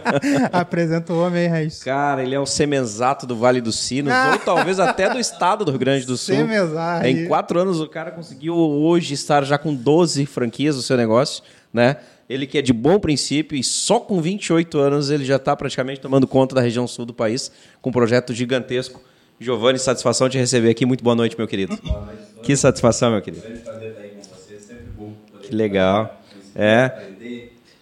[0.50, 1.82] Apresenta o homem aí, Raiz.
[1.82, 5.70] Cara, ele é o semenzato do Vale dos Sinos, ou talvez até do estado do
[5.70, 6.34] Rio Grande do Sul.
[6.34, 7.06] Semenzato.
[7.06, 11.42] Em quatro anos o cara conseguiu hoje estar já com 12 franquias do seu negócio,
[11.72, 11.98] né?
[12.34, 16.00] Ele que é de bom princípio e só com 28 anos ele já está praticamente
[16.00, 19.00] tomando conta da região sul do país com um projeto gigantesco.
[19.38, 20.84] Giovanni, satisfação de receber aqui.
[20.84, 21.78] Muito boa noite, meu querido.
[22.42, 23.44] Que satisfação, meu querido.
[25.42, 26.20] Que legal.
[26.56, 26.90] É.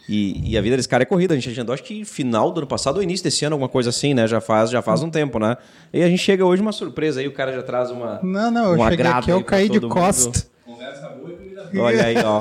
[0.08, 1.32] E, e a vida desse cara é corrida.
[1.32, 3.88] A gente agendou, acho que final do ano passado ou início desse ano, alguma coisa
[3.88, 4.26] assim, né?
[4.26, 5.56] Já faz, já faz um tempo, né?
[5.92, 8.20] E a gente chega hoje uma surpresa aí, o cara já traz uma.
[8.22, 10.04] Não, não, eu cheguei aqui, eu caí de todo mundo.
[10.04, 10.46] costa.
[10.66, 11.41] Conversa e boa.
[11.78, 12.40] Olha aí, ó.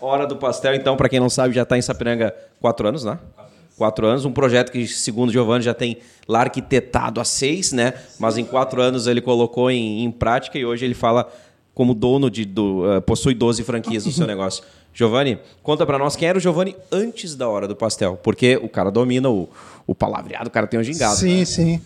[0.00, 3.18] Hora do Pastel, então, para quem não sabe, já está em Sapiranga quatro anos, né?
[3.76, 4.24] Quatro anos.
[4.24, 5.98] Um projeto que, segundo o Giovanni, já tem
[6.28, 7.94] lá arquitetado há seis, né?
[8.18, 11.28] Mas em quatro anos ele colocou em, em prática e hoje ele fala
[11.74, 12.44] como dono de.
[12.44, 14.62] Do, eh, possui 12 franquias no seu negócio.
[14.92, 18.16] Giovanni, conta para nós quem era o Giovanni antes da hora do pastel.
[18.22, 19.48] Porque o cara domina o,
[19.86, 21.16] o palavreado, o cara tem um gingado.
[21.16, 21.44] Sim, né?
[21.44, 21.82] sim.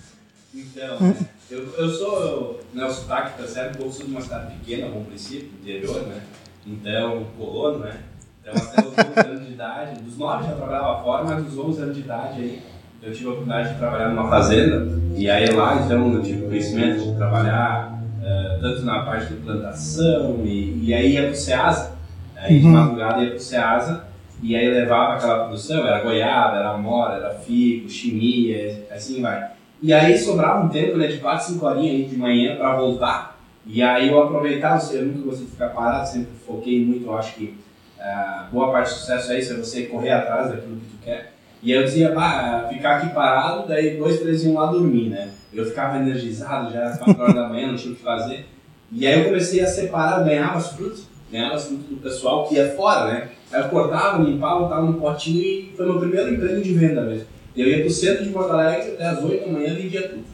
[0.54, 1.14] Então, né,
[1.50, 5.04] eu, eu sou, né, o sotaque tá certo, eu sou de uma cidade pequena, bom
[5.04, 6.22] princípio, interior, né?
[6.66, 7.98] Então, colono, né?
[8.42, 11.82] Então, até os 11 anos de idade, dos 9 já trabalhava fora, mas dos 11
[11.82, 12.62] anos de idade aí,
[13.02, 16.48] eu tive a oportunidade de trabalhar numa fazenda, e aí lá, então, eu tive o
[16.48, 21.92] conhecimento de trabalhar eh, tanto na parte de plantação, e, e aí ia pro Ceasa,
[22.36, 24.04] aí de madrugada ia pro Ceasa,
[24.42, 29.57] e aí levava aquela produção, era goiaba, era amora, era figo, chimia, assim vai.
[29.80, 33.38] E aí sobrava um tempo, né, de 4, 5 horinhas aí de manhã para voltar.
[33.64, 37.34] E aí eu aproveitava, eu nunca gostei de ficar parado, sempre foquei muito, eu acho
[37.34, 37.54] que
[38.00, 41.32] ah, boa parte do sucesso é isso, é você correr atrás daquilo que tu quer.
[41.62, 45.30] E eu dizia, bah, ficar aqui parado, daí dois, três iam lá dormir, né?
[45.52, 48.46] Eu ficava energizado, já era 4 horas da manhã, não tinha o que fazer.
[48.92, 52.54] E aí eu comecei a separar, ganhava as frutas, ganhava as frutas do pessoal que
[52.54, 53.28] ia fora, né?
[53.52, 57.26] Aí eu cortava, limpava, botava no potinho e foi meu primeiro emprego de venda mesmo.
[57.58, 60.24] Eu ia pro centro de Porto Alegre até as 8 da manhã vendia tudo.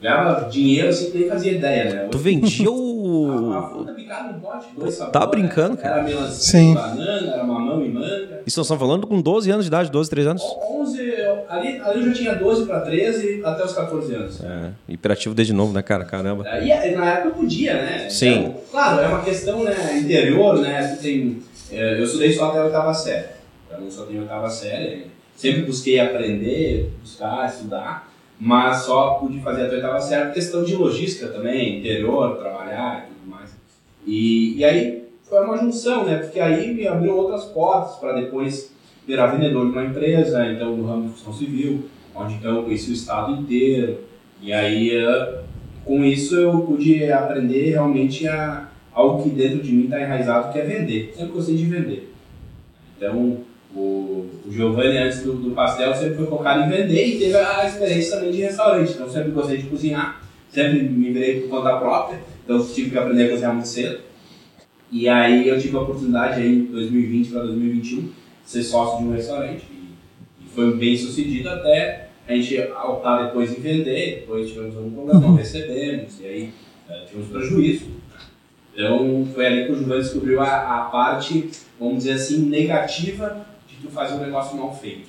[0.00, 2.08] Ganhava dinheiro assim que nem fazia ideia, né?
[2.10, 3.68] Tu vendia A, a o.
[3.70, 5.12] fruta picada no pote, dois sabores.
[5.20, 5.94] Tá brincando, cara?
[5.96, 6.74] Era melancia, Sim.
[6.74, 8.42] banana, era mamão e manga.
[8.46, 10.42] Isso nós estamos falando com 12 anos de idade, 12, 13 anos?
[10.70, 14.44] 11, eu- ali, ali eu já tinha 12 para 13 até os 14 anos.
[14.44, 16.04] É, hiperativo desde novo, né, cara?
[16.04, 16.46] Caramba.
[16.62, 18.08] E aí, na época eu podia, né?
[18.10, 18.40] Sim.
[18.40, 20.94] Então, claro, é uma questão né, interior, né?
[20.94, 21.38] Tu tem,
[21.72, 23.28] é, eu estudei só até a oitava série.
[23.72, 25.06] Eu não só tenho oitava série.
[25.36, 28.10] Sempre busquei aprender, buscar, estudar,
[28.40, 33.14] mas só pude fazer até a oitava série questão de logística também, interior, trabalhar e
[33.14, 33.54] tudo mais.
[34.06, 36.16] E, e aí foi uma junção, né?
[36.16, 38.74] Porque aí me abriu outras portas para depois
[39.06, 41.84] virar vendedor de uma empresa, então no ramo de construção civil,
[42.14, 43.98] onde então eu conheci o estado inteiro.
[44.40, 45.40] E aí eh,
[45.84, 50.58] com isso eu pude aprender realmente a algo que dentro de mim está enraizado, que
[50.58, 51.12] é vender.
[51.14, 52.12] Sempre gostei de vender.
[52.96, 53.38] Então,
[53.76, 57.66] o, o Giovanni, antes do, do pastel, sempre foi focado em vender e teve a
[57.66, 58.92] experiência também de restaurante.
[58.92, 63.26] Então, sempre gostei de cozinhar, sempre me virei por conta própria, então tive que aprender
[63.26, 64.00] a cozinhar muito cedo.
[64.90, 68.10] E aí eu tive a oportunidade aí, em 2020 para 2021, de
[68.44, 69.66] ser sócio de um restaurante.
[69.70, 74.90] E, e foi bem sucedido até a gente optar depois em vender, depois tivemos um
[74.90, 76.50] problema, não recebemos, e aí
[76.88, 77.86] eh, tivemos prejuízo.
[78.74, 83.45] Então foi ali que o Giovanni descobriu a, a parte, vamos dizer assim, negativa
[83.76, 85.08] de tu fazer um negócio mal feito.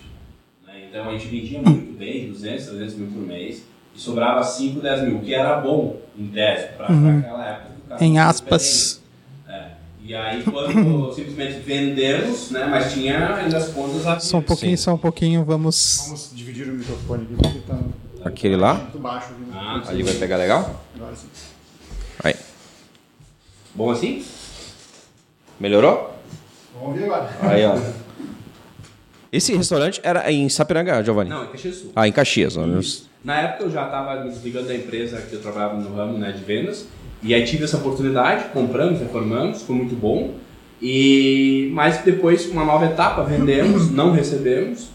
[0.65, 0.87] né?
[0.89, 3.63] Então a gente vendia muito bem, 200, 300 mil por mês,
[3.95, 7.19] e sobrava 5, 10 mil, o que era bom em tese, para Uhum.
[7.19, 7.67] aquela época.
[7.99, 9.01] Em aspas.
[9.47, 9.67] É.
[10.03, 14.77] E aí quando simplesmente vendemos, né, mas tinha ainda as contas a Só um pouquinho,
[14.77, 14.83] Sim.
[14.83, 16.03] só um pouquinho, vamos.
[16.05, 17.79] Vamos dividir o microfone aqui porque tá
[18.25, 18.73] Aquele lá?
[18.75, 19.51] muito baixo aqui.
[19.53, 20.83] Ah, Ali vai pegar legal?
[20.95, 21.27] Agora sim.
[22.23, 22.35] Aí.
[23.73, 24.25] Bom assim?
[25.59, 26.13] Melhorou?
[26.79, 27.29] Vamos ver agora.
[27.41, 27.75] Aí, ó.
[29.31, 31.29] Esse restaurante era em Sapiranga, Giovanni?
[31.29, 31.91] Não, em Caxias Sul.
[31.95, 32.55] Ah, em Caxias.
[32.79, 33.09] Isso.
[33.23, 36.31] Na época eu já estava me desligando da empresa que eu trabalhava no ramo né,
[36.31, 36.87] de vendas.
[37.21, 40.35] E aí tive essa oportunidade, compramos, reformamos, foi muito bom.
[40.81, 44.89] E mas depois uma nova etapa, vendemos, não recebemos.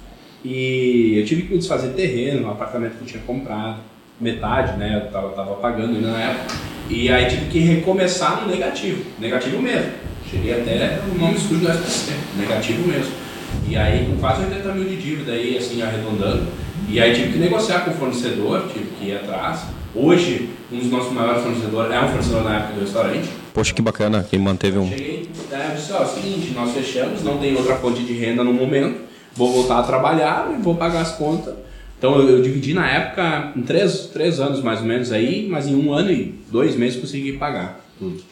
[0.44, 3.81] E eu tive que desfazer terreno, um apartamento que eu tinha comprado,
[4.20, 5.02] metade, né?
[5.05, 6.55] Eu tava, tava pagando ainda na época.
[6.88, 9.93] E aí tive que recomeçar no negativo, negativo mesmo.
[10.31, 13.22] Cheguei até o nome sujo do SPC, negativo mesmo.
[13.69, 16.46] E aí com quase 80 mil de dívida aí, assim, arredondando.
[16.88, 19.62] E aí tive que negociar com o fornecedor, tive que ir atrás.
[19.94, 23.28] Hoje, um dos nossos maiores fornecedores é um fornecedor na época do restaurante.
[23.52, 24.88] Poxa, que bacana que manteve um.
[24.88, 28.43] Cheguei, é, eu disse, ó, é seguinte, nós fechamos, não tem outra fonte de renda
[28.43, 29.00] no momento,
[29.34, 31.54] vou voltar a trabalhar e vou pagar as contas.
[31.99, 35.66] Então eu, eu dividi na época em três, três anos mais ou menos aí, mas
[35.66, 37.81] em um ano e dois meses consegui pagar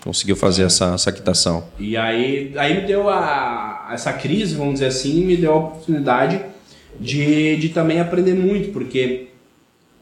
[0.02, 1.64] Conseguiu fazer essa, essa quitação.
[1.78, 6.40] E aí, aí me deu a, essa crise, vamos dizer assim, me deu a oportunidade
[6.99, 9.28] de, de também aprender muito, porque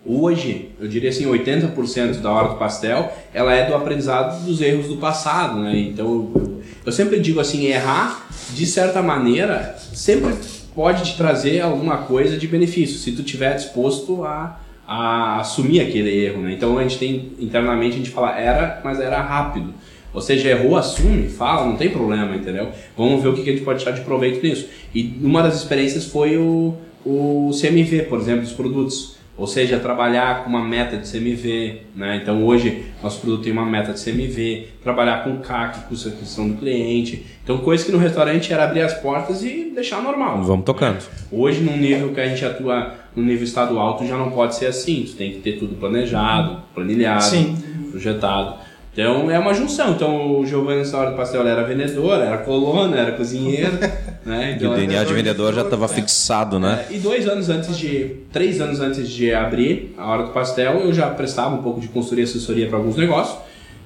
[0.04, 4.86] hoje, eu diria assim, 80% da hora do pastel, ela é do aprendizado dos erros
[4.86, 5.76] do passado, né?
[5.78, 10.34] Então, eu, eu sempre digo assim, errar, de certa maneira, sempre
[10.74, 14.60] pode te trazer alguma coisa de benefício, se tu tiver disposto a,
[14.90, 16.54] a assumir aquele erro, né?
[16.54, 19.74] Então, a gente tem, internamente, a gente fala era, mas era rápido.
[20.14, 22.70] Ou seja, errou, assume, fala, não tem problema, entendeu?
[22.96, 24.66] Vamos ver o que a gente pode tirar de proveito nisso.
[24.94, 26.74] E uma das experiências foi o,
[27.04, 29.18] o CMV, por exemplo, dos produtos.
[29.36, 32.18] Ou seja, trabalhar com uma meta de CMV, né?
[32.20, 36.56] Então hoje nosso produto tem uma meta de CMV, trabalhar com CAC, de aquisição do
[36.56, 37.24] cliente.
[37.44, 40.42] Então coisa que no restaurante era abrir as portas e deixar normal.
[40.42, 40.98] Vamos tocando.
[41.30, 44.66] Hoje, num nível que a gente atua no nível estadual, tu já não pode ser
[44.66, 45.04] assim.
[45.06, 47.56] Tu tem que ter tudo planejado, planilhado, Sim.
[47.90, 48.54] projetado.
[48.92, 49.92] Então é uma junção.
[49.92, 53.72] Então o Giovanni na hora do pastel era vendedor, era colono, era cozinheiro.
[54.26, 54.52] né?
[54.52, 55.88] E Então, o era DNA de vendedor já estava É.
[55.88, 56.84] fixado, né?
[56.90, 58.16] É, e dois anos antes de.
[58.32, 61.88] Três anos antes de abrir a hora do pastel, eu já prestava um pouco de
[61.88, 63.38] consultoria e assessoria para alguns negócios.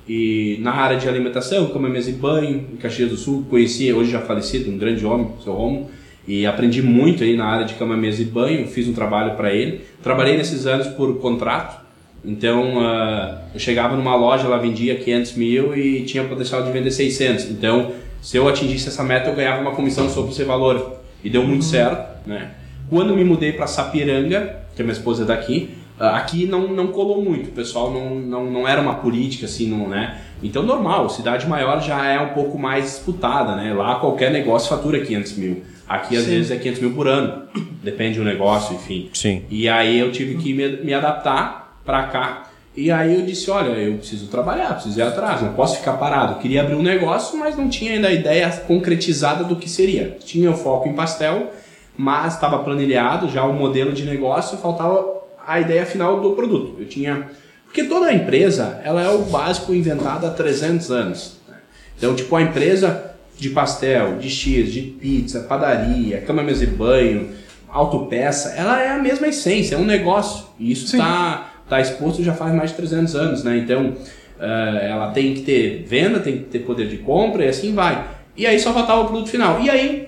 [0.09, 4.11] E na área de alimentação, cama, mesa e banho, em Caxias do Sul, conheci, hoje
[4.11, 5.91] já falecido, um grande homem, o seu Romo,
[6.27, 9.53] e aprendi muito aí na área de cama, mesa e banho, fiz um trabalho para
[9.53, 9.81] ele.
[10.03, 11.83] Trabalhei nesses anos por contrato,
[12.25, 16.91] então ah, eu chegava numa loja, ela vendia 500 mil e tinha potencial de vender
[16.91, 17.51] 600.
[17.51, 21.01] Então, se eu atingisse essa meta, eu ganhava uma comissão sobre esse valor.
[21.25, 22.51] E deu muito certo, né?
[22.89, 26.89] Quando me mudei para Sapiranga, que a minha esposa é daqui, ah, aqui não, não
[26.89, 30.21] colou muito, o pessoal não, não, não era uma política assim, não, né?
[30.43, 33.73] Então, normal, cidade maior já é um pouco mais disputada, né?
[33.73, 35.63] Lá qualquer negócio fatura 500 mil.
[35.93, 36.31] Aqui às Sim.
[36.31, 37.43] vezes é 500 mil por ano,
[37.83, 39.11] depende do negócio, enfim.
[39.13, 39.43] Sim.
[39.51, 42.51] E aí eu tive que me, me adaptar para cá.
[42.75, 46.33] E aí eu disse, olha, eu preciso trabalhar, preciso ir atrás, não posso ficar parado.
[46.33, 50.17] Eu queria abrir um negócio, mas não tinha ainda a ideia concretizada do que seria.
[50.25, 51.53] Tinha o foco em pastel,
[51.95, 55.05] mas estava planilhado já o modelo de negócio, faltava
[55.47, 56.77] a ideia final do produto.
[56.79, 57.29] Eu tinha
[57.67, 61.37] porque toda empresa, ela é o básico inventado há 300 anos.
[61.49, 61.57] né?
[61.97, 63.12] Então, tipo, a empresa
[63.43, 67.31] de pastel, de X, de pizza, padaria, cama, mesa e banho,
[67.69, 70.47] autopeça, ela é a mesma essência, é um negócio.
[70.61, 73.59] E isso está tá exposto já faz mais de 300 anos, né?
[73.59, 73.95] Então,
[74.39, 78.05] eh, ela tem que ter venda, tem que ter poder de compra e assim vai.
[78.37, 79.61] E aí só faltava o produto final.
[79.61, 80.07] E aí,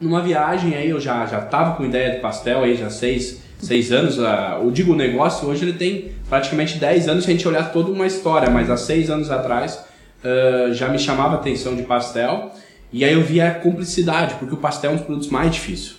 [0.00, 3.90] numa viagem aí, eu já, já tava com ideia de pastel aí, já seis, seis
[3.90, 4.20] anos.
[4.20, 7.72] ah, eu digo o negócio, hoje ele tem praticamente 10 anos se a gente olhar
[7.72, 9.84] toda uma história, mas há seis anos atrás
[10.72, 12.52] já me chamava a atenção de pastel.
[12.92, 15.96] E aí eu via a cumplicidade, porque o pastel é um dos produtos mais difíceis.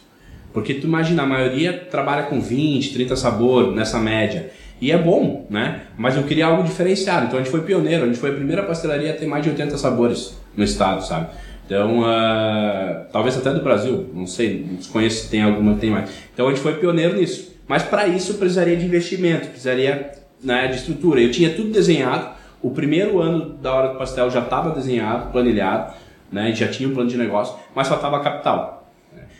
[0.54, 4.50] Porque tu imagina, a maioria trabalha com 20, 30 sabores nessa média.
[4.80, 5.82] E é bom, né?
[5.98, 7.28] Mas eu queria algo diferenciado.
[7.28, 9.50] Então a gente foi pioneiro, a gente foi a primeira pastelaria a ter mais de
[9.50, 11.28] 80 sabores no estado, sabe?
[11.66, 16.10] Então, ah, talvez até do Brasil, não sei, desconheço se tem alguma tem mais.
[16.34, 17.56] Então a gente foi pioneiro nisso.
[17.68, 21.20] Mas para isso eu precisaria de investimento, precisaria né, de estrutura.
[21.20, 22.37] Eu tinha tudo desenhado.
[22.62, 25.94] O primeiro ano da hora do pastel já estava desenhado, planilhado,
[26.32, 26.54] né?
[26.54, 28.76] Já tinha um plano de negócio, mas faltava capital.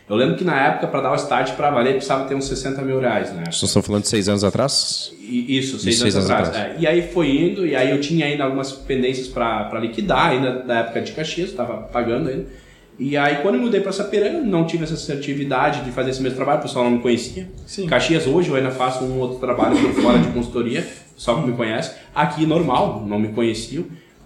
[0.10, 2.82] Eu lembro que na época, para dar o start para valer, precisava ter uns 60
[2.82, 3.44] mil reais, né?
[3.46, 5.12] Nós estamos falando de seis anos atrás?
[5.20, 6.50] E- Isso, seis, Isso, anos, seis anos atrás.
[6.50, 6.78] atrás.
[6.78, 10.60] É, E aí foi indo, e aí eu tinha ainda algumas pendências para liquidar, ainda
[10.64, 12.46] da época de Caxias, estava pagando ainda.
[12.98, 16.38] E aí quando eu mudei para Sapiranga, não tive essa assertividade de fazer esse mesmo
[16.38, 17.50] trabalho, o pessoal não me conhecia.
[17.66, 17.86] Sim.
[17.86, 21.58] Caxias hoje eu ainda faço um outro trabalho por fora de consultoria, pessoal que me
[21.58, 21.96] conhece.
[22.14, 23.86] Aqui normal, não me conheciam.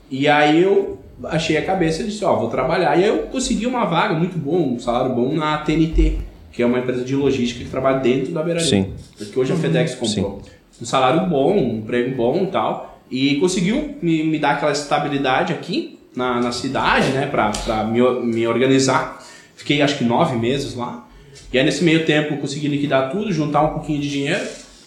[0.10, 2.98] E aí eu achei a cabeça e disse, ó, vou trabalhar.
[2.98, 6.17] E aí eu consegui uma vaga muito boa, um salário bom na TNT,
[6.51, 8.93] que é uma empresa de logística que trabalha dentro da Beira Sim.
[9.17, 10.41] porque hoje a FedEx comprou.
[10.81, 13.00] Um salário bom, um emprego bom e tal.
[13.10, 18.01] E conseguiu me, me dar aquela estabilidade aqui, na, na cidade, né, pra, pra me,
[18.21, 19.24] me organizar.
[19.55, 21.07] Fiquei acho que nove meses lá.
[21.53, 24.43] E aí nesse meio tempo eu consegui liquidar tudo, juntar um pouquinho de dinheiro.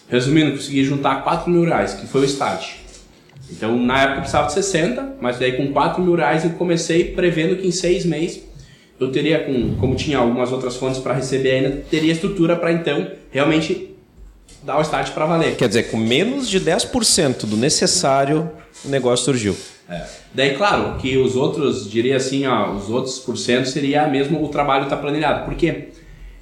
[0.09, 2.75] Resumindo, consegui juntar 4 mil reais, que foi o start.
[3.51, 7.13] Então, na época eu precisava de 60, mas daí com 4 mil reais eu comecei
[7.13, 8.43] prevendo que em seis meses
[8.99, 13.11] eu teria, com, como tinha algumas outras fontes para receber ainda, teria estrutura para então
[13.31, 13.91] realmente
[14.63, 15.57] dar o start para valer.
[15.57, 18.51] Quer dizer, com menos de 10% do necessário,
[18.85, 19.57] o negócio surgiu.
[19.89, 20.07] É.
[20.33, 24.49] Daí, claro, que os outros, diria assim, ó, os outros por cento seria mesmo o
[24.49, 25.45] trabalho estar planilhado.
[25.45, 25.89] Porque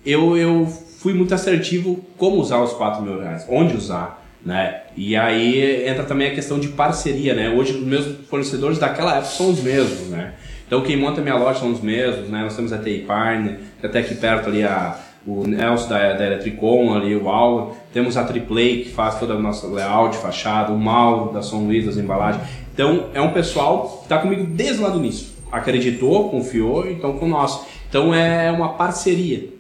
[0.07, 4.83] eu, eu fui muito assertivo como usar os 4 mil reais, onde usar, né?
[4.97, 7.51] E aí entra também a questão de parceria, né?
[7.51, 10.35] Hoje os meus fornecedores daquela época são os mesmos, né?
[10.65, 12.43] Então quem monta minha loja são os mesmos, né?
[12.43, 16.95] Nós temos a TI Partner, até aqui perto ali a, o Nelson da, da Electricon,
[16.95, 21.33] ali o Auro, temos a Triplay que faz toda a nossa layout, fachada, o Mauro
[21.33, 22.45] da São Luís, das embalagens.
[22.73, 25.33] Então é um pessoal que está comigo desde lá do início.
[25.51, 27.61] Acreditou, confiou, então com nós.
[27.89, 29.52] Então é uma parceria.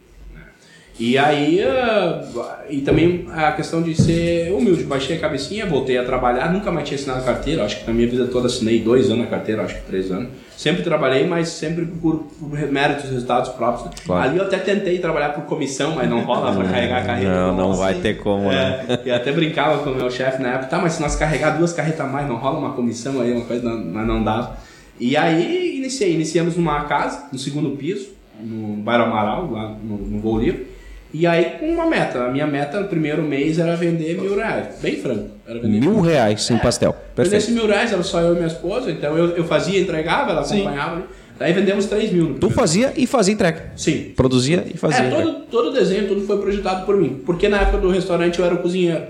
[1.00, 2.20] E aí, eh,
[2.68, 4.84] e também a questão de ser humilde.
[4.84, 7.64] Baixei a cabecinha, voltei a trabalhar, nunca mais tinha assinado carteira.
[7.64, 10.28] Acho que na minha vida toda assinei dois anos a carteira, acho que três anos.
[10.56, 13.86] Sempre trabalhei, mas sempre por, por méritos, resultados próprios.
[13.86, 13.90] né?
[14.04, 14.28] Claro.
[14.28, 17.34] Ali eu até tentei trabalhar por comissão, mas não rola para carregar a carreira.
[17.34, 18.84] Não, não vai ter como, né?
[18.88, 21.56] é, e até brincava com o meu chefe na época, tá, mas se nós carregar
[21.56, 24.56] duas carretas a mais, não rola uma comissão aí, uma coisa, mas não dava.
[25.00, 30.20] E aí iniciei, iniciamos numa casa, no segundo piso, no bairro Amaral, lá no, no
[30.20, 30.71] Voo Livre.
[31.14, 34.78] E aí com uma meta, a minha meta no primeiro mês era vender mil reais,
[34.80, 35.28] bem franco.
[35.46, 36.96] Era vender Mil reais sem pastel.
[37.16, 37.52] Vendesse Perfeito.
[37.60, 40.96] mil reais, era só eu e minha esposa, então eu, eu fazia, entregava, ela acompanhava.
[40.96, 41.02] né?
[41.38, 42.34] Daí vendemos 3 mil.
[42.38, 43.72] Tu fazia e fazia entrega.
[43.76, 44.12] Sim.
[44.16, 47.20] Produzia e fazia É, todo, todo o desenho, tudo foi projetado por mim.
[47.26, 49.02] Porque na época do restaurante eu era o cozinheiro.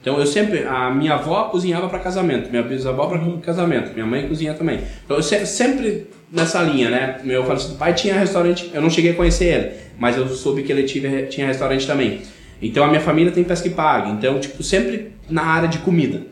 [0.00, 4.26] Então eu sempre, a minha avó cozinhava para casamento, minha bisavó para casamento, minha mãe
[4.28, 4.80] cozinha também.
[5.04, 7.18] Então eu se- sempre nessa linha, né?
[7.24, 10.72] Meu falecido pai tinha restaurante, eu não cheguei a conhecer ele, mas eu soube que
[10.72, 12.20] ele tive, tinha restaurante também.
[12.62, 16.22] Então a minha família tem pesca e paga, então tipo sempre na área de comida.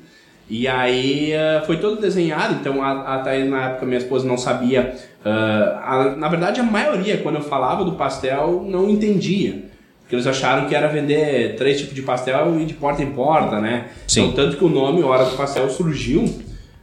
[0.49, 4.39] E aí eh, foi todo desenhado, então a, a Thaís, na época minha esposa não
[4.39, 4.95] sabia.
[5.25, 5.83] ah,
[6.13, 9.65] a- na verdade a maioria quando eu falava do pastel não entendia.
[10.03, 13.59] Porque eles acharam que era vender três tipos de pastel e de porta em porta,
[13.61, 13.87] né?
[14.07, 14.27] Sim.
[14.29, 16.25] Então, tanto que o nome Hora do Pastel surgiu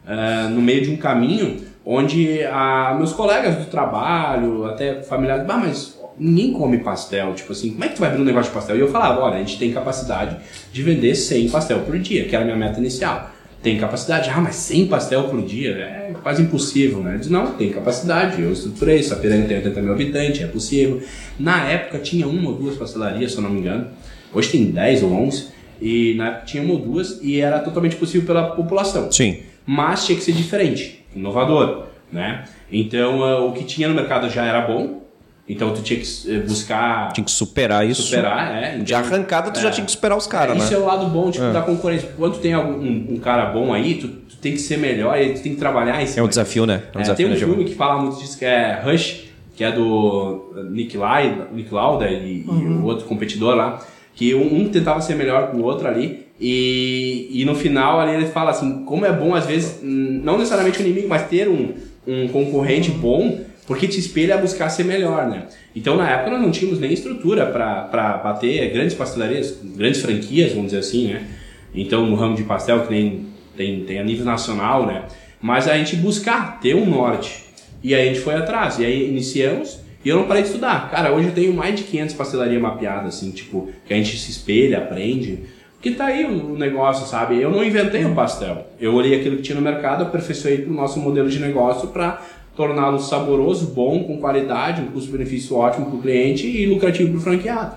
[0.05, 5.97] ah, no meio de um caminho onde ah, meus colegas do trabalho, até familiares, mas
[6.17, 8.77] ninguém come pastel, tipo assim, como é que tu vai abrir um negócio de pastel?
[8.77, 10.37] E eu falava, olha, a gente tem capacidade
[10.71, 13.31] de vender 100 pastel por dia, que era a minha meta inicial.
[13.61, 17.15] Tem capacidade, ah, mas 100 pastel por dia é quase impossível, né?
[17.15, 21.01] Eu disse, não, tem capacidade, eu estruturei, Sapiranga tem 80 mil habitantes, é possível.
[21.39, 23.87] Na época tinha uma ou duas pastelarias, se eu não me engano,
[24.33, 25.47] hoje tem 10 ou 11,
[25.81, 29.39] e na época tinha uma ou duas, e era totalmente possível pela população Sim.
[29.65, 32.43] mas tinha que ser diferente, inovador, né?
[32.71, 35.02] Então ah, o que tinha no mercado já era bom,
[35.47, 38.03] então tu tinha que eh, buscar Tinha que superar isso.
[38.03, 38.77] superar, é.
[38.77, 39.71] De arrancada, tu já é.
[39.71, 40.77] tinha que superar os caras, Isso né?
[40.77, 42.09] é o lado bom tipo, da concorrência.
[42.17, 45.19] Quando tu tem algum, um, um cara bom aí, tu, tu tem que ser melhor,
[45.19, 46.83] e tu tem que trabalhar em É cima um desafio, né?
[46.93, 49.25] É um é, desafio, tem um né, filme que fala muito disso que é Rush,
[49.55, 53.85] que é do Nick, Lai, Nick Lauda e, e o outro competidor lá,
[54.15, 58.13] que um, um tentava ser melhor que o outro ali, e, e no final ali
[58.15, 61.73] ele fala assim, como é bom às vezes, não necessariamente o inimigo, mas ter um,
[62.07, 65.47] um concorrente bom, porque te espelha a buscar ser melhor, né?
[65.75, 70.67] Então na época nós não tínhamos nem estrutura para bater grandes pastelarias, grandes franquias, vamos
[70.67, 71.27] dizer assim, né?
[71.73, 75.03] Então no ramo de pastel que nem tem, tem a nível nacional, né?
[75.41, 77.43] Mas a gente buscar ter um norte.
[77.83, 78.79] E aí a gente foi atrás.
[78.79, 80.89] E aí iniciamos e eu não parei de estudar.
[80.91, 84.31] Cara, hoje eu tenho mais de 500 pastelarias mapeadas, assim, tipo, que a gente se
[84.31, 85.39] espelha, aprende.
[85.75, 87.41] Porque tá aí o negócio, sabe?
[87.41, 88.67] Eu não inventei o pastel.
[88.79, 92.21] Eu olhei aquilo que tinha no mercado, aperfeiçoei o nosso modelo de negócio para
[92.55, 97.21] torná-lo saboroso, bom, com qualidade, um custo-benefício ótimo para o cliente e lucrativo para o
[97.21, 97.75] franqueado.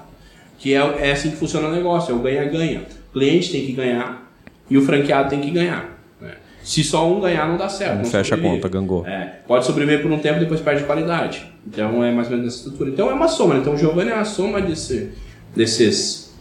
[0.58, 0.78] Que é,
[1.08, 2.82] é assim que funciona o negócio, é o ganha-ganha.
[3.10, 4.30] O cliente tem que ganhar
[4.70, 5.98] e o franqueado tem que ganhar.
[6.20, 6.34] né?
[6.62, 7.96] Se só um ganhar, não dá certo.
[7.96, 9.06] Não não fecha a conta, gangou.
[9.06, 11.46] É, pode sobreviver por um tempo, depois perde qualidade.
[11.66, 12.90] Então é mais ou menos essa estrutura.
[12.90, 13.54] Então é uma soma.
[13.54, 13.60] né?
[13.60, 15.10] Então o Giovanni é uma soma desse,
[15.54, 16.34] desses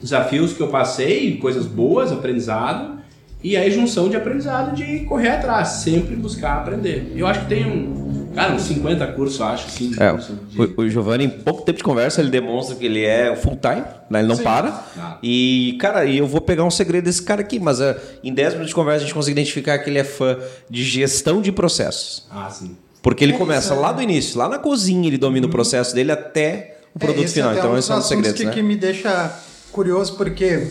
[0.00, 2.95] desafios que eu passei, coisas boas, aprendizado,
[3.42, 7.12] e aí junção de aprendizado de correr atrás, sempre buscar aprender.
[7.14, 9.90] Eu acho que tem um, cara, uns 50 cursos, eu acho, assim.
[9.90, 12.84] de É, curso de- o, o Giovanni, em pouco tempo de conversa, ele demonstra que
[12.86, 14.18] ele é full time, né?
[14.20, 14.68] ele não para.
[14.98, 15.18] Ah.
[15.22, 18.54] E, cara, e eu vou pegar um segredo desse cara aqui, mas ah, em 10
[18.54, 20.38] minutos de conversa a gente consegue identificar que ele é fã
[20.68, 22.26] de gestão de processos.
[22.30, 22.76] Ah, sim.
[23.02, 23.76] Porque ele É começa isso, é.
[23.80, 27.34] lá do início, lá na cozinha, ele domina o processo dele até o produto esse
[27.34, 27.50] final.
[27.50, 28.00] até Então, um esse é um
[28.32, 28.50] que, né?
[28.52, 29.32] que me deixa
[29.70, 30.66] curioso, porque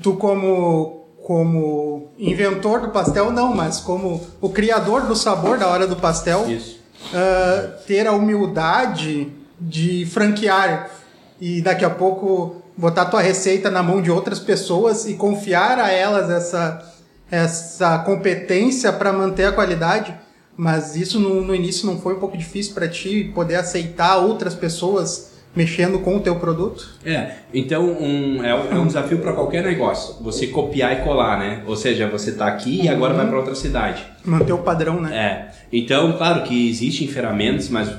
[0.00, 5.86] tu como como inventor do pastel, não, mas como o criador do sabor da hora
[5.86, 6.44] do pastel,
[7.14, 10.90] ah, ter a humildade de franquear
[11.40, 15.90] e daqui a pouco botar tua receita na mão de outras pessoas e confiar a
[15.90, 16.92] elas essa,
[17.30, 20.14] essa competência para manter a qualidade.
[20.56, 24.54] Mas isso no, no início não foi um pouco difícil para ti poder aceitar outras
[24.54, 26.88] pessoas mexendo com o teu produto?
[27.04, 30.22] É, então um, é, um- é um desafio para qualquer negócio.
[30.22, 31.62] Você copiar e colar, né?
[31.66, 34.02] Ou seja, você tá aqui e agora vai para outra cidade.
[34.24, 35.14] Manter o padrão, né?
[35.16, 35.52] É.
[35.72, 37.90] Então, claro que existem ferramentas, mas,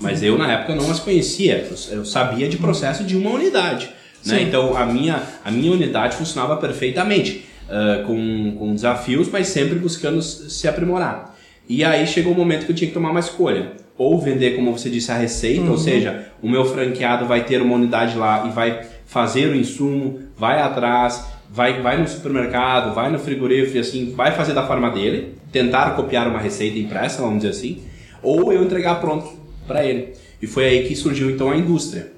[0.00, 1.68] mas eu na época não as conhecia.
[1.90, 3.90] Eu, sabia de processo de uma unidade.
[4.24, 4.42] Né?
[4.42, 10.20] Então a minha, a minha unidade funcionava perfeitamente, ah, com, com desafios, mas sempre buscando
[10.20, 11.36] se aprimorar.
[11.68, 13.72] E aí chegou o momento que eu tinha que tomar uma escolha.
[14.00, 17.74] Ou vender, como você disse, a receita, ou seja, o meu franqueado vai ter uma
[17.74, 23.18] unidade lá e vai fazer o insumo, vai atrás, vai, vai no supermercado, vai no
[23.18, 27.50] frigorífero, e assim, vai fazer da forma dele, tentar copiar uma receita impressa, vamos dizer
[27.50, 27.82] assim,
[28.22, 29.34] ou eu entregar pronto
[29.66, 30.14] para ele.
[30.40, 32.10] E foi aí que surgiu então a indústria.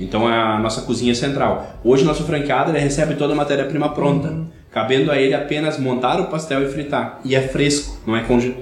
[0.00, 1.78] Então é a nossa cozinha central.
[1.84, 4.40] Hoje nosso franqueado ele recebe toda a matéria-prima pronta,
[4.72, 7.20] cabendo a ele apenas montar o pastel e fritar.
[7.24, 8.56] E é fresco, não é, conge...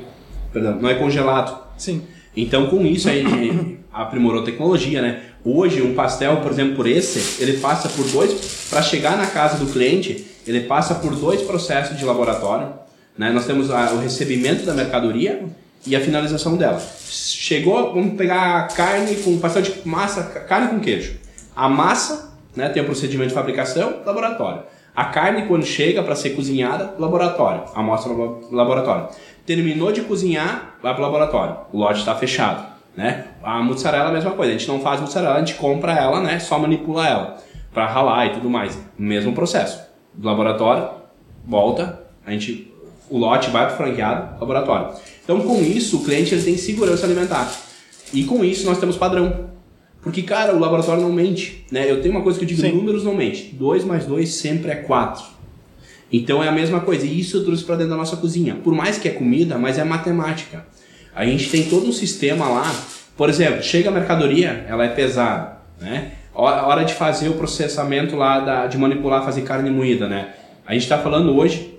[0.53, 1.59] Perdão, não é congelado.
[1.79, 2.03] Sim.
[2.37, 5.21] Então, com isso, a gente aprimorou a tecnologia, né?
[5.45, 8.67] Hoje, um pastel, por exemplo, por esse, ele passa por dois...
[8.71, 12.69] Para chegar na casa do cliente, ele passa por dois processos de laboratório.
[13.19, 13.31] Né?
[13.31, 15.43] Nós temos a- o recebimento da mercadoria
[15.87, 16.81] e a finalização dela.
[17.09, 21.15] Chegou, vamos pegar carne com pastel de massa, ca- carne com queijo.
[21.57, 24.63] A massa, né, tem o procedimento de fabricação, laboratório.
[24.95, 27.63] A carne, quando chega para ser cozinhada, laboratório.
[27.75, 29.09] Amostra labo- laboratório.
[29.47, 31.57] Terminou de cozinhar, vai para o laboratório.
[31.73, 32.71] O lote está fechado.
[32.97, 33.25] Né?
[33.43, 34.53] A mussarela é a mesma coisa.
[34.53, 36.39] A gente não faz mussarela, a gente compra ela, né?
[36.39, 37.39] só manipula ela
[37.73, 38.79] para ralar e tudo mais.
[38.99, 39.81] Mesmo processo.
[40.13, 40.89] Do laboratório,
[41.47, 42.73] volta, a gente,
[43.09, 44.95] o lote vai para o franqueado, laboratório.
[45.23, 47.51] Então, com isso, o cliente ele tem segurança alimentar.
[48.13, 49.51] E com isso, nós temos padrão.
[50.03, 51.65] Porque, cara, o laboratório não mente.
[51.71, 51.91] Né?
[51.91, 52.73] Eu tenho uma coisa que eu digo, Sim.
[52.73, 53.55] números não mente.
[53.55, 55.23] 2 mais 2 sempre é 4.
[56.13, 57.07] Então é a mesma coisa.
[57.07, 58.57] E isso eu trouxe para dentro da nossa cozinha.
[58.57, 60.67] Por mais que é comida, mas é matemática.
[61.15, 62.75] A gente tem todo um sistema lá.
[63.17, 66.13] Por exemplo, chega a mercadoria, ela é pesada, né?
[66.33, 70.31] Hora de fazer o processamento lá da, de manipular, fazer carne moída, né?
[70.67, 71.79] A gente está falando hoje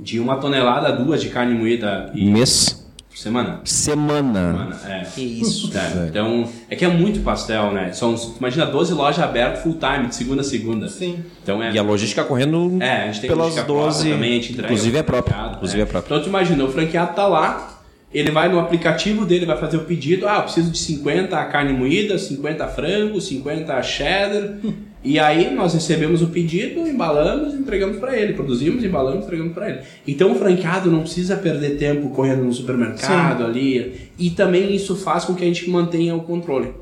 [0.00, 2.83] de uma tonelada, duas de carne moída e Mês,
[3.14, 3.60] semana.
[3.64, 4.52] semana.
[4.52, 5.04] Semana, é.
[5.04, 7.92] Que isso, É, então, é que é muito pastel, né?
[7.92, 10.88] São, imagina 12 lojas abertas full time, de segunda a segunda.
[10.88, 11.24] Sim.
[11.42, 11.72] Então é.
[11.72, 14.10] E a logística correndo É, a gente tem pelas logística própria 12.
[14.10, 15.36] também, a gente entrega inclusive é próprio.
[15.52, 15.90] Inclusive é né?
[15.90, 16.12] próprio.
[16.12, 19.84] Então tu imagina, o franqueado tá lá, ele vai no aplicativo dele, vai fazer o
[19.84, 24.58] pedido, ah, eu preciso de 50 carne moída, 50 frango, 50 cheddar.
[25.04, 29.52] e aí nós recebemos o pedido, embalamos e entregamos para ele, produzimos, embalamos e entregamos
[29.52, 29.80] para ele.
[30.08, 35.24] Então o franqueado não precisa perder tempo correndo no supermercado ali, e também isso faz
[35.24, 36.72] com que a gente mantenha o controle.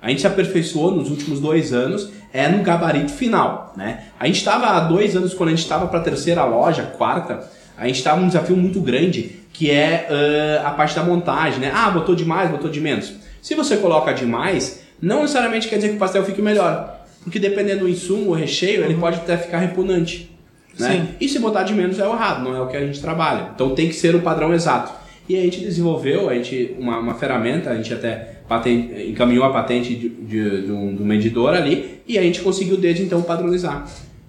[0.00, 4.04] A gente se aperfeiçoou nos últimos dois anos, é no gabarito final, né?
[4.18, 7.48] A gente estava há dois anos, quando a gente estava para a terceira loja, quarta,
[7.76, 11.72] a gente estava num desafio muito grande, que é ãh, a parte da montagem, né?
[11.74, 13.12] Ah, botou de mais, botou de menos.
[13.40, 17.80] Se você coloca demais, não necessariamente quer dizer que o pastel fique melhor, porque dependendo
[17.80, 20.30] do insumo, o recheio, ele pode até ficar repugnante.
[20.78, 20.90] Né?
[20.90, 21.08] Sim.
[21.20, 23.50] E se botar de menos é o errado, não é o que a gente trabalha.
[23.54, 24.92] Então tem que ser o padrão exato.
[25.28, 29.50] E a gente desenvolveu a gente, uma, uma ferramenta, a gente até paten- encaminhou a
[29.52, 33.86] patente de, de, de um, do medidor ali e a gente conseguiu desde então padronizar.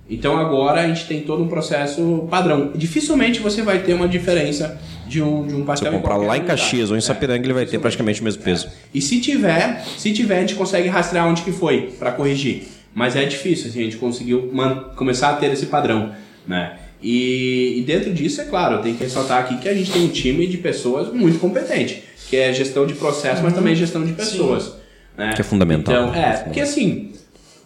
[0.09, 2.71] Então agora a gente tem todo um processo padrão.
[2.75, 4.77] Dificilmente você vai ter uma diferença
[5.07, 6.43] de um, de um Se pastel eu comprar lá em.
[6.43, 7.01] Caxias ou em É.
[7.01, 8.67] Sapiranga, ele vai ter praticamente o mesmo peso.
[8.93, 12.63] E se tiver, se tiver, a gente consegue rastrear onde que foi para corrigir.
[12.93, 14.51] Mas é difícil, assim, a gente conseguiu
[14.95, 16.11] começar a ter esse padrão,
[16.47, 16.77] né?
[17.01, 20.05] E, e dentro disso, é claro, eu tenho que ressaltar aqui que a gente tem
[20.05, 24.13] um time de pessoas muito competente, que é gestão de processo, mas também gestão de
[24.13, 24.75] pessoas.
[25.17, 25.33] né?
[25.35, 25.93] Que é fundamental.
[26.09, 27.11] Então, é, porque assim,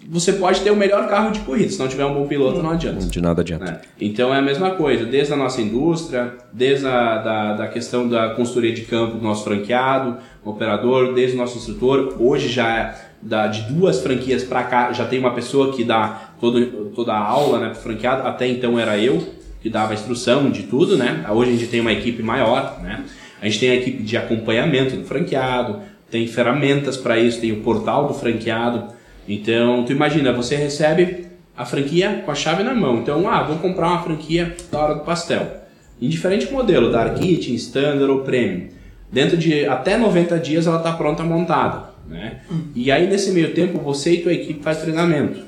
[0.09, 2.71] você pode ter o melhor carro de corrida, se não tiver um bom piloto, não
[2.71, 3.05] adianta.
[3.05, 3.65] De nada adianta.
[3.65, 3.81] né?
[4.01, 8.29] Então é a mesma coisa, desde a nossa indústria, desde a da, da questão da
[8.29, 12.15] consultoria de campo do nosso franqueado, operador, desde o nosso instrutor.
[12.19, 16.31] Hoje já é da, de duas franquias para cá, já tem uma pessoa que dá
[16.39, 18.27] todo, toda a aula né, franqueado.
[18.27, 21.25] Até então era eu que dava a instrução de tudo, né?
[21.29, 23.03] Hoje a gente tem uma equipe maior, né?
[23.41, 27.61] A gente tem a equipe de acompanhamento do franqueado, tem ferramentas para isso, tem o
[27.61, 28.93] portal do franqueado.
[29.27, 32.97] Então, tu imagina, você recebe a franquia com a chave na mão.
[32.99, 35.63] Então, ah, vou comprar uma franquia da hora do pastel.
[36.01, 38.67] Em diferente modelo, Dark Kitchen, Standard ou Premium.
[39.11, 41.96] Dentro de até 90 dias ela está pronta montada.
[42.07, 42.37] Né?
[42.75, 45.41] E aí, nesse meio tempo, você e tua equipe faz treinamento.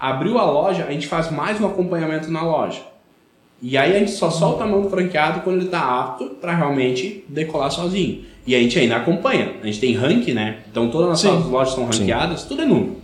[0.00, 2.80] Abriu a loja, a gente faz mais um acompanhamento na loja.
[3.60, 6.54] E aí a gente só solta a mão do franqueado quando ele está apto para
[6.54, 8.22] realmente decolar sozinho.
[8.46, 9.54] E a gente ainda acompanha.
[9.60, 10.58] A gente tem ranking, né?
[10.70, 12.96] Então todas as nossas lojas são ranqueadas, tudo é número.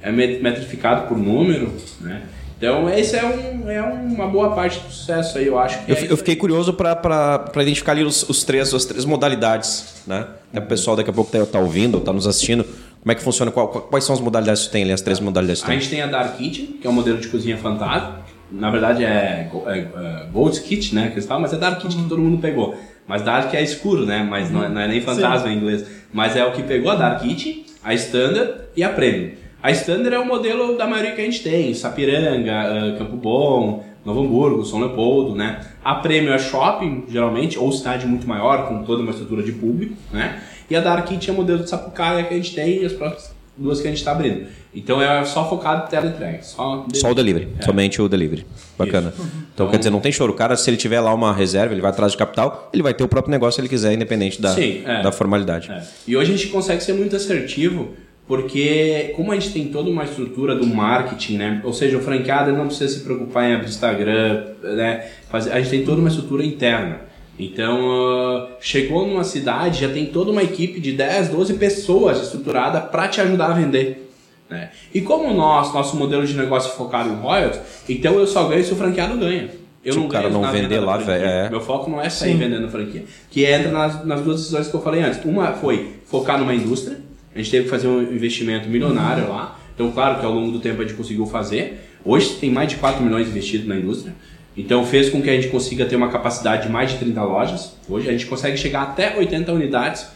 [0.00, 2.22] É met- metrificado por número, né?
[2.58, 5.96] Então esse é, um, é uma boa parte do sucesso aí, eu acho que Eu,
[5.96, 10.26] é eu fiquei curioso para identificar ali os, os três, as três modalidades, né?
[10.50, 12.64] Até o pessoal daqui a pouco tá, tá ouvindo, tá nos assistindo.
[12.64, 13.50] Como é que funciona?
[13.50, 15.80] Qual- quais são as modalidades que tem ali, as três modalidades que tu A tem?
[15.80, 18.20] gente tem a Dark Kitchen, que é um modelo de cozinha fantasma.
[18.50, 21.12] Na verdade é, é, é Gold Kitchen, né?
[21.14, 22.74] Que mas é Dark Kitchen que todo mundo pegou.
[23.06, 24.26] Mas Dark é escuro, né?
[24.28, 25.84] Mas não é, não é nem fantasma em inglês.
[26.12, 29.32] Mas é o que pegou a Dark Kitchen, a Standard e a Premium.
[29.62, 31.74] A Standard é o modelo da maioria que a gente tem.
[31.74, 35.60] Sapiranga, ah, Campo Bom, Novo Hamburgo, São Leopoldo, né?
[35.84, 39.94] A Premium é shopping, geralmente, ou cidade muito maior, com toda uma estrutura de público,
[40.12, 40.40] né?
[40.70, 42.92] E a Dark Kitchen é o modelo de Sapucaia que a gente tem e as
[42.92, 44.46] próximas duas que a gente está abrindo.
[44.74, 46.42] Então é só focado em teleentrega.
[46.42, 47.64] Só, Só o delivery, É.
[47.64, 48.46] somente o delivery.
[48.76, 49.14] Bacana.
[49.54, 50.32] Então, quer dizer, não tem choro.
[50.32, 52.92] O cara, se ele tiver lá uma reserva, ele vai atrás de capital, ele vai
[52.92, 55.02] ter o próprio negócio se ele quiser, independente da, Sim, é.
[55.02, 55.72] da formalidade.
[55.72, 55.82] É.
[56.06, 57.94] E hoje a gente consegue ser muito assertivo
[58.26, 61.60] porque como a gente tem toda uma estrutura do marketing, né?
[61.64, 65.06] Ou seja, o franqueado não precisa se preocupar em abrir Instagram, né?
[65.32, 67.00] A gente tem toda uma estrutura interna.
[67.38, 72.80] Então, ah, chegou numa cidade, já tem toda uma equipe de 10, 12 pessoas estruturada
[72.80, 74.10] para te ajudar a vender.
[74.48, 74.70] Né?
[74.94, 78.64] E como nós, nosso modelo de negócio é focado em royalties, então eu só ganho
[78.64, 79.50] se o franqueado ganha.
[79.84, 81.50] Eu Se o não cara ganho não vender lá, velho, é.
[81.50, 83.04] Meu foco não é sair vendendo franquia.
[83.30, 85.24] Que entra nas, nas duas decisões que eu falei antes.
[85.24, 87.05] Uma foi focar numa indústria.
[87.36, 89.58] A gente teve que fazer um investimento milionário lá.
[89.74, 91.86] Então, claro que ao longo do tempo a gente conseguiu fazer.
[92.02, 94.14] Hoje tem mais de 4 milhões investidos na indústria.
[94.56, 97.76] Então fez com que a gente consiga ter uma capacidade de mais de 30 lojas.
[97.86, 100.06] Hoje a gente consegue chegar até 80 unidades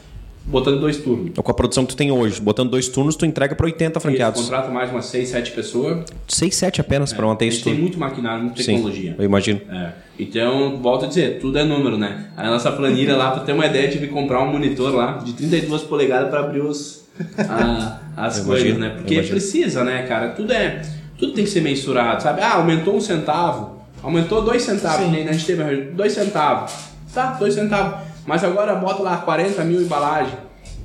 [0.47, 1.27] botando dois turnos.
[1.27, 4.01] Então, com a produção que tu tem hoje, botando dois turnos, tu entrega para 80
[4.01, 4.41] franqueados.
[4.41, 6.05] Contrata mais umas 6, 7 pessoas.
[6.27, 7.83] 6, 7 apenas para manter isso gente tem tudo.
[7.83, 9.15] muito maquinário, muita Sim, tecnologia.
[9.19, 9.61] eu imagino.
[9.71, 9.93] É.
[10.19, 12.31] Então, volto a dizer, tudo é número, né?
[12.37, 15.35] A nossa planilha lá, pra ter uma ideia, tive que comprar um monitor lá de
[15.35, 17.00] 32 polegadas para abrir os,
[17.49, 18.95] a- as Eu coisas, imagino, né?
[18.97, 20.31] Porque precisa, né, cara?
[20.31, 20.83] Tudo é.
[21.19, 22.41] Tudo tem que ser mensurado, sabe?
[22.41, 25.13] Ah, aumentou um centavo, aumentou dois centavos, Sim.
[25.13, 26.73] nem a gente teve dois centavos.
[27.13, 28.01] Tá, dois centavos.
[28.27, 30.35] Mas agora bota lá 40 mil embalagem,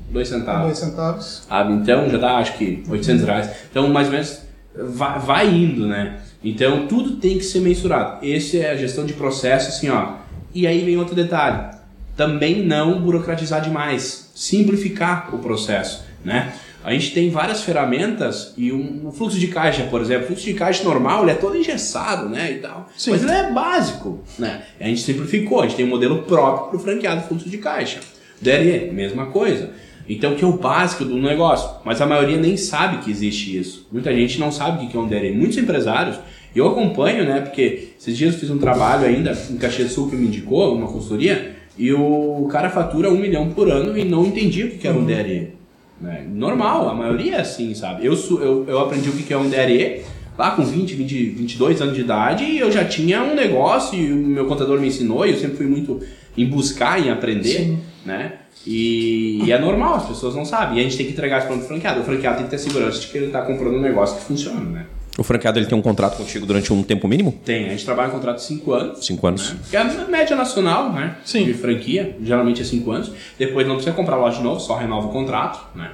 [0.10, 0.64] dois centavos.
[0.66, 1.44] Dois centavos.
[1.48, 1.74] Sabe?
[1.74, 3.50] Então já dá acho que 800 reais.
[3.72, 4.40] Então mais ou menos
[4.76, 6.18] vai, vai indo, né?
[6.44, 8.26] Então tudo tem que ser mensurado.
[8.26, 10.14] Esse é a gestão de processo, assim, ó.
[10.54, 11.76] E aí vem outro detalhe.
[12.18, 14.32] Também não burocratizar demais.
[14.36, 16.54] Simplificar o processo, né?
[16.84, 20.46] A gente tem várias ferramentas e um, um fluxo de caixa, por exemplo, o fluxo
[20.46, 22.90] de caixa normal, ele é todo engessado, né, e tal.
[22.96, 23.12] Sim.
[23.12, 24.64] Mas ele é básico, né?
[24.80, 28.00] A gente simplificou, a gente tem um modelo próprio para o franqueado fluxo de caixa.
[28.42, 29.72] DRE, mesma coisa.
[30.08, 31.70] Então, que é o básico do negócio.
[31.84, 33.88] Mas a maioria nem sabe que existe isso.
[33.92, 35.32] Muita gente não sabe o que é um DRE.
[35.32, 36.20] Muitos empresários,
[36.56, 37.42] eu acompanho, né?
[37.42, 40.88] Porque esses dias eu fiz um trabalho ainda em Caxias Sul que me indicou, uma
[40.88, 44.88] consultoria, e o cara fatura um milhão por ano e não entendia o que que
[44.88, 45.55] era um DRE.
[46.00, 46.26] Né?
[46.30, 48.06] Normal, a maioria é assim, sabe?
[48.06, 50.04] Eu, eu, eu aprendi o que é um DRE
[50.38, 54.12] lá com 20, 20, 22 anos de idade e eu já tinha um negócio e
[54.12, 56.02] o meu contador me ensinou e eu sempre fui muito
[56.38, 58.34] em buscar, em aprender, né?
[58.66, 60.78] E, e é normal, as pessoas não sabem.
[60.78, 62.02] E a gente tem que entregar isso para o franqueado.
[62.02, 64.62] O franqueado tem que ter segurança de que ele está comprando um negócio que funciona,
[64.62, 64.86] né?
[65.18, 67.34] O franqueado ele tem um contrato contigo durante um tempo mínimo?
[67.46, 69.06] Tem, a gente trabalha em contrato de 5 anos.
[69.06, 69.54] 5 anos.
[69.54, 69.60] né?
[69.70, 71.16] Que é a média nacional, né?
[71.24, 71.46] Sim.
[71.46, 73.12] De franquia, geralmente é 5 anos.
[73.40, 75.92] Depois não precisa comprar loja de novo, só renova o contrato, né?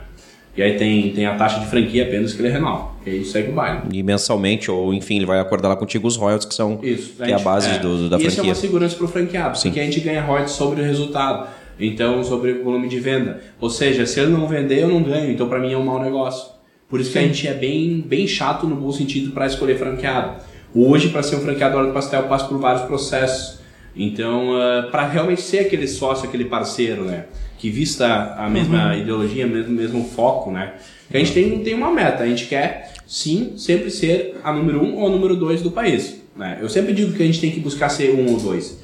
[0.57, 2.89] E aí tem, tem a taxa de franquia apenas que ele renova.
[3.05, 3.83] E aí segue o baile.
[3.93, 7.13] E mensalmente, ou enfim, ele vai acordar lá contigo os royalties, que são Isso.
[7.23, 8.49] que é a base do, da e Isso é franquia.
[8.49, 9.69] uma segurança para o franqueado, Sim.
[9.69, 11.47] porque a gente ganha royalties sobre o resultado.
[11.79, 13.41] Então, sobre o volume de venda.
[13.59, 15.31] Ou seja, se ele não vender, eu não ganho.
[15.31, 16.49] Então, para mim, é um mau negócio.
[16.91, 20.43] Por isso que a gente é bem, bem chato no bom sentido para escolher franqueado.
[20.75, 23.59] Hoje, para ser um franqueador do pastel, eu passo por vários processos.
[23.95, 24.51] Então,
[24.91, 27.27] para realmente ser aquele sócio, aquele parceiro, né?
[27.57, 30.73] Que vista a mesma ideologia, mesmo, mesmo foco, né?
[31.09, 32.23] Que a gente tem, tem uma meta.
[32.23, 36.21] A gente quer, sim, sempre ser a número um ou a número dois do país.
[36.35, 36.59] Né?
[36.61, 38.81] Eu sempre digo que a gente tem que buscar ser um ou dois.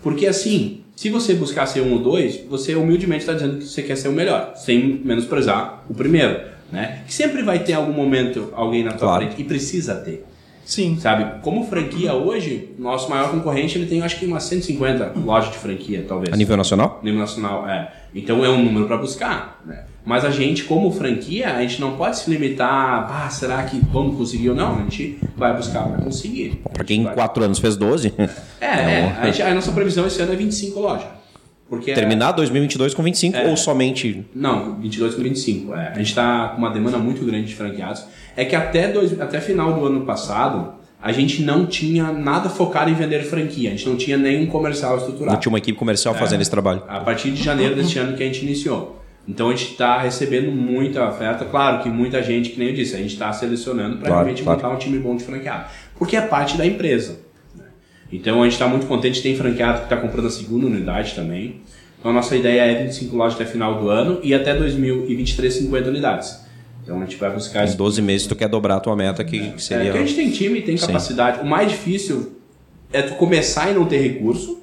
[0.00, 3.82] Porque assim, se você buscar ser um ou dois, você humildemente está dizendo que você
[3.82, 6.40] quer ser o melhor, sem menosprezar o primeiro,
[6.72, 7.00] né?
[7.06, 9.24] Que sempre vai ter algum momento alguém na tua Claro.
[9.26, 10.24] frente e precisa ter,
[10.64, 10.98] Sim.
[11.00, 11.40] sabe?
[11.42, 16.04] Como franquia hoje, nosso maior concorrente ele tem acho que umas 150 lojas de franquia,
[16.06, 16.32] talvez.
[16.32, 17.00] A nível nacional?
[17.02, 17.92] Nível nacional, é.
[18.14, 19.84] Então é um número para buscar, né?
[20.04, 24.16] Mas a gente, como franquia, a gente não pode se limitar, ah, será que vamos
[24.16, 24.76] conseguir ou não?
[24.78, 26.62] A gente vai buscar para conseguir.
[26.72, 27.14] Para quem em Vai.
[27.14, 28.14] 4 anos fez 12,
[28.58, 29.04] É, é.
[29.04, 31.06] um- A, gente- a nossa previsão esse ano é 25 lojas.
[31.68, 33.48] Porque é- terminar 2022 com 25 É.
[33.48, 35.74] ou somente Não, 22 com 25.
[35.74, 35.88] É.
[35.88, 38.04] A gente está com uma demanda muito grande de franqueados.
[38.36, 42.90] É que até, dois, até final do ano passado, a gente não tinha nada focado
[42.90, 45.32] em vender franquia, a gente não tinha nenhum comercial estruturado.
[45.32, 46.82] Não tinha uma equipe comercial fazendo esse trabalho.
[46.88, 48.96] A partir de janeiro deste ano que a gente iniciou.
[49.28, 51.44] Então a gente está recebendo muita oferta.
[51.44, 54.42] Claro que muita gente, que nem eu disse, a gente está selecionando para Claro, realmente
[54.42, 54.58] claro.
[54.62, 55.66] montar um time bom de franqueado.
[55.98, 57.20] Porque é parte da empresa.
[58.12, 59.22] Então a gente está muito contente.
[59.22, 61.60] Tem franqueado que está comprando a segunda unidade também.
[61.98, 65.88] Então a nossa ideia é 25 lojas até final do ano e até 2023, 50
[65.88, 66.40] unidades.
[66.82, 69.22] Então a gente vai buscar Em esse 12 meses tu quer dobrar a tua meta,
[69.24, 69.92] que, que é, seria...
[69.92, 70.86] que a gente tem time, tem Sim.
[70.86, 71.40] capacidade.
[71.40, 72.38] O mais difícil
[72.92, 74.58] é tu começar e não ter recurso.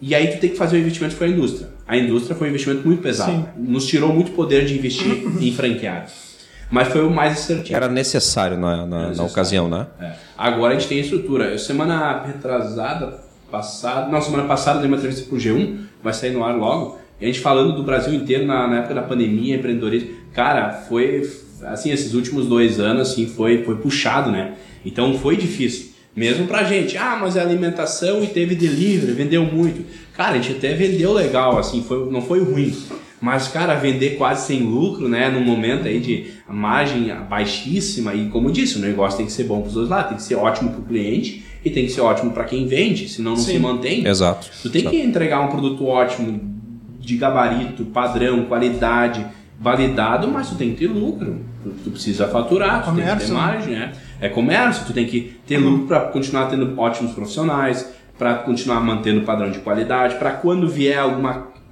[0.00, 1.68] E aí tu tem que fazer o investimento para a indústria.
[1.86, 3.30] A indústria foi um investimento muito pesado.
[3.30, 3.44] Sim.
[3.56, 6.31] Nos tirou muito poder de investir em franqueados.
[6.72, 7.76] Mas foi o mais assertivo.
[7.76, 9.30] Era necessário na, na, na necessário.
[9.30, 9.86] ocasião, né?
[10.00, 10.12] É.
[10.38, 11.58] Agora a gente tem estrutura.
[11.58, 16.56] Semana retrasada, passada, não, semana passada dei uma entrevista pro G1, vai sair no ar
[16.56, 16.98] logo.
[17.20, 20.08] E a gente falando do Brasil inteiro na, na época da pandemia, empreendedorismo.
[20.32, 21.30] Cara, foi
[21.64, 24.54] assim, esses últimos dois anos assim, foi, foi puxado, né?
[24.84, 25.92] Então foi difícil.
[26.16, 29.84] Mesmo pra gente, ah, mas é alimentação e teve delivery, vendeu muito.
[30.14, 32.74] Cara, a gente até vendeu legal, assim, foi, não foi ruim.
[33.22, 35.30] Mas, cara, vender quase sem lucro, né?
[35.30, 39.44] Num momento aí de margem baixíssima, e como eu disse, o negócio tem que ser
[39.44, 41.92] bom para os dois lados, tem que ser ótimo para o cliente e tem que
[41.92, 43.52] ser ótimo para quem vende, senão não Sim.
[43.52, 44.04] se mantém.
[44.04, 44.50] Exato.
[44.60, 46.52] Tu tem que entregar um produto ótimo,
[46.98, 49.24] de gabarito, padrão, qualidade,
[49.58, 51.38] validado, mas tu tem que ter lucro.
[51.62, 53.40] Tu, tu precisa faturar, tu tem que ter Comércio, né?
[53.40, 53.92] margem, né?
[54.20, 59.20] É comércio, tu tem que ter lucro para continuar tendo ótimos profissionais, para continuar mantendo
[59.20, 61.22] o padrão de qualidade, para quando vier algum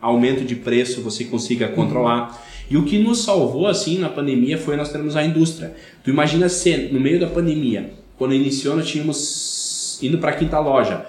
[0.01, 2.43] aumento de preço você consiga controlar.
[2.71, 5.75] E o que nos salvou assim na pandemia foi nós termos a indústria.
[6.05, 10.59] Tu imagina se no meio da pandemia, quando iniciou nós tínhamos indo para a quinta
[10.59, 11.05] loja,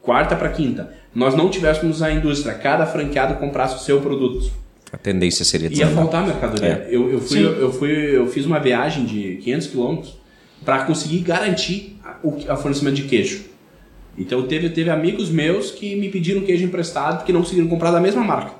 [0.00, 4.50] quarta para quinta, nós não tivéssemos a indústria, cada franqueado comprasse o seu produto.
[4.92, 6.86] A tendência seria Ia faltar mercadoria.
[6.88, 7.44] Eu, eu, fui, Sim.
[7.44, 10.16] eu, fui, eu fiz uma viagem de 500 quilômetros
[10.64, 13.53] para conseguir garantir o o fornecimento de queijo.
[14.16, 18.00] Então teve, teve amigos meus que me pediram queijo emprestado porque não conseguiram comprar da
[18.00, 18.52] mesma marca.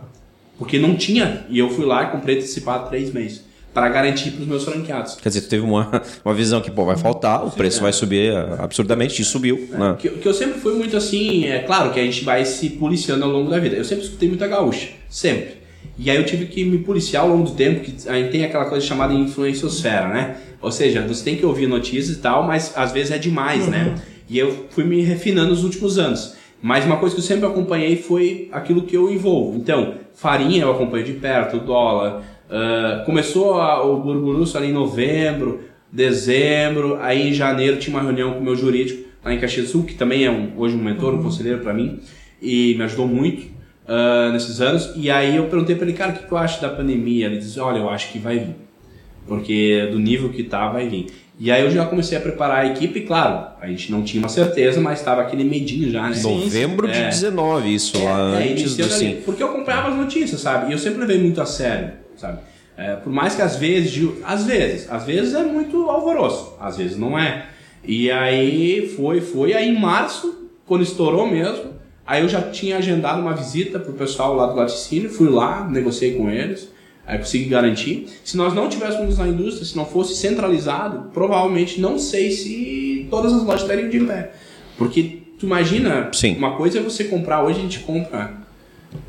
[0.59, 1.45] Porque não tinha.
[1.49, 3.45] E eu fui lá e comprei antecipado três meses.
[3.73, 5.17] Para garantir para os meus franqueados.
[5.17, 8.33] Quer dizer, tu teve uma, uma visão que, pô, vai faltar, o preço vai subir
[8.33, 9.69] eh, absurdamente, e subiu.
[9.73, 9.97] né?
[9.99, 13.25] Que, que eu sempre fui muito assim, é claro que a gente vai se policiando
[13.25, 13.75] ao longo da vida.
[13.75, 15.65] Eu sempre escutei muita gaúcha, sempre.
[15.99, 18.45] E aí eu tive que me policiar ao longo do tempo, que a gente tem
[18.45, 20.37] aquela coisa chamada influenciosfera, né?
[20.63, 23.97] Ou seja, você tem que ouvir notícias e tal, mas às vezes é demais, né?
[24.29, 26.37] E eu fui me refinando nos últimos anos.
[26.63, 29.59] Mas uma coisa que eu sempre acompanhei foi aquilo que eu envolvo.
[29.59, 32.23] Então, farinha eu acompanho de perto, o dólar.
[32.51, 35.61] ah, começou a- o burburuço ali em novembro,
[35.91, 39.73] dezembro, aí em janeiro tinha uma reunião com o meu jurídico lá em Caxias do
[39.73, 42.01] Sul, que também é um, hoje um mentor, um conselheiro para mim,
[42.43, 43.47] e me ajudou muito
[43.89, 44.93] ah, nesses anos.
[44.97, 47.27] E aí eu perguntei para ele, cara, o que tu acha da pandemia?
[47.27, 48.57] Ele disse, olha, eu acho que vai vir,
[49.27, 51.07] porque do nível que tá, vai vir.
[51.39, 54.29] E aí eu já comecei a preparar a equipe, claro, a gente não tinha uma
[54.29, 56.17] certeza, mas estava aquele medinho já, né?
[56.23, 57.09] Novembro de É.
[57.09, 59.21] 19, isso lá É, antes do sim.
[59.25, 60.71] Porque eu acompanhava as notícias, sabe?
[60.71, 62.39] E eu sempre levei muito a sério, sabe?
[62.77, 66.77] É, por mais que às vezes, Gil- às vezes, às vezes é muito alvoroço, às
[66.77, 67.47] vezes não é.
[67.83, 71.73] E aí foi, foi, aí em março, quando estourou mesmo,
[72.07, 76.15] aí eu já tinha agendado uma visita pro pessoal lá do laticínio, fui lá, negociei
[76.15, 76.69] com eles,
[77.07, 78.09] aí consegui garantir.
[78.25, 83.33] Se nós não tivéssemos na indústria, se não fosse centralizado, provavelmente não sei se todas
[83.33, 84.33] as lojas estariam de pé.
[84.77, 86.37] Porque tu imagina, Sim.
[86.37, 88.45] uma coisa é você comprar, hoje a gente compra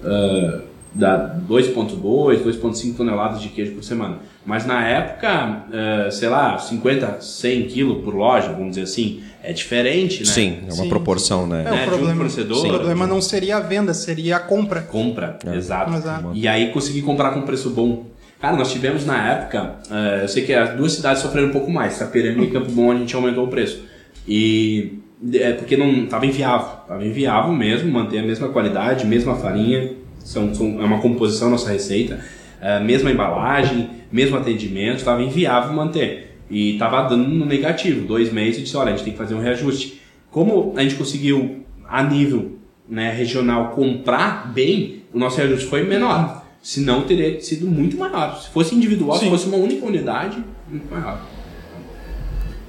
[0.04, 0.62] ah,
[0.94, 4.20] dá 2,2, 2,5 toneladas de queijo por semana.
[4.46, 9.54] Mas na época, ah, sei lá, 50, 100 quilos por loja, vamos dizer assim, é
[9.54, 10.26] diferente, né?
[10.26, 11.62] Sim, é uma Sim, proporção, né?
[11.62, 14.38] É, Né, o de um problema, fornecedor, o problema de- não seria a venda, seria
[14.38, 14.82] a compra.
[14.82, 15.94] Compra, exato.
[15.94, 16.32] Exato.
[16.34, 18.06] E aí consegui comprar com preço bom.
[18.40, 21.72] Cara, nós tivemos na época, ah, eu sei que as duas cidades sofreram um pouco
[21.72, 23.84] mais, Sapiranga e Campo Bom a gente aumentou o preço.
[24.28, 25.00] E
[25.34, 30.54] é porque não estava inviável, estava inviável mesmo manter a mesma qualidade, mesma farinha, são,
[30.54, 32.20] são- é uma composição nossa receita,
[32.62, 36.35] ah, mesma embalagem, mesmo atendimento, estava inviável manter.
[36.50, 39.36] E estava dando no negativo, dois meses, e disse, olha, a gente tem que fazer
[39.36, 40.02] um reajuste.
[40.30, 46.46] Como a gente conseguiu, a nível né, regional, comprar bem, o nosso reajuste foi menor.
[46.62, 48.40] Senão teria sido muito maior.
[48.42, 49.30] Se fosse individual, se Sim.
[49.30, 51.22] fosse uma única unidade, muito maior.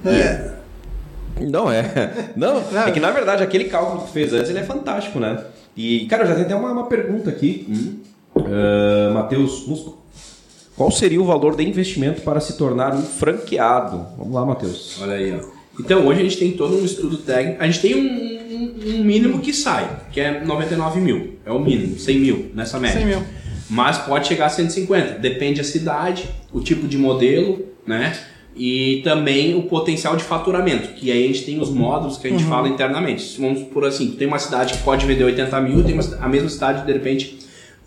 [0.05, 0.53] É,
[1.41, 2.31] Não, é.
[2.35, 5.43] Não, é que na verdade aquele cálculo que tu fez antes ele é fantástico, né?
[5.75, 8.01] E, cara, eu já tenho até uma, uma pergunta aqui.
[8.35, 9.97] Ah, Matheus Musco.
[10.77, 14.05] Qual seria o valor de investimento para se tornar um franqueado?
[14.17, 14.97] Vamos lá, Matheus.
[15.01, 15.39] Olha aí, ó.
[15.79, 17.61] Então, hoje a gente tem todo um estudo técnico.
[17.61, 21.35] A gente tem um, um- mínimo que sai, que é 99 mil.
[21.45, 22.99] É o mínimo, 100 mil nessa média.
[22.99, 23.23] 100 mil.
[23.69, 25.19] Mas pode chegar a 150.
[25.19, 28.15] Depende da cidade, o tipo de modelo, né?
[28.59, 32.31] e também o potencial de faturamento, que aí a gente tem os módulos que a
[32.31, 33.39] gente fala internamente.
[33.39, 36.27] Vamos por assim, tu tem uma cidade que pode vender 80 mil, tem uma, a
[36.27, 37.37] mesma cidade, de repente,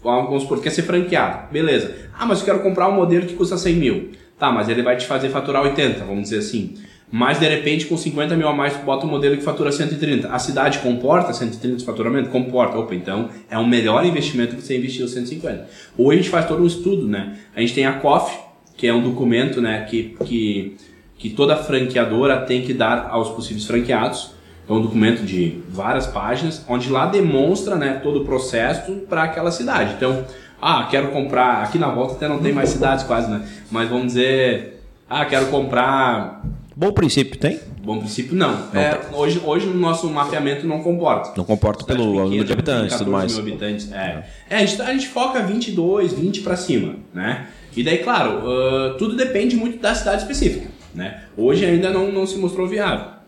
[0.03, 1.53] vamos supor, quer ser franqueado.
[1.53, 1.95] Beleza.
[2.19, 4.11] Ah, mas eu quero comprar um modelo que custa 100 mil.
[4.39, 6.75] Tá, mas ele vai te fazer faturar 80, vamos dizer assim.
[7.13, 10.29] Mas de repente, com 50 mil a mais, bota um modelo que fatura 130.
[10.29, 12.31] A cidade comporta 130 de faturamento?
[12.31, 12.79] Comporta.
[12.79, 15.69] Opa, então é um melhor investimento que você investir os 150.
[15.99, 17.37] Ou a gente faz todo um estudo, né?
[17.55, 18.39] A gente tem a COF,
[18.77, 20.77] que é um documento né, que, que,
[21.19, 24.33] que toda franqueadora tem que dar aos possíveis franqueados.
[24.71, 29.51] É um documento de várias páginas, onde lá demonstra né, todo o processo para aquela
[29.51, 29.95] cidade.
[29.97, 30.25] Então,
[30.63, 31.65] ah, quero comprar.
[31.65, 33.45] Aqui na volta até não tem mais cidades quase, né?
[33.69, 36.43] Mas vamos dizer, ah, quero comprar
[36.81, 37.61] Bom princípio, tem?
[37.85, 38.55] Bom princípio, não.
[38.73, 41.33] É, hoje, hoje o nosso mapeamento não comporta.
[41.37, 43.33] Não comporta pelo número de habitantes e tudo 14 mais.
[43.33, 44.25] mil habitantes, é.
[44.49, 47.49] É, a gente, a gente foca 22, 20 para cima, né?
[47.77, 51.25] E daí, claro, ah, tudo depende muito da cidade específica, né?
[51.37, 53.20] Hoje ainda não, não se mostrou viável.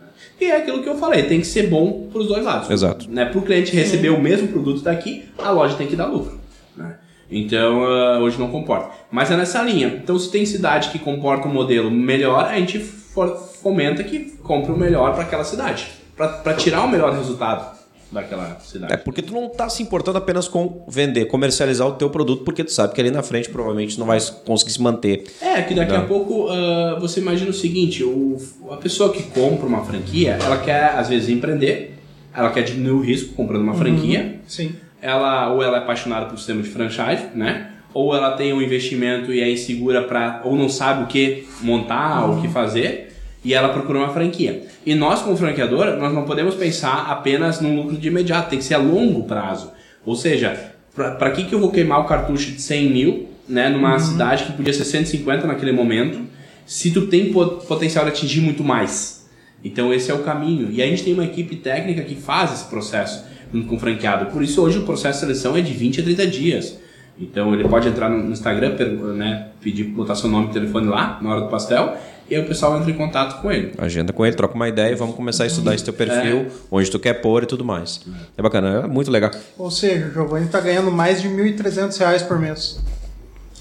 [0.43, 2.69] E é aquilo que eu falei, tem que ser bom para os dois lados.
[2.69, 3.09] Exato.
[3.09, 3.27] Né?
[3.27, 6.37] Para o cliente receber o mesmo produto daqui, a loja tem que dar lucro.
[6.77, 6.97] Né?
[7.31, 8.91] Então, ah, hoje não comporta.
[9.09, 10.01] Mas é nessa linha.
[10.03, 14.77] Então, se tem cidade que comporta um modelo melhor, a gente fomenta que compre o
[14.77, 15.87] melhor para aquela cidade.
[16.17, 17.81] Para tirar o melhor resultado
[18.13, 18.93] daquela cidade.
[18.93, 22.63] É porque tu não tá se importando apenas com vender, comercializar o teu produto, porque
[22.63, 25.25] tu sabe que ali na frente provavelmente não vai conseguir se manter.
[25.41, 28.37] É, que daqui a pouco ah, você imagina o seguinte, o,
[28.71, 31.99] a pessoa que compra uma franquia, ela quer às vezes empreender,
[32.35, 34.75] ela quer diminuir o risco comprando uma franquia, Sim.
[35.01, 37.71] ela ou ela é apaixonada pelo sistema de franchise, né?
[37.95, 42.31] Ou ela tem um investimento e é insegura para ou não sabe o que montar,
[42.31, 43.12] o que fazer,
[43.45, 44.67] e ela procura uma franquia.
[44.87, 48.65] E nós como franqueadora, nós não podemos pensar apenas num lucro de imediato, tem que
[48.65, 49.71] ser a longo prazo.
[50.05, 53.99] Ou seja, para que que eu vou queimar o cartucho de 100 mil, né, numa
[53.99, 56.21] cidade que podia ser 150 naquele momento,
[56.67, 59.29] se tu tem po- potencial de atingir muito mais?
[59.65, 60.71] Então esse é o caminho.
[60.71, 63.25] E a gente tem uma equipe técnica que faz esse processo
[63.69, 64.27] com o franqueado.
[64.27, 66.79] Por isso hoje o processo de seleção é de 20 a 30 dias.
[67.21, 68.75] Então ele pode entrar no Instagram,
[69.15, 71.97] né, pedir botar seu nome e telefone lá na hora do pastel,
[72.33, 73.75] e aí o pessoal entra em contato com ele.
[73.77, 76.91] Agenda com ele, troca uma ideia e vamos começar a estudar esse teu perfil, onde
[76.91, 78.01] tu quer pôr e tudo mais.
[78.39, 79.31] É bacana, é muito legal.
[79.59, 82.81] Ou seja, o Giovanni tá ganhando mais de 1.300 reais por mês.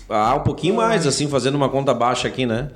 [0.10, 2.70] Ah, um pouquinho mais, assim, fazendo uma conta baixa aqui, né?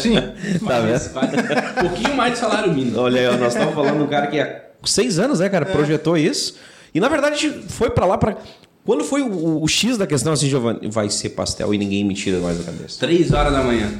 [0.00, 0.14] Sim.
[0.66, 0.96] Tá vendo?
[1.84, 2.98] Um pouquinho mais de salário mínimo.
[2.98, 6.16] Olha aí, nós estamos falando de um cara que há seis anos, né, cara, projetou
[6.16, 6.56] isso.
[6.94, 8.38] E na verdade foi pra lá pra.
[8.86, 10.88] Quando foi o, o X da questão assim, Giovanni?
[10.88, 12.98] Vai ser pastel e ninguém me tira mais da cabeça.
[13.00, 13.92] Três horas da manhã.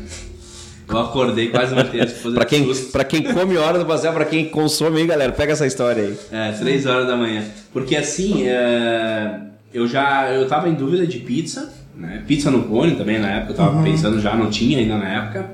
[0.89, 4.25] Eu acordei quase matei a esposa Pra quem, pra quem come hora do pastel, pra
[4.25, 6.17] quem consome aí, galera, pega essa história aí.
[6.31, 7.43] É, três horas da manhã.
[7.73, 9.41] Porque assim, é,
[9.75, 12.23] eu já eu tava em dúvida de pizza, né?
[12.27, 15.51] Pizza no cone também na época, eu tava pensando já, não tinha ainda na época.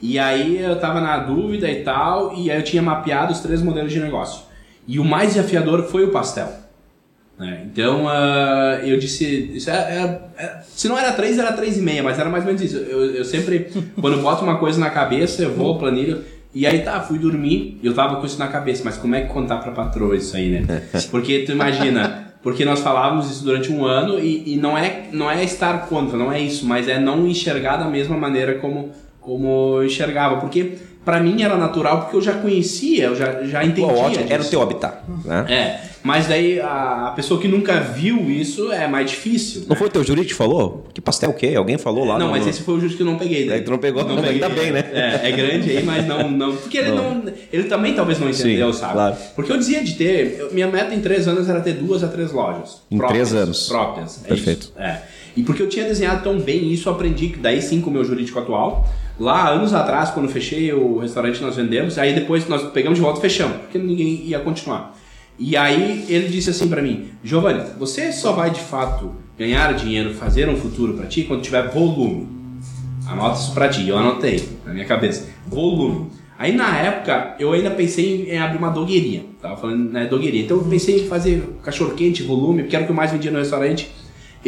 [0.00, 3.60] E aí eu tava na dúvida e tal, e aí eu tinha mapeado os três
[3.60, 4.42] modelos de negócio.
[4.86, 6.67] E o mais desafiador foi o pastel.
[7.38, 7.62] Né?
[7.70, 11.82] Então ah, eu disse, isso é, é- é- se não era três, era três e
[11.82, 12.76] meia, mas era mais ou menos isso.
[12.76, 13.70] Eu, eu sempre,
[14.00, 16.24] quando eu boto uma coisa na cabeça, eu vou, planilho.
[16.54, 19.20] E aí tá, fui dormir, e eu tava com isso na cabeça, mas como é
[19.20, 20.82] que contar pra patroa isso aí, né?
[21.10, 25.30] Porque tu imagina, porque nós falávamos isso durante um ano e, e não, é, não
[25.30, 29.76] é estar contra, não é isso, mas é não enxergar da mesma maneira como, como
[29.76, 30.36] eu enxergava.
[30.36, 33.86] Porque pra mim era natural, porque eu já conhecia, eu já, já entendia.
[33.94, 35.46] Ótimo, era o teu habitat, né?
[35.48, 39.62] É, mas daí a, pessoa que nunca viu isso é mais difícil.
[39.66, 40.84] Não foi o teu jurídico que falou?
[40.92, 41.54] Que pastel o quê?
[41.56, 42.18] Alguém falou lá?
[42.18, 43.46] Não, no- mas esse foi o justo que eu não peguei.
[43.46, 43.56] né?
[43.56, 44.04] É tu não pegou?
[44.04, 44.84] Não, ainda bem, né?
[44.92, 46.30] É, é grande aí, mas não.
[46.30, 47.22] não porque ele não.
[47.50, 48.92] Ele também talvez não entendeu, Sim, sabe?
[48.92, 49.16] claro.
[49.34, 50.48] Porque eu dizia de ter.
[50.52, 52.82] minha meta em três anos era ter duas a três lojas.
[52.90, 53.66] Em três anos.
[53.66, 54.20] Próprias.
[54.26, 54.60] É Perfeito.
[54.60, 55.00] isso, É.
[55.34, 57.92] E porque eu tinha desenhado tão bem isso, eu aprendi que daí sim com o
[57.92, 58.86] meu jurídico atual.
[59.20, 61.98] Lá, anos atrás, quando eu fechei o restaurante, nós vendemos.
[61.98, 64.96] Aí depois nós pegamos de volta e fechamos, porque ninguém ia continuar.
[65.38, 70.14] E aí ele disse assim pra mim: Giovanni, você só vai de fato ganhar dinheiro,
[70.14, 72.26] fazer um futuro pra ti quando tiver volume.
[73.06, 75.28] Anota isso pra ti, eu anotei na minha cabeça.
[75.46, 76.10] Volume.
[76.38, 79.24] Aí na época eu ainda pensei em, abrir uma dogueirinha.
[79.40, 80.44] Tava falando, né, dogueirinha.
[80.44, 83.30] Então eu pensei em fazer cachorro quente, volume, porque era o que eu mais vendia
[83.30, 83.90] no restaurante.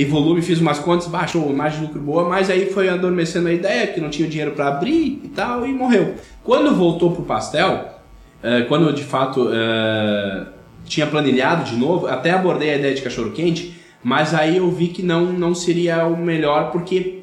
[0.05, 3.87] Volume, fiz umas contas, baixou margem de lucro boa, mas aí foi adormecendo a ideia,
[3.89, 6.15] que não tinha dinheiro pra abrir e tal, e morreu.
[6.45, 8.01] Quando voltou pro pastel,
[8.43, 10.47] eh, quando eu de fato eh,
[10.85, 14.89] tinha planilhado de novo, até abordei a ideia de cachorro quente, mas aí eu vi
[14.89, 17.23] que não, não seria o melhor, porque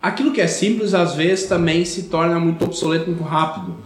[0.00, 3.76] aquilo que é simples às vezes também se torna muito obsoleto muito rápido.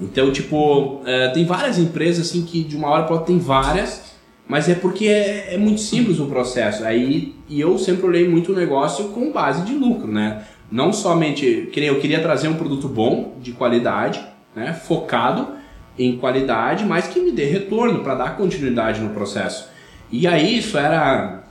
[0.00, 4.12] Então, tipo, eh, tem várias empresas assim que de uma hora para outra tem várias,
[4.48, 6.84] mas é porque é, é muito simples o processo.
[6.84, 10.44] Aí, e eu sempre olhei muito o negócio com base de lucro, né?
[10.70, 14.24] Não somente, eu queria trazer um produto bom, de qualidade,
[14.56, 15.48] né, focado
[15.98, 19.68] em qualidade, mas que me dê retorno para dar continuidade no processo.
[20.10, 21.42] E aí isso era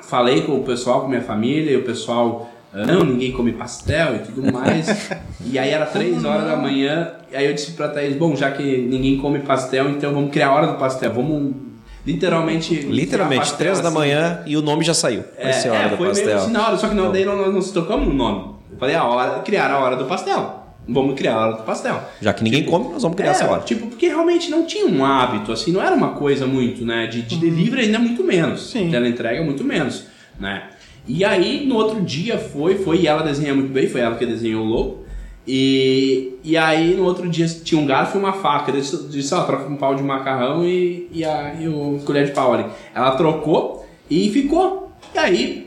[0.00, 4.16] falei com o pessoal, com minha família, e o pessoal, "Ah, não, ninguém come pastel
[4.16, 5.10] e tudo mais.
[5.44, 8.50] e aí era três horas da manhã, e aí eu disse pra Thaís, bom, já
[8.50, 11.65] que ninguém come pastel, então vamos criar a hora do pastel, vamos
[12.06, 12.74] literalmente...
[12.74, 13.98] Literalmente, pastel, três da assim.
[13.98, 15.24] manhã e o nome já saiu.
[15.42, 16.38] Vai ser a hora do foi meio pastel.
[16.38, 18.54] assim na hora, só que não, daí nós não se tocamos no nome.
[18.70, 20.64] Eu falei, a hora, criar a hora do pastel.
[20.88, 22.00] Vamos criar a hora do pastel.
[22.20, 23.62] Já que ninguém come, nós vamos criar É, essa hora.
[23.62, 27.08] Tipo, porque realmente não tinha um hábito, assim, não era uma coisa muito, né?
[27.08, 28.70] De, de delivery ainda muito menos.
[28.70, 28.94] Sim.
[28.94, 30.04] Ela entrega muito menos,
[30.38, 30.68] né?
[31.08, 34.26] E aí, no outro dia foi, foi, e ela desenha muito bem, foi ela que
[34.26, 35.05] desenhou o logo.
[35.46, 38.72] E, e aí, no outro dia, tinha um garfo e uma faca.
[38.72, 42.32] Eu disse, ó, troca um pau de macarrão e, e, a, e o colher de
[42.32, 42.66] pau ali.
[42.94, 44.90] Ela trocou e ficou.
[45.14, 45.65] E aí,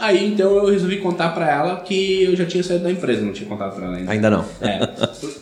[0.00, 3.32] aí então eu resolvi contar pra ela que eu já tinha saído da empresa, não
[3.32, 4.10] tinha contado pra ela ainda.
[4.10, 4.44] Ainda não.
[4.60, 4.88] É,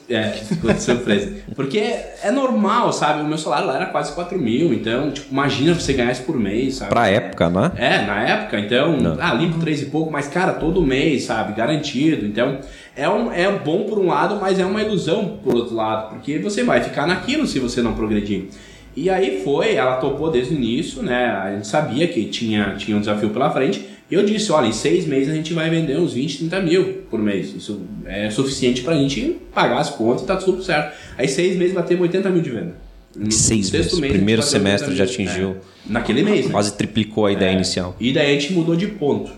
[0.08, 1.32] é, ficou de surpresa.
[1.54, 3.22] Porque é normal, sabe?
[3.22, 6.36] O meu salário lá era quase 4 mil, então, tipo, imagina você ganhar isso por
[6.38, 6.90] mês, sabe?
[6.90, 7.72] Pra época, né?
[7.76, 9.16] É, na época, então, Não.
[9.20, 11.54] ah, limpo três e pouco, mas, cara, todo mês, sabe?
[11.54, 12.26] Garantido.
[12.26, 12.58] Então,
[12.96, 16.38] é, um, é bom por um lado, mas é uma ilusão por outro lado, porque
[16.38, 18.46] você vai ficar naquilo se você não progredir.
[18.96, 21.26] E aí foi, ela topou desde o início, né?
[21.26, 23.86] A gente sabia que tinha, tinha um desafio pela frente.
[24.10, 26.84] E eu disse, olha, em seis meses a gente vai vender uns 20, 30 mil
[27.10, 27.54] por mês.
[27.54, 30.96] Isso é suficiente pra gente pagar as contas e tá tudo certo.
[31.18, 32.74] Aí seis meses batemos 80 mil de venda.
[33.14, 33.92] No Seis meses.
[33.98, 35.50] mês, a Primeiro semestre 80 já atingiu.
[35.50, 36.52] É, naquele mês, né?
[36.52, 37.54] Quase triplicou a ideia É.
[37.54, 37.96] inicial.
[38.00, 39.30] E daí a gente mudou de ponto.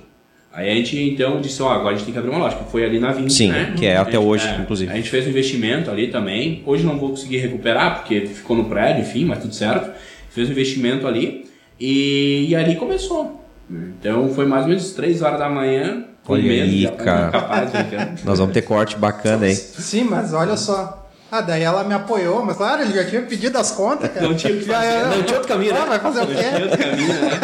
[0.52, 2.70] Aí a gente então disse, ó, agora a gente tem que abrir uma loja, que
[2.70, 3.74] foi ali na 20, Sim, né?
[3.78, 4.92] que é A até gente- hoje, é, inclusive.
[4.92, 6.62] A gente fez um investimento ali também.
[6.66, 9.90] Hoje não vou conseguir recuperar, porque ficou no prédio, enfim, mas tudo certo.
[10.30, 11.46] Fez um investimento ali
[11.78, 13.39] e, e ali começou.
[13.70, 16.04] Então foi mais ou menos 3 horas da manhã.
[16.28, 17.30] Olha medo, aí, cara.
[17.30, 17.70] Capaz.
[18.24, 19.54] Nós vamos ter corte bacana, hein?
[19.54, 20.96] Sim, mas olha só.
[21.32, 24.26] Ah, daí ela me apoiou, mas claro, ele já tinha pedido as contas, cara.
[24.26, 25.80] Não tinha que fazer, não tinha outro caminho, né?
[25.80, 26.42] Ah, vai fazer o Não quê?
[26.42, 27.40] tinha outro caminho, né?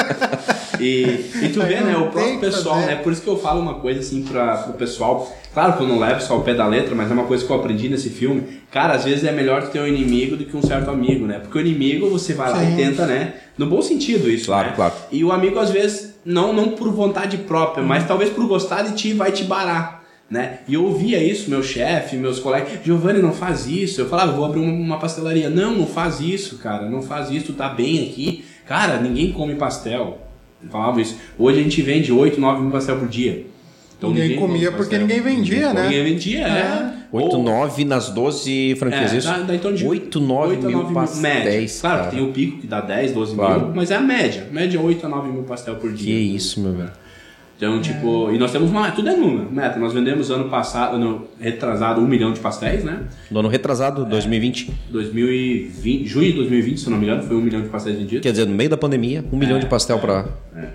[0.81, 2.87] E, e tu Aí vê, né, não o próprio pessoal, fazer.
[2.87, 2.97] né?
[2.97, 5.33] Por isso que eu falo uma coisa assim pra, pro pessoal.
[5.55, 7.51] Claro que eu não levo só ao pé da letra, mas é uma coisa que
[7.51, 8.61] eu aprendi nesse filme.
[8.72, 11.39] Cara, às vezes é melhor ter um inimigo do que um certo amigo, né?
[11.39, 12.72] Porque o inimigo você vai lá Sim.
[12.74, 13.35] e tenta, né?
[13.57, 14.72] No bom sentido isso, Claro, né?
[14.77, 14.93] claro.
[15.12, 18.97] E o amigo às vezes não não por vontade própria, mas talvez por gostar de
[18.97, 20.05] ti vai te barar.
[20.29, 20.59] Né?
[20.66, 24.01] E eu ouvia isso, meu chefe, meus colegas, Giovanni, não faz isso.
[24.01, 25.49] Eu falava, vou abrir uma, pastelaria.
[25.49, 28.45] Não, não faz isso, cara, não faz isso, tá bem aqui.
[28.66, 30.18] Cara, ninguém come pastel.
[30.61, 31.16] Eu falava isso.
[31.39, 33.47] Hoje a gente vende 8, 9 mil pastel por dia.
[33.99, 35.84] Então, Ninguém come comia porque ninguém vendia, né?
[35.84, 36.92] Ninguém vendia, é.
[37.11, 39.26] 8, Ou- 9 nas 12 franquias, é, isso?
[39.28, 41.68] dá, dá em torno de 8, 9 8 a mil 9 pastéis, média.
[41.80, 42.11] Claro, cara.
[42.11, 43.61] que tem o pico que dá 10, 12 Claro.
[43.66, 44.47] mil, mas é a média.
[44.53, 46.36] Média 8 a 9 mil pastel por Que dia.
[46.36, 46.90] isso, meu velho.
[47.57, 48.91] Então, tipo, e nós temos uma.
[48.91, 49.79] Tudo é número, meta.
[49.79, 53.05] Nós vendemos ano passado, ano retrasado, um milhão de pastéis, né?
[53.31, 54.71] No ano retrasado, 2020.
[54.91, 58.23] 2020, junho de 2020, se eu não me engano, foi um milhão de pastéis vendidos.
[58.23, 60.25] Quer dizer, no meio da pandemia, um milhão de pastel pra,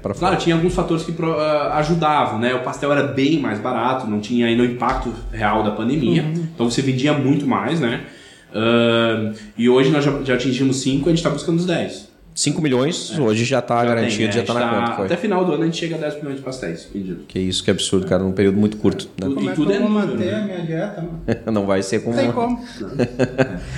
[0.02, 0.32] pra fora.
[0.32, 2.56] Claro, tinha alguns fatores que ah, ajudavam, né?
[2.56, 6.68] O pastel era bem mais barato, não tinha ainda o impacto real da pandemia, então
[6.68, 8.02] você vendia muito mais, né?
[8.54, 12.11] Ah, e hoje nós já, já atingimos 5, a gente está buscando os 10.
[12.34, 14.32] 5 milhões, hoje já tá garantido, Tem, né?
[14.32, 14.96] já tá A na gente conta.
[14.96, 15.06] Foi.
[15.06, 17.24] Até final do ano a gente chega a 10 milhões de pastéis vendidos.
[17.28, 19.06] Que isso, que absurdo, cara, num período muito curto.
[19.06, 19.28] né?
[19.28, 20.34] Tudo- Como e é que tudo eu é número, manter né?
[20.36, 21.22] a minha dieta, mano?
[21.52, 22.16] Não vai ser como.
[22.16, 22.64] Não tem como.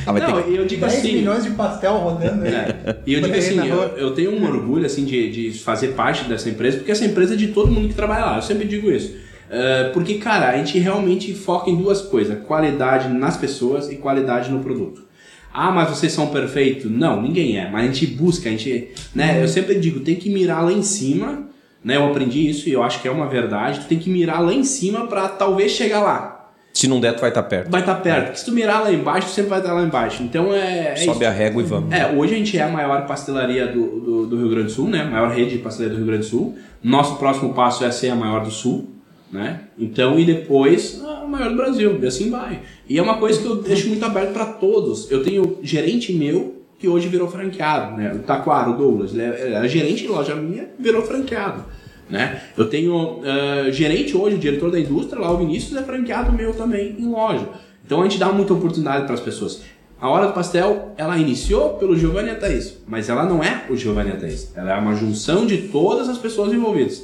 [0.05, 1.13] Ah, Não, que- e eu digo 10 assim.
[1.13, 2.53] milhões de pastel rodando aí.
[2.53, 2.95] É.
[3.07, 6.49] E eu digo assim, eu, eu tenho um orgulho assim de, de fazer parte dessa
[6.49, 8.35] empresa, porque essa empresa é de todo mundo que trabalha lá.
[8.37, 9.15] Eu sempre digo isso.
[9.49, 14.51] É, porque, cara, a gente realmente foca em duas coisas: qualidade nas pessoas e qualidade
[14.51, 15.03] no produto.
[15.53, 16.89] Ah, mas vocês são perfeitos?
[16.89, 17.69] Não, ninguém é.
[17.69, 18.89] Mas a gente busca, a gente.
[19.13, 21.43] Né, eu sempre digo, tem que mirar lá em cima.
[21.83, 23.81] Né, eu aprendi isso e eu acho que é uma verdade.
[23.81, 26.33] Tu tem que mirar lá em cima para talvez chegar lá.
[26.73, 27.69] Se não der, tu vai estar perto.
[27.69, 28.25] Vai estar perto.
[28.25, 30.23] Porque se tu mirar lá embaixo, tu sempre vai estar lá embaixo.
[30.23, 30.87] Então é.
[30.87, 31.05] é isso.
[31.05, 31.93] Sobe a régua e vamos.
[31.93, 34.89] É, hoje a gente é a maior pastelaria do, do, do Rio Grande do Sul,
[34.89, 35.01] né?
[35.01, 36.57] A maior rede de pastelaria do Rio Grande do Sul.
[36.83, 38.89] Nosso próximo passo é ser a maior do Sul,
[39.33, 39.61] né?
[39.77, 42.61] Então, e depois a maior do Brasil, e assim vai.
[42.87, 45.09] E é uma coisa que eu deixo muito aberto para todos.
[45.11, 48.13] Eu tenho gerente meu que hoje virou franqueado, né?
[48.13, 51.65] O Taquaro, o Douglas, ele é- era gerente de loja minha, virou franqueado.
[52.09, 52.41] Né?
[52.57, 56.53] Eu tenho ah, gerente hoje, o diretor da indústria, lá o Vinícius, é franqueado meu
[56.53, 57.47] também em loja.
[57.85, 59.61] Então a gente dá muita oportunidade para as pessoas.
[59.99, 63.75] A Hora do Pastel, ela iniciou pelo Giovanni a Thaís, mas ela não é o
[63.75, 64.51] Giovanni a Thaís.
[64.53, 67.03] Ela é uma junção de todas as pessoas envolvidas.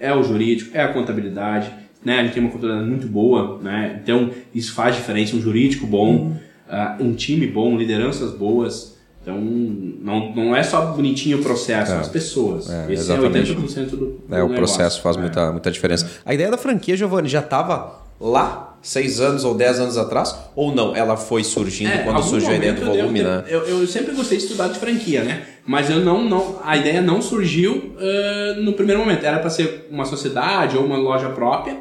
[0.00, 1.70] É o jurídico, é a contabilidade,
[2.04, 2.20] né?
[2.20, 4.00] A gente tem uma contabilidade muito boa, né?
[4.02, 6.36] Então isso faz diferença, um jurídico bom,
[6.68, 11.96] ah, um time bom, lideranças boas, Então, não, não é só bonitinho o processo, É.
[11.96, 12.70] as pessoas.
[12.70, 13.50] É, Esse exatamente.
[13.52, 14.54] é 80% do, do É, o negócio.
[14.56, 15.20] processo faz É.
[15.20, 16.08] muita, muita diferença.
[16.24, 20.34] A ideia da franquia, Giovanni, já estava lá seis anos ou dez anos atrás?
[20.54, 20.94] Ou não?
[20.94, 23.44] Ela foi surgindo É, quando surgiu a ideia do eu volume, né?
[23.48, 25.42] Eu, eu sempre gostei de estudar de franquia, né?
[25.66, 29.24] Mas eu não, não a ideia não surgiu ah, no primeiro momento.
[29.24, 31.78] Era para ser uma sociedade ou uma loja própria.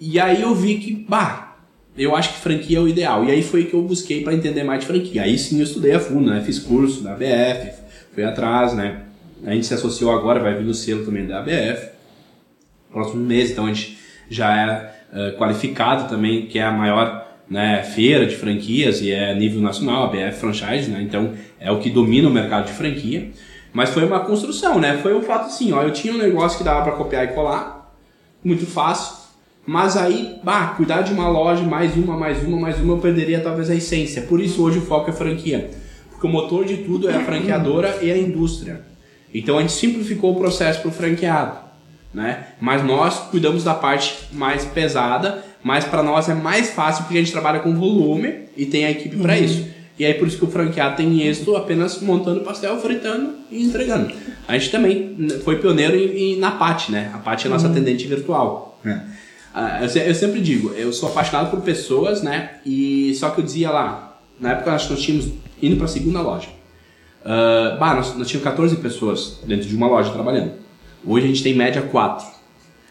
[0.00, 1.56] E aí eu vi que, bah,
[1.96, 3.24] eu acho que franquia é o ideal.
[3.24, 5.22] E aí foi que eu busquei para entender mais de franquia.
[5.22, 6.42] Aí sim eu estudei a fundo, né?
[6.44, 7.72] Fiz curso da ABF,
[8.14, 9.02] fui atrás, né?
[9.44, 11.94] A gente se associou agora, vai vir no selo também da ABF
[12.94, 13.98] próximo mês, então a gente
[14.30, 19.32] já é eh, qualificado também, que é a maior né, feira de franquias e é
[19.34, 21.00] nível nacional, a BF Franchise, né?
[21.02, 23.30] Então é o que domina o mercado de franquia.
[23.72, 24.98] Mas foi uma construção, né?
[25.02, 27.94] Foi o fato assim, ó, eu tinha um negócio que dava para copiar e colar,
[28.42, 29.24] muito fácil.
[29.66, 33.40] Mas aí, bah, cuidar de uma loja, mais uma, mais uma, mais uma, eu perderia
[33.40, 34.22] talvez a essência.
[34.22, 35.70] Por isso hoje o foco é franquia.
[36.10, 38.82] Porque o motor de tudo é a franqueadora e a indústria.
[39.32, 41.63] Então a gente simplificou o processo para o franqueado.
[42.14, 42.44] Né?
[42.60, 47.20] Mas nós cuidamos da parte mais pesada, mas para nós é mais fácil porque a
[47.20, 49.66] gente trabalha com volume e tem a equipe para isso.
[49.98, 54.12] E aí por isso que o franqueado tem êxito apenas montando pastel, fritando e entregando.
[54.46, 57.10] A gente também n- foi pioneiro em, em- na Pat, né?
[57.14, 58.78] A Pat é a nossa atendente virtual.
[59.52, 62.50] Ah, eu, se- eu sempre digo, eu sou apaixonado por pessoas, né?
[62.64, 65.30] E só que eu dizia lá, na época nós tínhamos
[65.62, 66.48] indo para a segunda loja.
[67.24, 70.52] Ah, bah, nós, nós tínhamos 14 pessoas dentro de uma loja trabalhando.
[71.06, 72.26] Hoje a gente tem média 4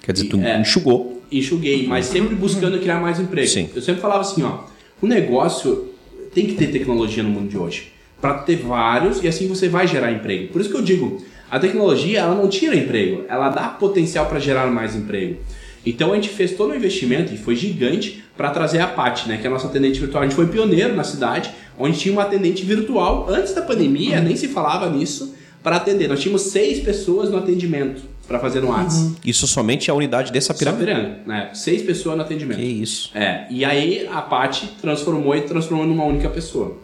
[0.01, 0.59] Quer dizer, tu É.
[0.59, 1.21] enxugou.
[1.31, 3.47] enxuguei, mas sempre buscando criar mais emprego.
[3.47, 3.69] Sim.
[3.73, 4.59] Eu sempre falava assim, ó,
[5.01, 5.89] o negócio
[6.33, 7.91] tem que ter tecnologia no mundo de hoje,
[8.21, 10.49] para ter vários e assim você vai gerar emprego.
[10.51, 14.39] Por isso que eu digo, a tecnologia ela não tira emprego, ela dá potencial para
[14.39, 15.37] gerar mais emprego.
[15.85, 19.37] Então a gente fez todo um investimento e foi gigante para trazer a Pat, né,
[19.37, 20.23] que é a nossa atendente virtual.
[20.23, 21.49] A gente foi pioneiro na cidade,
[21.79, 26.07] onde tinha uma atendente virtual antes da pandemia, nem se falava nisso, para atender.
[26.07, 29.15] Nós tínhamos seis pessoas no atendimento para fazer um WhatsApp.
[29.25, 30.77] Isso somente a unidade de Sapiranga?
[30.77, 31.49] Sapiranga, né?
[31.53, 32.59] Seis pessoas no atendimento.
[32.59, 33.09] Que isso.
[33.15, 36.77] É, e aí a Paty transformou e transformou numa única pessoa.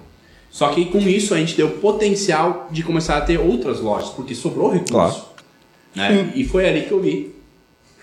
[0.49, 4.33] Só que com isso a gente deu potencial de começar a ter outras lojas, porque
[4.33, 4.91] sobrou recurso.
[4.91, 5.15] Claro.
[5.95, 6.31] Né?
[6.35, 7.35] E foi ali que eu vi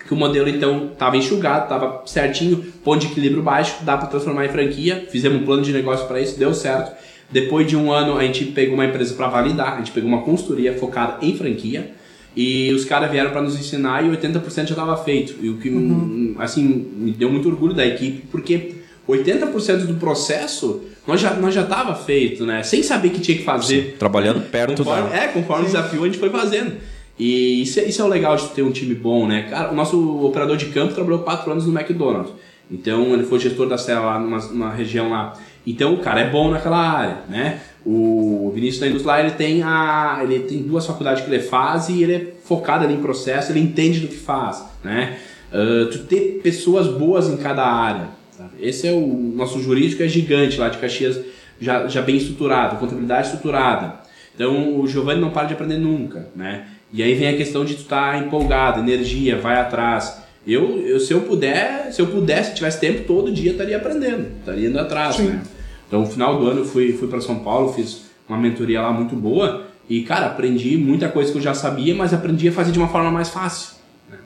[0.07, 4.45] que o modelo então estava enxugado, estava certinho, ponto de equilíbrio baixo, dá para transformar
[4.45, 5.05] em franquia.
[5.11, 6.95] Fizemos um plano de negócio para isso, deu certo.
[7.29, 10.21] Depois de um ano a gente pegou uma empresa para validar, a gente pegou uma
[10.21, 11.91] consultoria focada em franquia.
[12.35, 15.35] E os caras vieram para nos ensinar e 80% já estava feito.
[15.41, 16.63] E o que, assim,
[16.95, 18.75] me deu muito orgulho da equipe, porque
[19.09, 22.61] 80% do processo nós já, nós já tava feito, né?
[22.63, 23.95] Sem saber que tinha que fazer.
[23.97, 25.15] Trabalhando perto Conforme, da...
[25.15, 26.73] é, conforme o desafio a gente foi fazendo.
[27.17, 29.47] E isso, é- isso é o legal de ter um time bom, né?
[29.49, 32.33] Cara, o nosso operador de campo trabalhou quatro anos no McDonald's.
[32.69, 35.33] Então ele foi gestor da cela lá numa, numa região lá.
[35.67, 37.59] Então o cara é bom naquela área, né?
[37.85, 41.89] O Vinícius da indústria lá, ele tem a ele tem duas faculdades que ele faz
[41.89, 45.17] e ele é focado ali em processo, ele entende do que faz, né?
[45.51, 48.07] Ah, tu ter pessoas boas em cada área.
[48.37, 48.51] sabe?
[48.61, 51.19] Esse é o nosso jurídico é gigante lá de Caxias,
[51.59, 53.95] já, já bem estruturado, contabilidade estruturada.
[54.35, 56.67] Então o Giovanni não para de aprender nunca, né?
[56.93, 60.21] E aí vem a questão de tu estar empolgado, energia, vai atrás.
[60.45, 64.69] Eu, eu se eu puder, se eu pudesse, tivesse tempo todo dia estaria aprendendo, estaria
[64.69, 65.41] indo atrás, né?
[65.87, 68.91] Então no final do ano eu fui fui para São Paulo, fiz uma mentoria lá
[68.91, 72.71] muito boa e cara, aprendi muita coisa que eu já sabia, mas aprendi a fazer
[72.71, 73.75] de uma forma mais fácil.
[74.09, 74.17] né?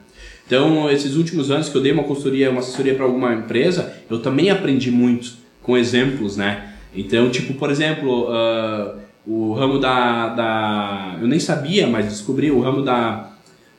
[0.46, 4.20] Então, esses últimos anos que eu dei uma consultoria, uma assessoria para alguma empresa, eu
[4.20, 6.74] também aprendi muito com exemplos, né?
[6.96, 8.96] Então, tipo, por exemplo, ah,
[9.26, 11.18] o ramo da, da.
[11.22, 13.30] Eu nem sabia, mas descobri o ramo da,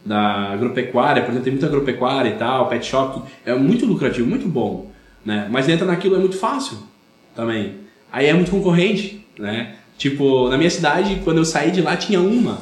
[0.06, 4.46] da agropecuária, por exemplo, tem muita agropecuária e tal, pet shop, é muito lucrativo, muito
[4.46, 4.92] bom,
[5.24, 5.48] né?
[5.50, 6.91] Mas entra naquilo é muito fácil
[7.34, 7.76] também.
[8.10, 9.74] Aí é muito concorrente, né?
[9.96, 12.58] Tipo, na minha cidade, quando eu saí de lá, tinha uma.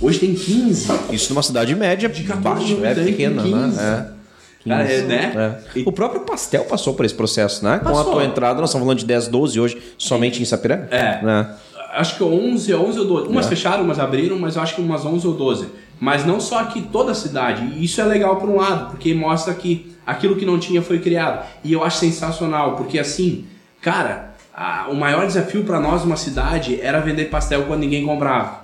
[0.00, 0.88] Hoje tem 15.
[1.10, 3.54] Isso numa cidade média, De 14 baixa, é pequena, 15.
[3.76, 4.12] né?
[4.18, 4.68] É.
[4.68, 5.32] Cara, é, né?
[5.74, 5.78] É.
[5.80, 7.78] E- O próprio pastel passou por esse processo, né?
[7.80, 8.12] Com a Passou.
[8.12, 10.86] tua entrada, nós estamos falando de 10, 12 hoje, somente em Sapiranga?
[10.90, 11.20] É.
[11.24, 11.54] Né?
[11.94, 13.28] Acho que 11, 11 ou 12.
[13.28, 13.48] Umas É.
[13.48, 15.66] fecharam, umas abriram, mas eu acho que umas 11 ou 12.
[16.00, 17.62] Mas não só aqui, toda a cidade.
[17.76, 20.98] E isso é legal por um lado, porque mostra que aquilo que não tinha foi
[21.00, 21.44] criado.
[21.64, 23.44] E eu acho sensacional, porque assim,
[23.82, 28.62] cara, a- o maior desafio para nós numa cidade era vender pastel quando ninguém comprava.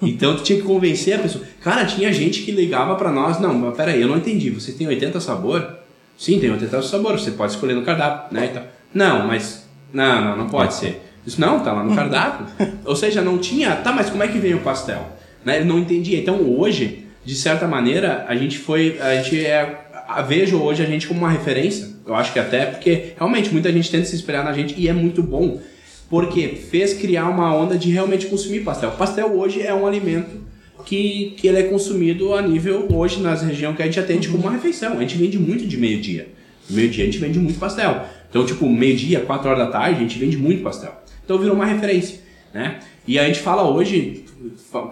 [0.00, 1.44] Então tu tinha que convencer a pessoa.
[1.60, 4.48] Cara, tinha gente que ligava para nós, não, mas peraí, eu não entendi.
[4.50, 5.76] Você tem 80 sabor?
[6.16, 8.46] Sim, tem 80 sabores, você pode escolher no cardápio, né?
[8.50, 8.62] Então,
[8.94, 9.66] não, mas.
[9.92, 11.02] Não, não, não pode ser.
[11.26, 12.46] Isso não, tá lá no cardápio.
[12.84, 13.74] Ou seja, não tinha.
[13.76, 15.04] Tá, mas como é que vem o pastel?
[15.44, 15.56] Né?
[15.56, 16.18] Ele não entendia.
[16.18, 18.98] Então hoje, de certa maneira, a gente foi.
[19.00, 19.84] A gente é.
[20.06, 21.88] a- Vejo hoje a gente como uma referência.
[22.08, 24.94] Eu acho que até porque realmente muita gente tenta se espelhar na gente e é
[24.94, 25.60] muito bom.
[26.08, 28.92] Porque fez criar uma onda de realmente consumir pastel.
[28.92, 30.40] Pastel hoje é um alimento
[30.86, 34.44] que, que ele é consumido a nível, hoje, nas regiões que a gente atende como
[34.44, 34.94] uma refeição.
[34.94, 36.28] A gente vende muito de meio-dia.
[36.70, 38.06] Meio-dia a gente vende muito pastel.
[38.30, 40.98] Então, tipo, meio-dia, 4 horas da tarde, a gente vende muito pastel.
[41.22, 42.20] Então virou uma referência,
[42.54, 42.78] né?
[43.06, 44.24] E a gente fala hoje,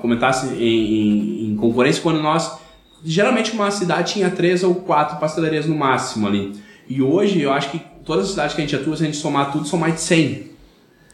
[0.03, 2.59] comentasse em, em, em concorrência, quando nós...
[3.03, 6.53] Geralmente uma cidade tinha três ou quatro pastelarias no máximo ali.
[6.89, 9.17] E hoje, eu acho que todas as cidades que a gente atua, se a gente
[9.19, 10.47] somar tudo, são mais de 100.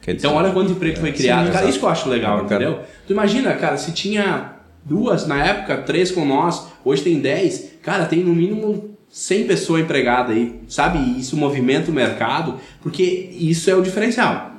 [0.02, 1.44] Quer Então, dizer, olha quanto emprego foi criado.
[1.46, 1.68] cara, exato.
[1.68, 2.80] isso que eu acho legal, É entendeu?
[3.06, 4.52] Tu imagina, cara, se tinha
[4.84, 9.82] duas na época, três com nós, hoje tem 10, cara, tem no mínimo 100 pessoas
[9.82, 10.98] empregadas aí, sabe?
[11.20, 13.02] Isso movimenta o mercado, porque
[13.38, 14.50] isso é o diferencial.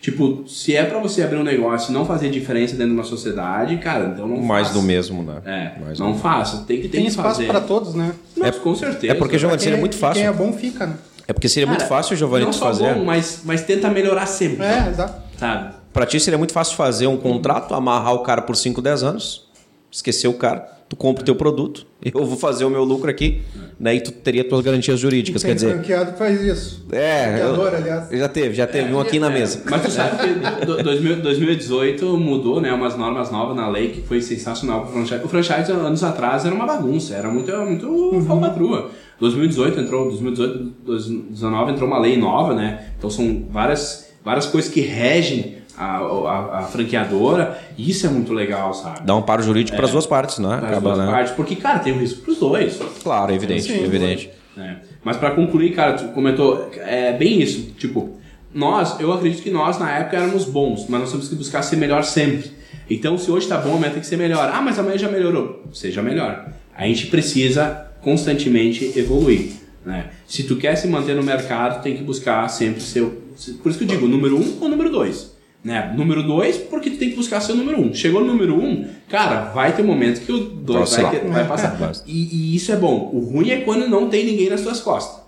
[0.00, 3.04] Tipo, se é pra você abrir um negócio e não fazer diferença dentro de uma
[3.04, 4.78] sociedade, cara, então não mais faça.
[4.80, 5.36] do mesmo, né?
[5.44, 6.64] É, Mais não faça.
[6.66, 7.46] Tem, tem, tem que espaço fazer.
[7.46, 8.12] pra todos, né?
[8.46, 9.12] Nossa, com certeza.
[9.12, 10.22] É porque, Giovanni, é- muito fácil.
[10.22, 10.94] Quem é bom fica, né?
[11.28, 12.94] É porque seria muito Cara, fácil, Giovanni, não tu só fazer.
[12.94, 15.22] bom, mas, mas tenta melhorar sempre, É, exato.
[15.38, 15.74] sabe?
[15.92, 19.46] Pra ti seria muito fácil fazer um contrato, amarrar o cara por 5, 10 anos,
[19.90, 23.40] esquecer o cara, tu compra o teu produto, eu vou fazer o meu lucro aqui,
[23.80, 23.94] né?
[23.94, 25.42] E tu teria tuas garantias jurídicas.
[25.42, 26.84] Quer dizer, franqueado que faz isso.
[26.92, 27.28] é.
[27.38, 28.08] Franqueador, eu- aliás.
[28.10, 29.62] Já teve, já teve um aqui na mesa.
[29.70, 34.02] Mas tu sabe que do- 2000 2018 mudou, né, umas normas novas na lei que
[34.02, 35.24] foi sensacional pro franchise.
[35.24, 38.22] O franchise anos atrás era uma bagunça, era muito muito Uhum.
[38.26, 38.90] falcatrua.
[39.18, 42.88] 2018 entrou, 2018, 2019 entrou uma lei nova, né?
[42.98, 48.72] Então são várias várias coisas que regem a, a, a franqueadora, isso é muito legal,
[48.74, 49.00] sabe?
[49.04, 50.48] Dá um amparo jurídico para as duas partes, né?
[50.60, 51.06] Das Acaba, duas né?
[51.12, 52.78] partes, porque cara, tem um risco pros dois.
[53.02, 53.84] Claro, evidente, Sim.
[53.84, 54.30] evidente.
[54.56, 54.76] É.
[55.02, 57.70] Mas pra concluir, cara, tu comentou, é bem isso.
[57.78, 58.18] Tipo,
[58.54, 61.76] nós, eu acredito que nós na época éramos bons, mas nós temos que buscar ser
[61.76, 62.50] melhor sempre.
[62.90, 64.50] Então, se hoje tá bom, amanhã tem que ser melhor.
[64.52, 65.64] Ah, mas amanhã já melhorou.
[65.72, 66.48] Seja melhor.
[66.76, 69.52] A gente precisa constantemente evoluir.
[69.84, 70.10] Né?
[70.26, 73.00] Se tu quer se manter no mercado, tem que buscar sempre ser.
[73.02, 73.22] o-
[73.62, 75.31] Por isso que eu digo, número um ou número dois.
[75.64, 75.94] Né?
[75.96, 77.94] Número dois, porque tu tem que buscar ser o número um.
[77.94, 81.10] Chegou no número um, cara, vai ter momento que o dois Vai vai, oscilar.
[81.12, 81.76] ter- vai passar.
[81.76, 81.92] Vai.
[82.04, 83.10] E, e isso é bom.
[83.12, 85.22] O ruim é quando não tem ninguém nas tuas costas.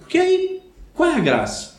[0.00, 0.60] Porque aí,
[0.94, 1.72] qual é a graça?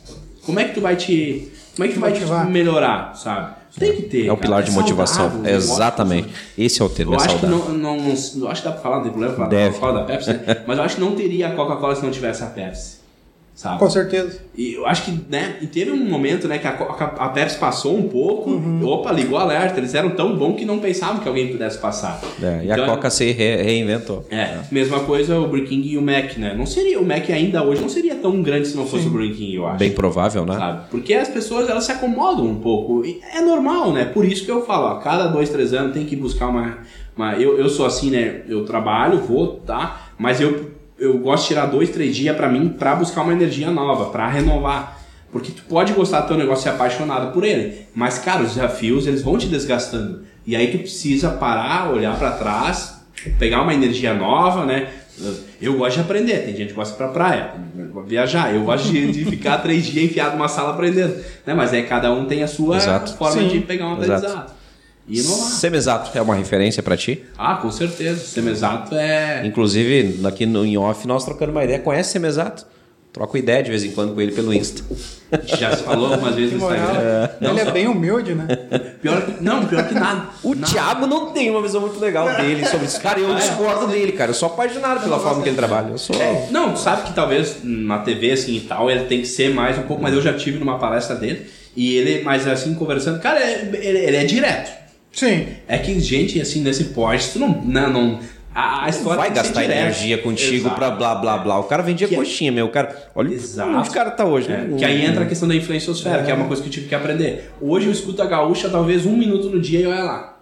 [0.44, 1.52] Como é que tu vai te.
[1.76, 3.54] Como é que tu vai te melhorar, sabe?
[3.78, 4.26] Tem que ter.
[4.26, 4.40] É o cara.
[4.48, 5.30] pilar de motivação.
[5.30, 6.28] saudável, Exatamente.
[6.58, 7.74] Esse é o termo, Eu é acho que saudável.
[7.74, 8.08] não, não, não-
[8.42, 9.64] eu acho que dá pra falar, não tem problema falar Deve.
[9.66, 10.64] da Coca-Cola da Pepsi, né?
[10.66, 12.98] mas eu acho que não teria a Coca-Cola se não tivesse a Pepsi.
[13.60, 13.78] Sabe?
[13.78, 14.38] Com certeza.
[14.56, 17.94] E eu acho que, né, e teve um momento, né, que a, a Pepsi passou
[17.94, 18.82] um pouco, Uhum.
[18.88, 22.18] opa, ligou o alerta, eles eram tão bons que não pensavam que alguém pudesse passar.
[22.42, 24.24] É, e a Então, Coca se re- reinventou.
[24.30, 26.54] É, mesma coisa o Burger King e o Mac, né?
[26.56, 29.36] Não seria, o Mac ainda hoje não seria tão grande se não fosse o Burger
[29.36, 29.78] King, eu acho.
[29.78, 30.54] Bem provável, né?
[30.56, 30.84] Sabe?
[30.90, 33.04] Porque as pessoas elas se acomodam um pouco.
[33.04, 34.06] E é normal, né?
[34.06, 36.78] Por isso que eu falo, ó, cada dois, três anos tem que buscar uma.
[37.14, 38.40] uma eu, eu sou assim, né?
[38.48, 40.12] Eu trabalho, vou, tá?
[40.18, 43.70] Mas eu, eu gosto de tirar dois, três dias pra mim pra buscar uma energia
[43.70, 45.00] nova, pra renovar.
[45.32, 47.86] Porque tu pode gostar do teu negócio e ser apaixonado por ele.
[47.94, 50.22] Mas, cara, os desafios, eles vão te desgastando.
[50.46, 53.00] E aí tu precisa parar, olhar pra trás,
[53.38, 54.88] pegar uma energia nova, né?
[55.60, 57.54] Eu gosto de aprender, tem gente que gosta de ir pra praia,
[58.06, 58.54] viajar.
[58.54, 61.14] Eu gosto de, ficar três dias enfiado numa sala aprendendo.
[61.46, 61.54] Né?
[61.54, 63.14] Mas é cada um tem a sua Exato.
[63.14, 63.48] forma Sim.
[63.48, 64.12] de pegar um Exato.
[64.12, 64.59] aprendizado.
[65.08, 65.48] E inovar.
[65.50, 67.24] Semizato é uma referência pra ti?
[67.36, 68.24] Ah, com certeza.
[68.24, 69.42] Semesato é.
[69.44, 71.78] Inclusive, aqui no em off, nós trocando uma ideia.
[71.78, 72.66] Conhece Semizato?
[73.12, 74.84] Troco ideia de vez em quando com ele pelo Insta.
[75.58, 76.58] Já se falou algumas vezes no.
[76.72, 77.28] Instagram.
[77.40, 78.46] Não, Ele é só- bem humilde, né?
[79.02, 80.28] pior que, não, pior que nada.
[80.44, 80.72] O Nada.
[80.72, 83.00] Thiago não tem uma visão muito legal dele sobre isso.
[83.00, 84.30] Cara, eu discordo dele, cara.
[84.30, 85.88] Eu sou apaixonado pela forma que ele trabalha.
[85.90, 86.14] Eu sou.
[86.14, 89.76] É, não, sabe que talvez na TV assim e tal, ele tem que ser mais
[89.76, 93.40] um pouco, mas eu já tive numa palestra dele e ele, mas assim, conversando, cara,
[93.40, 94.70] ele, ele- ele é direto.
[95.12, 95.46] Sim.
[95.68, 97.48] É que gente assim nesse porte, tu não.
[97.62, 98.20] Não, não
[98.52, 100.74] a, a história vai gastar energia contigo Exato.
[100.74, 101.58] pra blá blá blá.
[101.60, 102.68] O cara vendia Que- coxinha, meu.
[102.68, 103.70] Cara, olha Exato.
[103.70, 104.50] onde o cara tá hoje.
[104.50, 104.76] É, né?
[104.76, 106.94] que aí entra a questão da influenciosfera, que é uma coisa que eu tive que
[106.94, 107.50] aprender.
[107.60, 110.36] Hoje eu escuto a gaúcha talvez um minuto no dia e olha lá.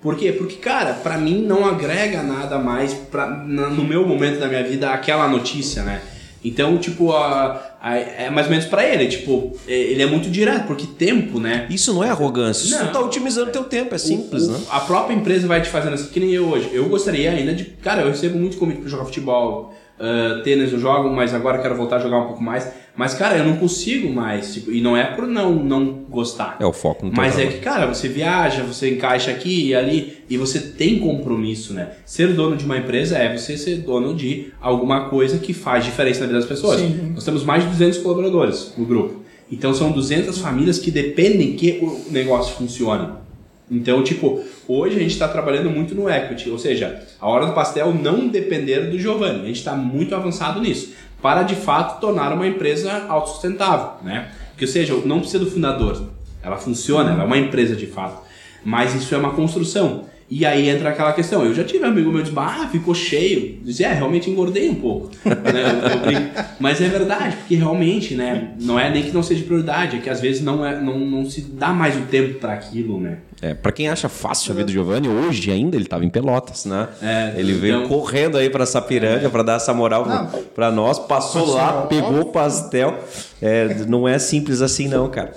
[0.00, 0.32] Por quê?
[0.32, 4.90] Porque, cara, pra mim não agrega nada mais pra, no meu momento da minha vida
[4.90, 6.00] aquela notícia, né?
[6.44, 10.30] Então, tipo, a, a- é mais ou menos pra ele, tipo, é- ele é muito
[10.30, 11.66] direto, porque tempo, né?
[11.68, 12.64] Isso não é arrogância.
[12.64, 12.86] Isso Não.
[12.86, 13.94] tu tá otimizando teu tempo.
[13.94, 14.60] É simples, O- o- né?
[14.70, 16.70] A própria empresa vai te fazendo assim, que nem eu hoje.
[16.72, 17.64] Eu gostaria ainda de.
[17.64, 21.76] Cara, eu recebo muito convite pra jogar futebol, ah, tênis eu jogo, mas agora quero
[21.76, 22.66] voltar a jogar um pouco mais.
[22.96, 24.54] Mas, cara, eu não consigo mais.
[24.54, 26.56] tipo, e não é por não, não gostar.
[26.58, 30.24] É o foco no Mas é que, cara, você viaja, você encaixa aqui e ali
[30.28, 31.90] e você tem compromisso, né?
[32.04, 36.20] Ser dono de uma empresa é você ser dono de alguma coisa que faz diferença
[36.20, 36.80] na vida das pessoas.
[36.80, 37.12] Sim.
[37.14, 39.20] Nós temos mais de 200 colaboradores no grupo.
[39.52, 43.19] Então são 200 famílias que dependem que o negócio funcione.
[43.70, 47.52] Então, tipo, hoje a gente está trabalhando muito no equity, ou seja, a hora do
[47.52, 49.42] pastel não depender do Giovanni.
[49.42, 50.92] A gente está muito avançado nisso,
[51.22, 54.32] para de fato tornar uma empresa autossustentável, né?
[54.56, 56.08] Que, ou seja, não precisa do fundador.
[56.42, 58.22] Ela funciona, ela é uma empresa de fato.
[58.64, 60.04] Mas isso é uma construção.
[60.30, 61.44] E aí entra aquela questão.
[61.44, 63.58] Eu já tive um amigo meu que disse, ah, ficou cheio.
[63.64, 65.10] Dizia, é, realmente engordei um pouco.
[65.26, 65.82] né?
[65.82, 66.30] eu, eu brinco.
[66.60, 68.52] Mas é verdade, porque realmente, né?
[68.60, 71.28] Não é nem que não seja prioridade, é que às vezes não, é, não, não
[71.28, 73.18] se dá mais o tempo para aquilo, né?
[73.42, 76.64] É, pra quem acha fácil a vida do Giovanni, hoje ainda ele tava em Pelotas,
[76.64, 76.86] né?
[77.02, 80.06] É, ele veio então- correndo aí pra Sapiranga pra dar essa moral
[80.54, 82.98] pra nós, passou lá, pegou o pastel.
[83.42, 85.34] É, não é simples assim não, cara.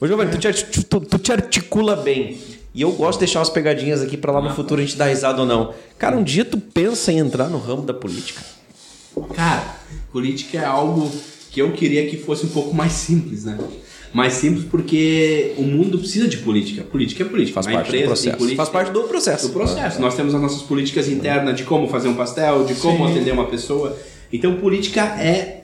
[0.00, 2.38] Ô Giovanni, tu te, tu- tu te articula bem.
[2.74, 5.06] E eu gosto de deixar umas pegadinhas aqui pra lá no futuro a gente dar
[5.06, 5.74] risada ou não.
[5.98, 8.42] Cara, um dia tu pensa em entrar no ramo da política?
[9.34, 9.76] Cara,
[10.12, 11.10] política é algo
[11.50, 13.58] que eu queria que fosse um pouco mais simples, né?
[14.12, 16.82] Mais simples porque o mundo precisa de política.
[16.82, 17.54] Política é política.
[17.54, 18.36] Faz Uma parte do empresa tem processo.
[18.38, 18.56] política.
[18.56, 19.46] Faz parte do processo.
[19.48, 20.00] do processo.
[20.00, 23.12] Nós temos as nossas políticas internas de como fazer um pastel, de como Sim.
[23.12, 23.96] atender uma pessoa.
[24.32, 25.60] Então, política é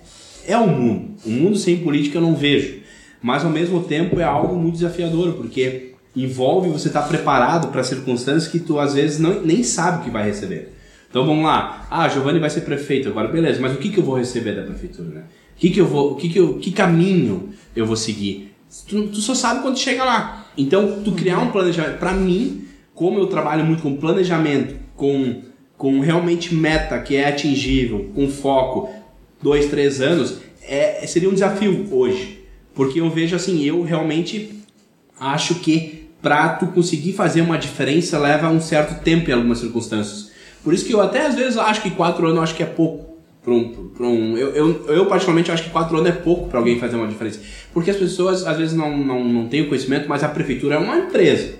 [0.46, 1.16] é o mundo.
[1.24, 2.80] O mundo sem política eu não vejo.
[3.20, 8.50] Mas ao mesmo tempo é algo muito desafiador, porque envolve você estar preparado para circunstâncias
[8.50, 10.72] que tu às vezes não, nem sabe o que vai receber.
[11.10, 11.86] Então vamos lá.
[11.90, 13.60] Ah, Giovanni vai ser prefeito agora, beleza.
[13.60, 15.24] Mas o que, que eu vou receber da prefeitura, né?
[15.56, 18.52] O que, que eu vou, o que, que, eu, que caminho eu vou seguir?
[18.88, 20.46] Tu, tu só sabe quando chega lá.
[20.56, 21.98] Então, tu criar um planejamento.
[21.98, 25.42] Para mim, como eu trabalho muito com planejamento, com,
[25.76, 28.90] com realmente meta que é atingível, com foco,
[29.42, 32.44] dois, três anos, é, seria um desafio hoje.
[32.74, 34.62] Porque eu vejo assim, eu realmente
[35.18, 40.30] acho que para tu conseguir fazer uma diferença leva um certo tempo em algumas circunstâncias.
[40.62, 42.66] Por isso que eu até às vezes acho que quatro anos eu acho que é
[42.66, 43.16] pouco.
[43.42, 46.58] Pra um, pra um, eu, eu, eu particularmente acho que quatro anos é pouco para
[46.58, 47.40] alguém fazer uma diferença.
[47.72, 50.78] Porque as pessoas às vezes não, não, não têm o conhecimento, mas a prefeitura é
[50.78, 51.54] uma empresa.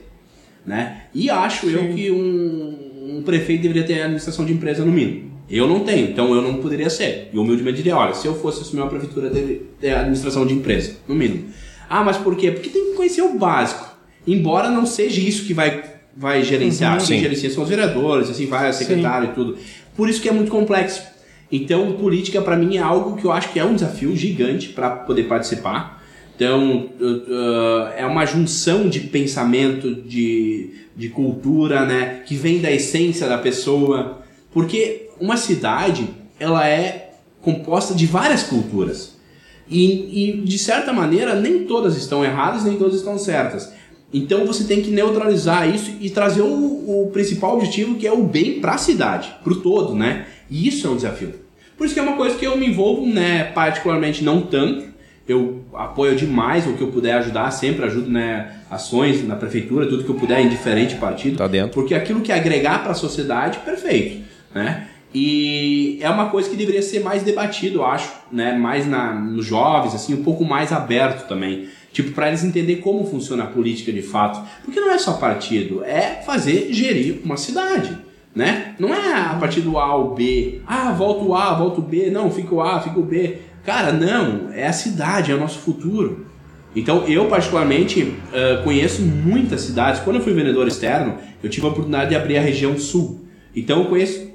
[0.67, 1.03] Né?
[1.15, 5.31] E acho eu que um, um prefeito deveria ter administração de empresa no mínimo.
[5.49, 7.31] Eu não tenho, então eu não poderia ser.
[7.33, 10.97] E humildemente diria, olha, se eu fosse assumir uma prefeitura, deveria ter administração de empresa,
[11.07, 11.45] no mínimo.
[11.89, 12.51] Ah, mas por quê?
[12.51, 13.96] Porque tem que conhecer o básico.
[14.27, 15.83] Embora não seja isso que vai,
[16.17, 16.97] vai gerenciar.
[16.99, 17.21] Quem Sim.
[17.21, 19.57] gerencia são os vereadores, assim vai, a secretária e tudo.
[19.97, 21.03] Por isso que é muito complexo.
[21.51, 24.91] Então, política para mim é algo que eu acho que é um desafio gigante para
[24.91, 26.03] poder participar.
[26.35, 32.23] Então, uh, é uma junção de pensamento, de, de cultura, né?
[32.27, 34.23] Que vem da essência da pessoa.
[34.53, 36.09] Porque uma cidade,
[36.39, 37.11] ela é
[37.41, 39.17] composta de várias culturas.
[39.69, 43.73] E, e, de certa maneira, nem todas estão erradas, nem todas estão certas.
[44.13, 46.47] Então você tem que neutralizar isso e trazer o,
[47.05, 50.27] o principal objetivo, que é o bem para a cidade, para o todo, né?
[50.51, 51.35] E isso é um desafio.
[51.77, 53.45] Por isso que é uma coisa que eu me envolvo, né?
[53.45, 54.97] Particularmente não tanto.
[55.29, 58.61] Eu apoio demais o que eu puder ajudar, sempre ajudo, né?
[58.71, 61.37] Ações na prefeitura, tudo que eu puder em diferente partido.
[61.37, 61.73] Tá dentro.
[61.73, 64.87] Porque aquilo que agregar para a sociedade, perfeito, né?
[65.13, 68.53] E é uma coisa que deveria ser mais debatido, eu acho, né?
[68.57, 71.69] Mais na, nos jovens, assim, um pouco mais aberto também.
[71.97, 74.47] Tipo, para eles entenderem como funciona a política de fato.
[74.63, 77.97] Porque não é só partido, é fazer gerir uma cidade,
[78.35, 78.75] né?
[78.79, 80.61] Não é a partir do A ao B.
[80.67, 82.11] Ah, volta o A, volta o B.
[82.11, 83.39] Não, fica o A, fica o B.
[83.65, 84.53] Cara, não.
[84.53, 86.27] É a cidade, é o nosso futuro.
[86.75, 90.03] Então, eu particularmente ah, conheço muitas cidades.
[90.03, 93.25] Quando eu fui vendedor externo, eu tive a oportunidade de abrir a região sul.
[93.55, 94.33] Então, eu conheço.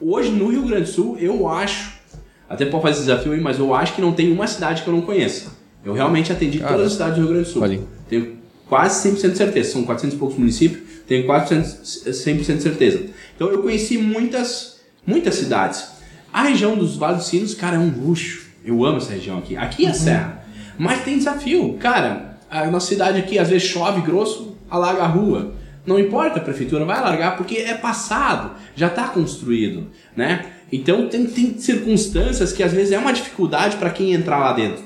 [0.00, 2.00] Hoje, no Rio Grande do Sul, eu acho.
[2.48, 4.92] Até pode fazer desafio aí, mas eu acho que não tem uma cidade que eu
[4.92, 5.55] não conheça.
[5.86, 7.62] Eu realmente atendi Cara, todas as cidades do Rio Grande do Sul.
[7.62, 7.80] olha.
[8.08, 8.36] Tenho
[8.68, 9.70] quase 100% de certeza.
[9.70, 13.06] São 400 e poucos municípios, tenho quase 100% de certeza.
[13.36, 15.86] Então eu conheci muitas, muitas cidades.
[16.32, 18.46] A região dos Vales dos Sinos, cara, é um luxo.
[18.64, 19.56] Eu amo essa região aqui.
[19.56, 20.44] Aqui é a serra.
[20.76, 21.74] Mas tem desafio.
[21.74, 25.54] Cara, a nossa cidade aqui, às vezes chove grosso, alaga a rua.
[25.86, 30.46] Não importa, a prefeitura vai alargar porque é passado, já está construído, né?
[30.72, 34.82] Então tem, tem circunstâncias que às vezes é uma dificuldade para quem entrar lá dentro.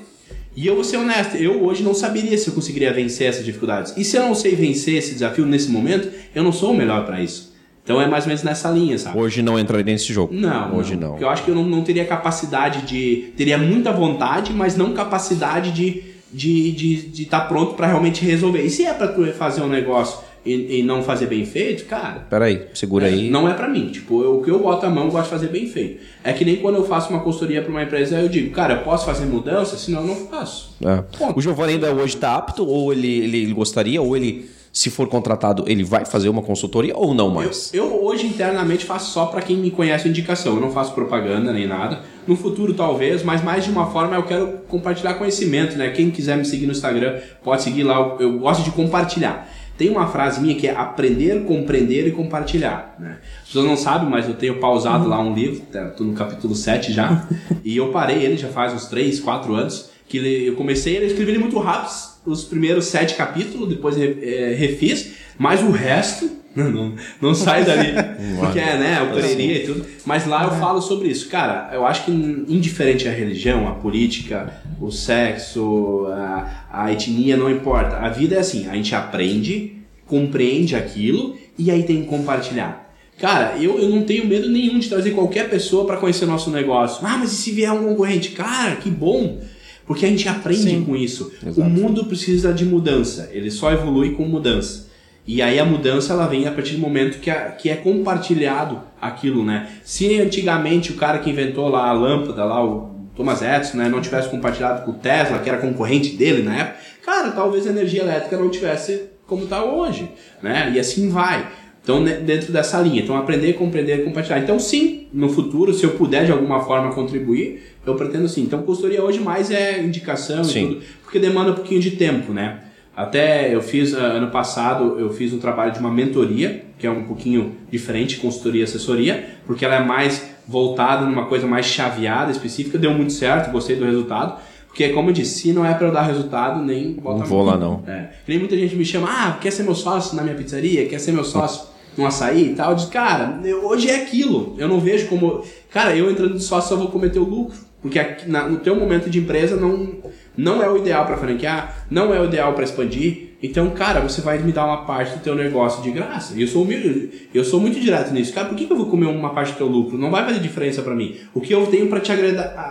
[0.55, 3.93] E eu vou ser honesto, eu hoje não saberia se eu conseguiria vencer essas dificuldades.
[3.95, 7.05] E se eu não sei vencer esse desafio nesse momento, eu não sou o melhor
[7.05, 7.51] para isso.
[7.83, 9.17] Então é mais ou menos nessa linha, sabe?
[9.17, 10.33] Hoje não entraria nesse jogo.
[10.33, 11.11] Não, Hoje não.
[11.11, 13.33] Porque eu acho que eu não, não teria capacidade de.
[13.35, 18.63] Teria muita vontade, mas não capacidade de de de de estar pronto para realmente resolver.
[18.63, 22.25] E se é para tu fazer um negócio e, e não fazer bem feito, cara.
[22.29, 23.29] Peraí, segura aí.
[23.29, 23.89] Não é pra mim.
[23.89, 26.01] Tipo, eu- o que eu boto a mão, eu gosto de fazer bem feito.
[26.23, 28.79] É que nem quando eu faço uma consultoria pra uma empresa, eu digo, cara, eu
[28.83, 30.75] posso fazer mudança, senão eu não faço.
[30.83, 31.03] É.
[31.35, 35.07] O Giovanni ainda hoje está apto, ou ele, ele, ele gostaria, ou ele, se for
[35.07, 37.71] contratado, ele vai fazer uma consultoria ou não Eu, mais?
[37.73, 40.55] eu hoje internamente faço só pra quem me conhece indicação.
[40.55, 41.99] Eu não faço propaganda nem nada.
[42.25, 45.89] No futuro talvez, mas mais de uma forma eu quero compartilhar conhecimento, né?
[45.89, 47.95] Quem quiser me seguir no Instagram pode seguir lá.
[47.97, 49.49] Eu, eu gosto de compartilhar.
[49.81, 52.95] Tem uma frase minha que é aprender, compreender e compartilhar.
[52.99, 53.17] Né?
[53.41, 56.53] As pessoas não sabem, mas eu tenho pausado lá um livro, tá, tô no capítulo
[56.53, 57.27] 7 já,
[57.65, 61.07] e eu parei ele já faz uns 3, 4 anos, que ele- eu comecei, ele
[61.07, 61.89] escrevi ele muito rápido,
[62.27, 67.93] os primeiros sete capítulos, depois é, refiz, mas o resto não, não, não sai dali.
[68.39, 69.85] porque é, né, o correria e tudo.
[70.05, 71.29] Mas lá eu falo sobre isso.
[71.29, 77.49] Cara, eu acho que indiferente à religião, a política, o sexo, a, a etnia, não
[77.49, 77.97] importa.
[77.97, 82.91] A vida é assim, a gente aprende, compreende aquilo e aí tem que compartilhar.
[83.17, 87.05] Cara, eu, eu não tenho medo nenhum de trazer qualquer pessoa para conhecer nosso negócio.
[87.05, 88.31] Ah, mas e se vier um concorrente?
[88.31, 89.39] Cara, que bom!
[89.85, 90.83] Porque a gente aprende Sim.
[90.83, 91.31] com isso.
[91.45, 91.61] Exato.
[91.61, 93.29] O mundo precisa de mudança.
[93.31, 94.89] Ele só evolui com mudança.
[95.27, 98.81] E aí a mudança ela vem a partir do momento que, a- que é compartilhado
[98.99, 99.69] aquilo, né?
[99.83, 104.01] Se antigamente o cara que inventou lá a lâmpada, lá o Thomas Edison, né, não
[104.01, 108.01] tivesse compartilhado com o Tesla, que era concorrente dele na época, cara, talvez a energia
[108.01, 110.09] elétrica não tivesse como está hoje,
[110.41, 110.71] né?
[110.75, 111.47] E assim vai.
[111.83, 113.01] Então, dentro dessa linha.
[113.01, 114.39] Então, aprender, compreender, compartilhar.
[114.39, 118.41] Então, sim, no futuro, se eu puder de alguma forma contribuir, eu pretendo sim.
[118.43, 120.63] Então, consultoria hoje mais é indicação Sim.
[120.63, 122.59] e tudo, porque demanda um pouquinho de tempo, né?
[122.95, 126.91] Até eu fiz, ah, ano passado, eu fiz um trabalho de uma mentoria, que é
[126.91, 132.31] um pouquinho diferente, consultoria e assessoria, porque ela é mais voltada numa coisa mais chaveada,
[132.31, 134.39] específica, deu muito certo, gostei do resultado.
[134.67, 137.43] Porque, como eu disse, se não é para eu dar resultado, nem bota Não vou
[137.43, 137.83] lá, não.
[137.87, 138.09] É.
[138.27, 140.85] Nem muita gente me chama, ah, quer ser meu sócio na minha pizzaria?
[140.87, 141.67] Quer ser meu sócio
[141.97, 142.71] no açaí e tal?
[142.71, 144.55] Eu digo, cara, eu- hoje é aquilo.
[144.57, 145.43] Eu não vejo como.
[145.69, 147.57] Cara, eu entrando de sócio só vou cometer o lucro.
[147.81, 149.95] Porque aqui, na- no teu momento de empresa não,
[150.37, 153.29] não é o ideal para franquear, não é o ideal para expandir.
[153.43, 156.33] Então, cara, você vai me dar uma parte do teu negócio de graça.
[156.35, 158.31] E eu sou humilde, eu sou muito direto nisso.
[158.33, 159.97] Cara, por que, eu vou comer uma parte do teu lucro?
[159.97, 161.17] Não vai fazer diferença para mim.
[161.33, 162.61] O que eu tenho para te agradar, a-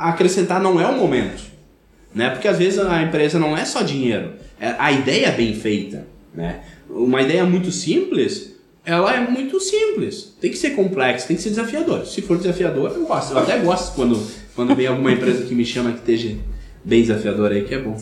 [0.00, 1.42] a- acrescentar não é o momento
[2.14, 2.30] né?
[2.30, 6.06] Porque às vezes a empresa não é só dinheiro, é a ideia é bem feita,
[6.34, 6.60] né?
[6.88, 10.34] Uma ideia muito simples, ela é muito simples.
[10.40, 12.06] Tem que ser complexa, tem que ser desafiador.
[12.06, 13.32] Se for desafiador, eu gosto.
[13.34, 14.16] Eu até gosto quando
[14.58, 16.36] quando vem alguma empresa que me chama que esteja
[16.84, 17.96] bem desafiador aí, que é bom.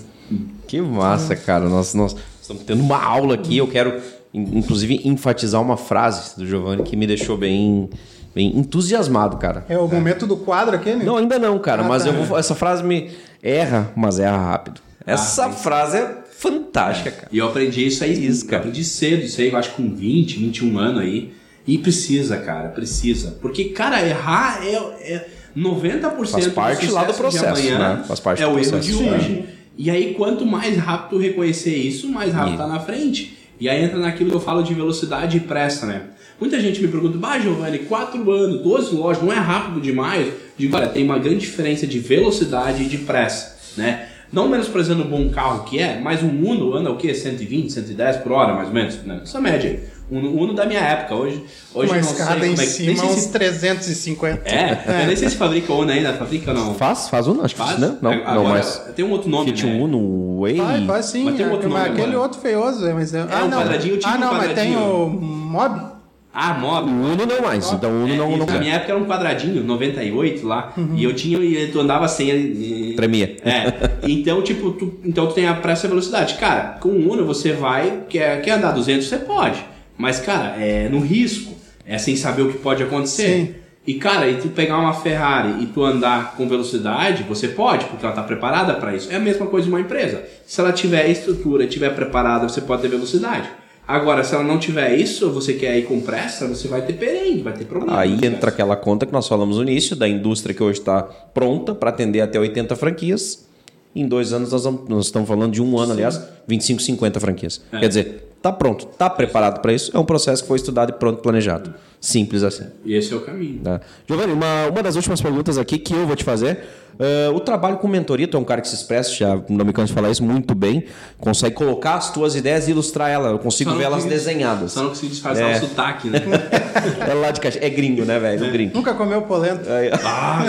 [0.67, 1.69] Que massa, cara.
[1.69, 3.59] Nós, nós estamos tendo uma aula aqui.
[3.59, 4.01] Eu quero,
[4.33, 7.91] in- inclusive, enfatizar uma frase do Giovanni que me deixou bem,
[8.35, 9.67] bem entusiasmado, cara.
[9.69, 11.05] É o momento do quadro aqui, né?
[11.05, 11.83] Não, ainda não, cara.
[11.83, 12.09] Ah, mas tá.
[12.09, 12.39] eu vou.
[12.39, 13.11] Essa frase me
[13.43, 14.81] erra, mas erra rápido.
[15.05, 15.59] Essa sim.
[15.63, 17.29] frase é fantástica, cara.
[17.31, 18.57] E eu aprendi isso aí, Isso, cara.
[18.57, 21.35] eu aprendi cedo, isso aí, eu acho que com 20, 21 anos aí.
[21.67, 23.37] E precisa, cara, precisa.
[23.43, 24.75] Porque, cara, errar é,
[25.13, 28.05] é 90% Faz parte lá do sucesso de processo, amanhã né?
[28.07, 28.99] Faz parte é do o erro processo.
[28.99, 29.45] de hoje.
[29.79, 33.37] E aí, quanto mais rápido reconhecer isso, mais rápido E- tá na frente.
[33.59, 36.03] E aí entra naquilo que eu falo de velocidade e pressa, né?
[36.39, 40.31] Muita gente me pergunta, bah, Giovanni, 4 anos, 12 lojas, não é rápido demais?
[40.59, 44.09] Digo, olha, tem uma grande diferença de velocidade e de pressa, né?
[44.31, 47.15] Não menosprezando o bom carro que é, mas um Uno anda o quê?
[47.15, 48.97] 120, 110 por hora, mais ou menos?
[49.05, 49.21] Né?
[49.23, 49.81] Essa média aí.
[50.11, 51.43] Uno, Uno da minha época, hoje,
[51.75, 52.59] hoje Uma não sei escada como em é que...
[52.59, 54.43] nem cima, sei uns se- 350.
[54.49, 56.75] É, eu nem sei se fabrica Uno ainda, fabrica ou não.
[56.75, 57.09] Faz?
[57.09, 57.43] Faz um?
[57.43, 57.79] Acho que Faz?
[57.79, 57.99] não.
[58.01, 58.83] Não, Agora, não mas.
[58.95, 59.81] Tem um outro nome, Fit né?
[59.83, 60.57] Uno, Way.
[60.59, 61.25] Vai, vai sim.
[61.25, 63.13] Mas tem um é, outro mas nome aquele outro feioso, é, mas...
[63.15, 63.59] ah, um não.
[63.59, 65.97] quadradinho, tipo ah, não, um mas tem o Mob.
[66.39, 66.89] Ah, Mob.
[66.91, 67.73] O Uno não mais.
[67.73, 71.03] Então o Uno É, não, não na minha época era um quadradinho, 98 lá, e
[71.03, 73.39] eu tinha, e tu andava sem e- Tremia.
[73.43, 73.73] É,
[74.07, 76.35] então tipo, tu, então tu tem a pressa e a velocidade.
[76.35, 79.65] Cara, com o Uno você vai, quer, quer andar 200, você pode,
[79.99, 81.55] mas cara, é no risco,
[81.87, 83.29] é sem saber o que pode acontecer.
[83.29, 83.55] Sim.
[83.87, 88.05] E cara, e tu pegar uma Ferrari e tu andar com velocidade, você pode, porque
[88.05, 89.13] ela está preparada para isso.
[89.13, 90.25] É a mesma coisa de uma empresa.
[90.45, 93.49] Se ela tiver estrutura, tiver preparada, você pode ter velocidade.
[93.87, 97.43] Agora, se ela não tiver isso, você quer ir com pressa, você vai ter perrengue,
[97.43, 98.01] vai ter problema.
[98.01, 101.73] Aí entra aquela conta que nós falamos no início, da indústria que hoje está pronta
[101.73, 103.47] para atender até 80 franquias.
[103.95, 107.63] Em dois anos, nós, vamos- nós estamos falando de um ano, aliás, 25, 50 franquias.
[107.73, 107.79] É.
[107.79, 109.91] Quer dizer, está pronto, está preparado para isso.
[109.95, 111.75] É um processo que foi estudado e pronto, planejado.
[112.01, 112.67] Simples assim.
[112.85, 113.61] E esse é o caminho.
[113.63, 113.81] Tá.
[114.07, 116.65] Giovanni, uma, uma das últimas perguntas aqui que eu vou te fazer.
[116.99, 119.73] Eh, o trabalho com mentoria, tu é um cara que se expressa, já não me
[119.73, 120.85] canso de falar isso muito bem,
[121.19, 123.33] consegue colocar as tuas ideias e ilustrar elas.
[123.33, 124.73] Eu consigo ver elas desenhadas.
[124.73, 125.57] Só não consigo disfarçar É.
[125.57, 126.21] o sotaque, né?
[127.09, 127.59] É lá de caixa.
[127.63, 128.51] É gringo, né, velho?
[128.53, 128.77] Gringo.
[128.77, 129.73] Nunca comeu polenta.
[129.73, 129.99] Aí, ó.
[130.05, 130.45] Ah,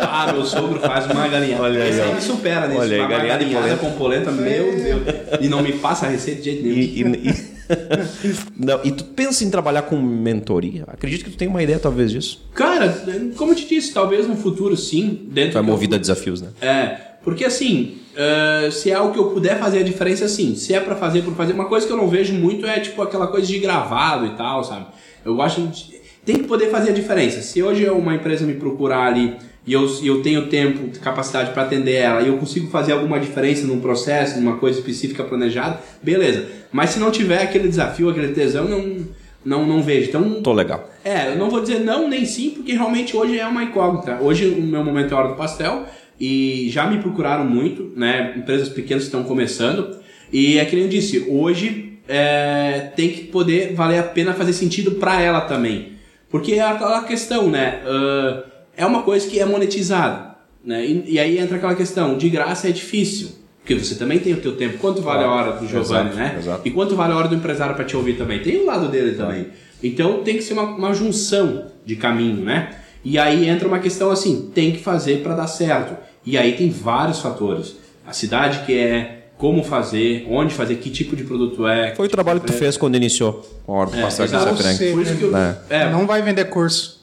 [0.00, 1.60] ah, meu sogro faz uma galinha.
[1.60, 2.80] Olha aí, Esse aí me supera nisso.
[2.80, 3.76] Olha aí, de galinhada polenta.
[3.76, 5.02] com polenta, meu Deus.
[5.40, 6.76] E não me passa a receita de jeito nenhum.
[6.76, 7.51] E, e- e-
[8.58, 10.84] Não, e tu pensa em trabalhar com mentoria?
[10.88, 12.44] Acredito que tu tem uma ideia, talvez, disso.
[12.54, 12.88] Cara,
[13.36, 16.40] como eu te disse, talvez no futuro sim, dentro Tu é eu- movido a desafios,
[16.42, 16.48] né?
[16.60, 20.54] É, porque assim, eh, se é algo que eu puder fazer a diferença, sim.
[20.56, 23.00] Se é pra fazer por fazer, uma coisa que eu não vejo muito é tipo
[23.02, 24.86] aquela coisa de gravado e tal, sabe?
[25.24, 26.00] Eu gosto de.
[26.24, 27.42] Tem que poder fazer a diferença.
[27.42, 29.36] Se hoje uma empresa me procurar ali
[29.66, 33.20] e eu, e eu tenho tempo, capacidade para atender ela e eu consigo fazer alguma
[33.20, 36.46] diferença num processo, numa coisa específica planejada, beleza.
[36.72, 39.06] Mas se não tiver aquele desafio, aquele tesão, não,
[39.44, 40.08] não, não vejo.
[40.08, 40.90] Então, Tô legal.
[41.04, 44.18] é, eu não vou dizer não nem sim, porque realmente hoje é uma incógnita.
[44.20, 45.86] Hoje o meu momento é a hora do pastel
[46.18, 48.34] e já me procuraram muito, né?
[48.36, 49.96] Empresas pequenas que estão começando.
[50.32, 54.52] E é que nem eu disse, hoje é, tem que poder valer a pena fazer
[54.52, 55.92] sentido para ela também.
[56.30, 57.80] Porque é aquela questão, né?
[57.84, 60.32] Uh, é uma coisa que é monetizada.
[60.64, 60.84] Né?
[60.86, 63.30] E, e, aí entra aquela questão, de graça é difícil.
[63.60, 64.78] Porque você também tem o teu tempo.
[64.78, 66.36] Quanto vale a hora do Giovanni, exato, né?
[66.38, 66.60] exato.
[66.64, 68.40] E quanto vale a hora do empresário para te ouvir também?
[68.40, 69.48] Tem o lado dele também.
[69.82, 72.76] Então tem que ser uma, uma junção de caminho, né?
[73.04, 75.96] E aí entra uma questão assim, tem que fazer para dar certo.
[76.24, 77.76] E aí tem vários fatores.
[78.06, 81.94] A cidade que é, como fazer, onde fazer, que tipo de produto é.
[81.94, 84.38] Foi o trabalho que tu fez quando iniciou com a Horta É, Pastel aqui em
[84.38, 84.62] exato.
[84.62, 84.92] Sapiranga.
[84.92, 85.56] Por isso que eu, É.
[85.70, 87.01] é, Não vai vender curso.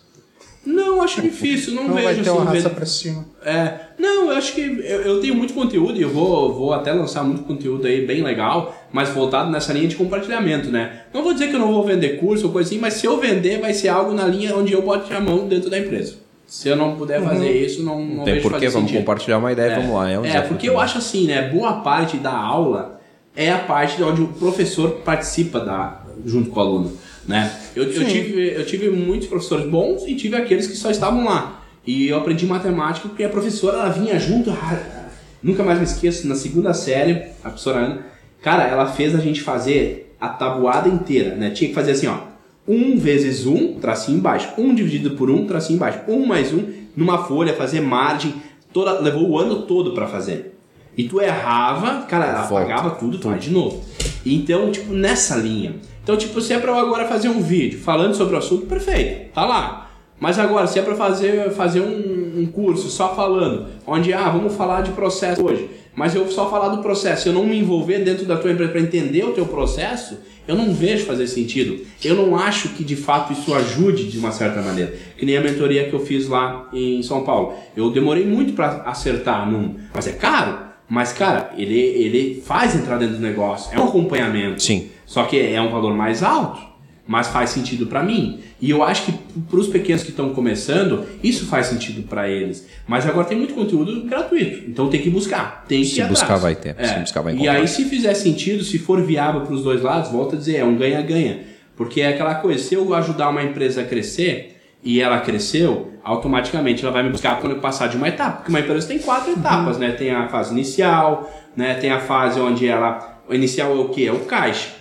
[0.66, 3.26] Não, acho difícil, não, Não vejo vai ter assim, uma raça vendo- pra cima.
[3.46, 6.92] É, não, eu acho que eu, eu tenho muito conteúdo e eu vou, vou até
[6.94, 11.02] lançar muito conteúdo aí bem legal, mas voltado nessa linha de compartilhamento, né?
[11.14, 13.20] Não vou dizer que eu não vou vender curso ou coisa assim, mas se eu
[13.20, 16.16] vender, vai ser algo na linha onde eu bote a mão dentro da empresa.
[16.46, 19.02] Se eu não puder fazer isso, não, não Não tem porquê, fazer vamos sentido.
[19.02, 20.10] compartilhar uma ideia, vamos lá.
[20.10, 21.48] É, um É, porque eu acho assim, né?
[21.50, 23.00] Boa parte da aula
[23.36, 26.94] é a parte onde o professor participa da, junto com o aluno,
[27.28, 27.52] né?
[27.76, 31.64] Eu, eu, tive, eu tive muitos professores bons e tive aqueles que só estavam lá.
[31.86, 34.52] E eu aprendi matemática porque a professora ela vinha junto.
[34.52, 35.08] ah,
[35.42, 38.06] nunca mais me esqueço, na segunda série, a professora Ana,
[38.42, 41.52] cara, ela fez a gente fazer a tabuada inteira, né?
[41.52, 42.30] Tinha que fazer assim, ó.
[42.68, 44.50] 1 vezes 1, tracinho embaixo.
[44.58, 46.02] 1 dividido por 1, tracinho embaixo.
[46.08, 46.64] 1 mais 1,
[46.96, 48.36] numa folha, fazer margem.
[48.72, 50.56] Toda, levou o ano todo pra fazer.
[50.96, 52.66] E tu errava, cara, ela Volta.
[52.66, 53.84] apagava tudo, tu vai de novo.
[54.26, 55.76] Então, tipo, nessa linha.
[56.10, 59.32] Então, tipo, se é pra eu agora fazer um vídeo falando sobre o assunto, perfeito,
[59.32, 59.92] tá lá.
[60.20, 64.56] Mas agora, se é pra fazer, fazer um, um curso só falando, onde, ah, vamos
[64.56, 68.26] falar de processo hoje, mas eu só falar do processo, eu não me envolver dentro
[68.26, 71.86] da tua empresa para entender o teu processo, eu não vejo fazer sentido.
[72.04, 74.92] Eu não acho que de fato isso ajude de uma certa maneira.
[75.16, 77.54] Que nem a mentoria que eu fiz lá em São Paulo.
[77.78, 80.70] Eu demorei muito para acertar num, mas é caro.
[80.90, 83.72] Mas, cara, ele, ele faz entrar dentro do negócio.
[83.72, 84.64] É um acompanhamento.
[84.64, 84.90] Sim.
[85.10, 86.62] Só que é um valor mais alto,
[87.08, 88.42] mas faz sentido para mim.
[88.62, 89.12] E eu acho que
[89.50, 92.68] para os pequenos que estão começando, isso faz sentido para eles.
[92.88, 95.66] Mas agora tem muito conteúdo gratuito, então tem que buscar.
[95.68, 97.54] Tem que Se buscar vai ter, se buscar vai E encontrar.
[97.54, 100.64] aí, se fizer sentido, se for viável para os dois lados, volta a dizer, é
[100.64, 101.40] um ganha-ganha.
[101.76, 106.84] Porque é aquela coisa, se eu ajudar uma empresa a crescer e ela cresceu, automaticamente
[106.84, 108.38] ela vai me buscar quando eu passar de uma etapa.
[108.38, 109.90] Porque uma empresa tem quatro etapas, né?
[109.94, 111.74] Tem a fase inicial, né?
[111.74, 113.20] Tem a fase onde ela.
[113.28, 114.06] O inicial é o que?
[114.06, 114.78] É o caixa.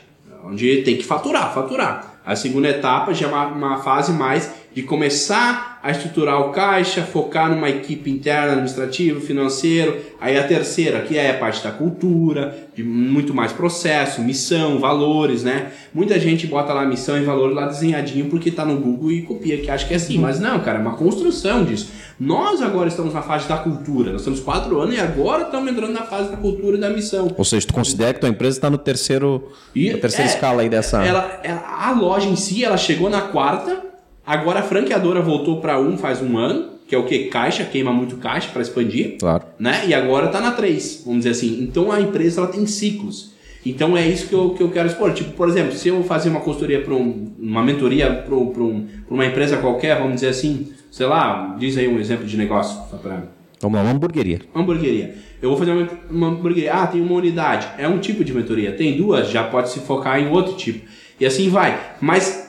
[0.49, 2.21] Onde tem que faturar, faturar.
[2.25, 7.03] A segunda etapa já é uma, uma fase mais de começar a estruturar o caixa,
[7.03, 9.97] focar numa equipe interna, administrativo, financeiro.
[10.21, 15.43] Aí a terceira, que é a parte da cultura, de muito mais processo, missão, valores,
[15.45, 15.69] né?
[15.95, 19.59] Muita gente bota lá missão e valores lá desenhadinho porque tá no Google e copia,
[19.59, 20.19] que acha que é assim.
[20.19, 21.89] Mas não, cara, é uma construção disso.
[22.19, 24.11] Nós agora estamos na fase da cultura.
[24.13, 27.33] Nós temos quatro anos e agora estamos entrando na fase da cultura e da missão.
[27.39, 30.63] Ou seja, tu considera que tua empresa está no terceiro, E- na terceira é, escala
[30.63, 31.05] aí dessa.
[31.05, 33.81] Ela, ela- a loja em si, ela chegou na quarta,
[34.29, 37.25] agora a franqueadora voltou para um faz um ano, que é o que?
[37.25, 39.45] Caixa, queima muito caixa para expandir, Claro.
[39.59, 39.83] né?
[39.87, 41.63] E agora tá na três, vamos dizer assim.
[41.63, 43.33] Então a empresa ela tem ciclos.
[43.67, 45.13] Então é isso que eu, que eu quero expor.
[45.13, 49.27] Tipo, por exemplo, se eu fazer uma consultoria para um, uma mentoria para um, uma
[49.27, 53.25] empresa qualquer, vamos dizer assim, sei lá, diz aí um exemplo de negócio só pra
[53.61, 54.41] Vamos lá, uma hamburgueria.
[54.55, 55.17] Hamburgueria.
[55.43, 56.73] Eu vou fazer uma, uma hamburgueria.
[56.73, 57.67] Ah, tem uma unidade.
[57.77, 58.73] É um tipo de mentoria.
[58.73, 60.87] Tem duas, já pode se focar em outro tipo.
[61.21, 61.79] E assim vai.
[62.01, 62.48] Mas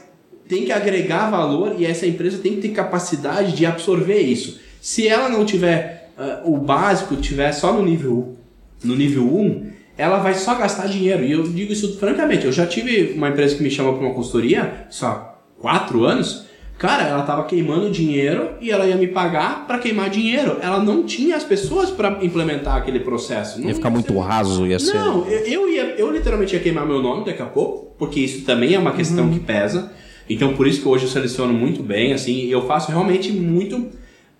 [0.49, 4.59] tem que agregar valor e essa empresa tem que ter capacidade de absorver isso.
[4.81, 8.35] Se ela não tiver ah, o básico, tiver só no nível
[8.83, 11.23] no nível 1, ela vai só gastar dinheiro.
[11.23, 12.45] E eu digo isso francamente.
[12.45, 16.45] Eu já tive uma empresa que me chamou para uma consultoria, só quatro anos.
[16.79, 20.57] Cara, ela tava queimando dinheiro e ela ia me pagar para queimar dinheiro.
[20.61, 23.59] Ela não tinha as pessoas para implementar aquele processo.
[23.59, 24.93] Não Ia ficar muito raso, ia ser.
[24.93, 28.45] não, eu, eu ia, eu literalmente ia queimar meu nome daqui a pouco, porque isso
[28.45, 29.91] também é uma questão que pesa.
[30.29, 33.89] Então por isso que hoje eu seleciono muito bem, assim, eu faço realmente muito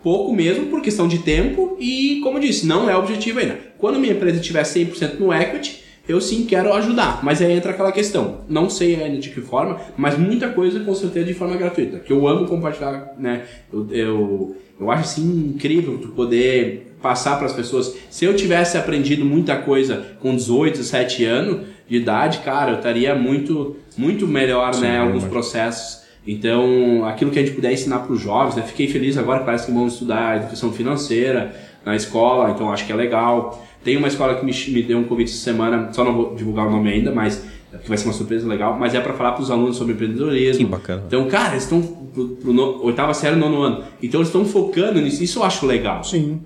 [0.02, 3.60] pouco mesmo por questão de tempo e, como eu disse, não é objetivo ainda.
[3.78, 7.92] Quando minha empresa tiver 100% no equity, eu sim quero ajudar, mas aí entra aquela
[7.92, 8.42] questão.
[8.50, 12.12] Não sei ainda de que forma, mas muita coisa com certeza de forma gratuita, que
[12.12, 13.44] eu amo compartilhar, né?
[13.72, 17.96] Eu, eu, eu acho assim incrível tu poder passar para as pessoas.
[18.10, 23.16] Se eu tivesse aprendido muita coisa com 18, 17 anos de idade, cara, eu estaria
[23.16, 26.04] muito muito melhor, Sim, né, alguns processos.
[26.26, 28.62] Então, aquilo que a gente puder ensinar para os jovens, né?
[28.62, 31.54] Fiquei feliz agora, parece que vão estudar educação financeira
[31.86, 33.66] na escola, então acho que é legal.
[33.84, 36.68] Tem uma escola que me, me deu um convite essa semana, só não vou divulgar
[36.68, 37.44] o nome ainda, mas
[37.78, 40.66] que vai ser uma surpresa legal, mas é para falar para os alunos sobre empreendedorismo.
[40.66, 41.04] Que bacana.
[41.06, 43.84] Então, cara, eles estão pro, pro no, oitava série, nono ano.
[44.02, 45.24] Então, eles estão focando nisso.
[45.24, 46.04] Isso eu acho legal.
[46.04, 46.42] Sim.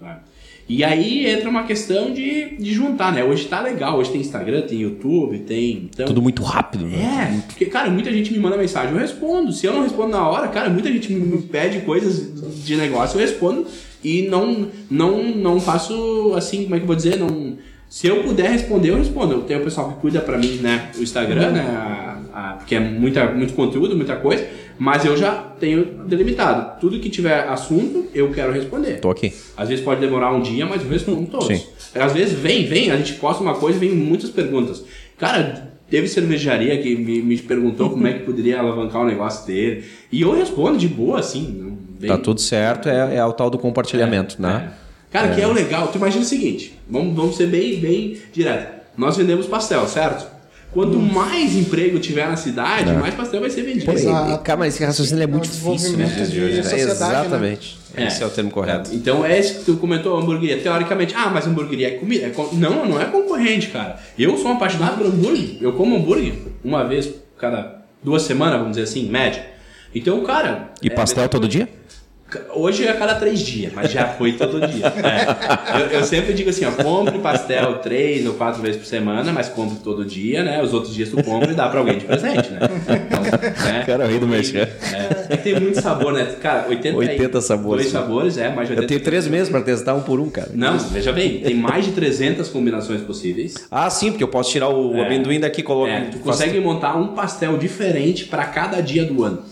[0.67, 3.23] E aí entra uma questão de, de juntar, né?
[3.23, 5.89] Hoje tá legal, hoje tem Instagram, tem YouTube, tem.
[5.93, 7.35] Então, Tudo muito rápido, né?
[7.37, 9.51] é, porque, cara, muita gente me manda mensagem, eu respondo.
[9.51, 13.21] Se eu não respondo na hora, cara, muita gente me- pede coisas de negócio, eu
[13.21, 13.65] respondo
[14.03, 17.17] e não, não, não faço assim, como é que eu vou dizer?
[17.19, 17.57] Não,
[17.89, 19.33] se eu puder responder, eu respondo.
[19.33, 20.89] Eu tenho o pessoal que cuida pra mim, né?
[20.97, 21.59] O Instagram, né?
[21.61, 24.47] a- a- porque é muita, muito conteúdo, muita coisa,
[24.79, 26.79] mas eu já tenho delimitado.
[26.79, 28.99] Tudo que tiver assunto, eu quero responder.
[28.99, 29.31] Tô aqui.
[29.55, 31.47] Às vezes pode demorar um dia, mas eu respondo todos.
[31.47, 31.63] Sim.
[31.95, 34.83] Às vezes vem, vem, a gente posta uma coisa e vem muitas perguntas.
[35.17, 39.83] Cara, teve cervejaria que me, me perguntou como é que poderia alavancar o negócio dele.
[40.11, 41.77] E eu respondo de boa, assim.
[41.99, 44.73] bem- Tá tudo certo, é, é o tal do compartilhamento, né?
[44.79, 44.83] É.
[45.13, 45.87] Cara, que é o legal.
[45.89, 48.81] Tu imagina o seguinte, vamos, vamos ser bem, bem direto.
[48.97, 50.32] Nós vendemos pastel, certo?
[50.73, 53.85] Quanto mais emprego tiver na cidade, mais pastel vai ser vendido.
[53.85, 54.31] Pô, e- Exato.
[54.31, 56.05] e, cara, mas esse raciocínio é muito É difícil, né?
[56.05, 56.63] de hoje, de né?
[56.63, 57.19] sociedade, né?
[57.21, 57.77] Exatamente.
[57.95, 58.89] Esse é o termo correto.
[58.91, 60.57] Então é isso que tu comentou, hamburgueria.
[60.59, 62.25] Teoricamente, ah, mas hamburgueria é comida.
[62.25, 63.99] É con- Não, não é concorrente, cara.
[64.17, 65.57] Eu sou um apaixonado por hambúrguer.
[65.61, 67.07] Eu como hambúrguer uma vez
[67.37, 69.45] cada duas semanas, vamos dizer assim, média.
[69.93, 70.71] Então, cara.
[70.81, 71.69] E é- pastel todo dia?
[72.53, 74.91] Hoje é a cada três dias, mas já foi todo dia.
[75.03, 75.81] É.
[75.81, 79.49] Eu, eu sempre digo assim, ó, compre pastel três ou quatro vezes por semana, mas
[79.49, 80.61] compre todo dia, né?
[80.61, 82.59] Os outros dias tu compra e dá pra alguém de presente, né?
[83.07, 83.21] Então,
[83.65, 83.83] né?
[83.85, 84.69] Cara, rei do mexer.
[84.93, 86.25] É, é que tem muito sabor, né?
[86.41, 87.81] Cara, 80, 80 e- sabores.
[87.83, 88.81] Dois sabores, é, mais de 80.
[88.83, 90.51] Eu tenho três meses pra testar um por um, cara.
[90.53, 93.55] Não, veja bem, tem mais de 300 combinações possíveis.
[93.69, 95.05] Ah, sim, porque eu posso tirar o É.
[95.05, 95.91] amendoim daqui e colocar.
[95.91, 99.43] É, tu consegue montar um pastel diferente para cada dia do ano.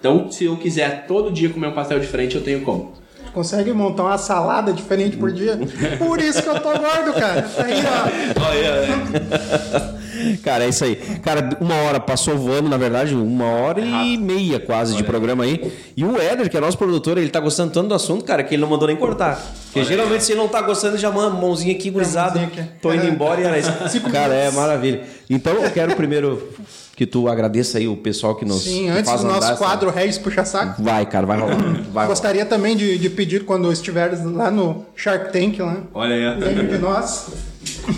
[0.00, 2.98] Então, se eu quiser todo dia comer um pastel diferente, eu tenho como.
[3.34, 5.58] Consegue montar uma salada diferente por dia?
[5.98, 7.48] Por isso que eu tô gordo, cara.
[7.58, 10.00] Aí, ó.
[10.42, 10.96] Cara, é isso aí.
[11.22, 15.72] Cara, uma hora passou voando, na verdade, uma hora e meia quase de programa aí.
[15.96, 18.54] E o Éder, que é nosso produtor, ele tá gostando tanto do assunto, cara, que
[18.54, 19.40] ele não mandou nem cortar.
[19.64, 22.50] Porque geralmente, se ele não tá gostando, ele já manda mãozinha aqui, gurizada.
[22.82, 23.72] Tô indo embora e era isso.
[24.10, 25.02] Cara, é maravilha.
[25.28, 26.52] Então eu quero primeiro
[27.00, 29.52] que tu agradeça aí o pessoal que nos Sim, que antes faz do nosso andar
[29.54, 30.82] essa- quadro Regis Puxa Saco.
[30.82, 31.56] Vai, cara, vai rolar.
[31.56, 32.06] Vai rolar.
[32.08, 35.78] Gostaria também de, de pedir quando estiveres lá no Shark Tank, lá.
[35.94, 36.66] Olha aí.
[36.68, 37.28] De nós.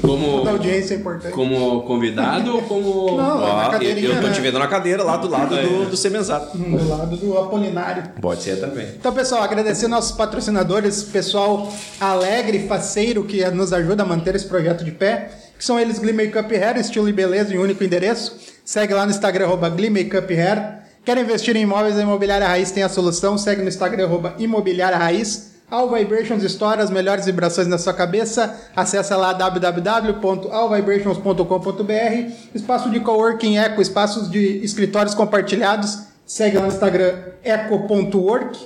[0.01, 1.33] Como, Toda audiência é importante.
[1.33, 3.07] como convidado ou como.
[3.19, 4.33] Não, na eu, eu tô né?
[4.33, 6.57] te vendo na cadeira lá do lado do, do Semenzato.
[6.57, 8.05] Do lado do Apolinário.
[8.21, 8.87] Pode ser também.
[9.01, 14.47] Então, pessoal, agradecer nossos patrocinadores, pessoal alegre e faceiro que nos ajuda a manter esse
[14.47, 15.29] projeto de pé,
[15.59, 18.52] que são eles Glee Makeup Hair, estilo e beleza em um único endereço.
[18.73, 20.79] Segue lá no Instagram, arroba Hair.
[21.05, 21.99] Quer investir em imóveis?
[21.99, 23.37] A Imobiliária Raiz tem a solução.
[23.37, 25.57] Segue no Instagram, arroba Imobiliária Raiz.
[25.71, 28.59] All Vibrations Store, as melhores vibrações na sua cabeça.
[28.75, 32.33] Acesse lá www.allvibrations.com.br.
[32.55, 36.05] Espaço de coworking Eco, espaços de escritórios compartilhados.
[36.25, 37.13] Segue lá no Instagram
[37.45, 38.59] eco.work.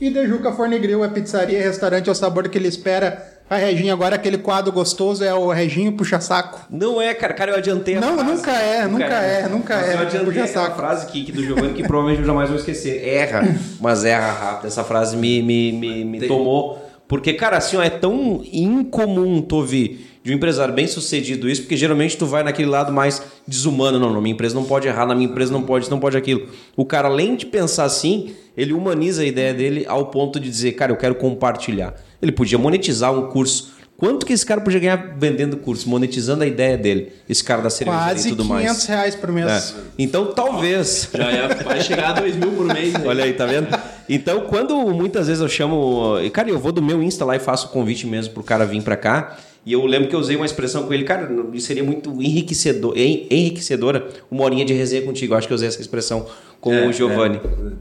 [0.00, 3.35] E Dejuca Fornegril é pizzaria e restaurante, é o sabor que ele espera.
[3.48, 6.66] A Reginha agora, aquele quadro gostoso, é o Reginho Puxa-Saco.
[6.68, 8.30] Não é, cara, cara, eu adiantei a Não, frase.
[8.32, 9.94] nunca é, nunca é, nunca Mas é.
[9.94, 10.76] Eu adiantei saco.
[10.76, 13.06] frase que, que do Giovanni que provavelmente eu jamais vou esquecer.
[13.06, 13.42] Erra,
[13.80, 14.66] mas erra rápido.
[14.66, 16.85] Essa frase me, me, me, me tomou.
[17.08, 21.62] Porque, cara, assim, ó, é tão incomum tu ouvir de um empresário bem sucedido isso,
[21.62, 23.96] porque geralmente tu vai naquele lado mais desumano.
[24.00, 26.16] Não, não, minha empresa não pode errar, na minha empresa não pode isso, não pode
[26.16, 26.48] aquilo.
[26.76, 30.72] O cara, além de pensar assim, ele humaniza a ideia dele ao ponto de dizer,
[30.72, 31.94] cara, eu quero compartilhar.
[32.20, 33.76] Ele podia monetizar um curso.
[33.96, 37.12] Quanto que esse cara podia ganhar vendendo curso, monetizando a ideia dele?
[37.28, 38.86] Esse cara da Quase e tudo 500 mais.
[38.86, 39.46] reais por mês.
[39.48, 39.74] É.
[39.98, 41.08] Então, talvez.
[41.14, 42.92] Já é, vai chegar a 2 mil por mês.
[42.98, 43.00] né?
[43.06, 43.68] Olha aí, tá vendo?
[44.08, 46.18] Então, quando muitas vezes eu chamo.
[46.22, 48.64] e, Cara, eu vou do meu Insta lá e faço o convite mesmo pro cara
[48.64, 49.36] vir pra cá.
[49.64, 51.28] E eu lembro que eu usei uma expressão com ele, cara,
[51.58, 55.34] seria muito enriquecedor, en- enriquecedora uma horinha de resenha contigo.
[55.34, 56.24] Eu acho que eu usei essa expressão
[56.60, 57.40] com É, o Giovanni.
[57.42, 57.76] Não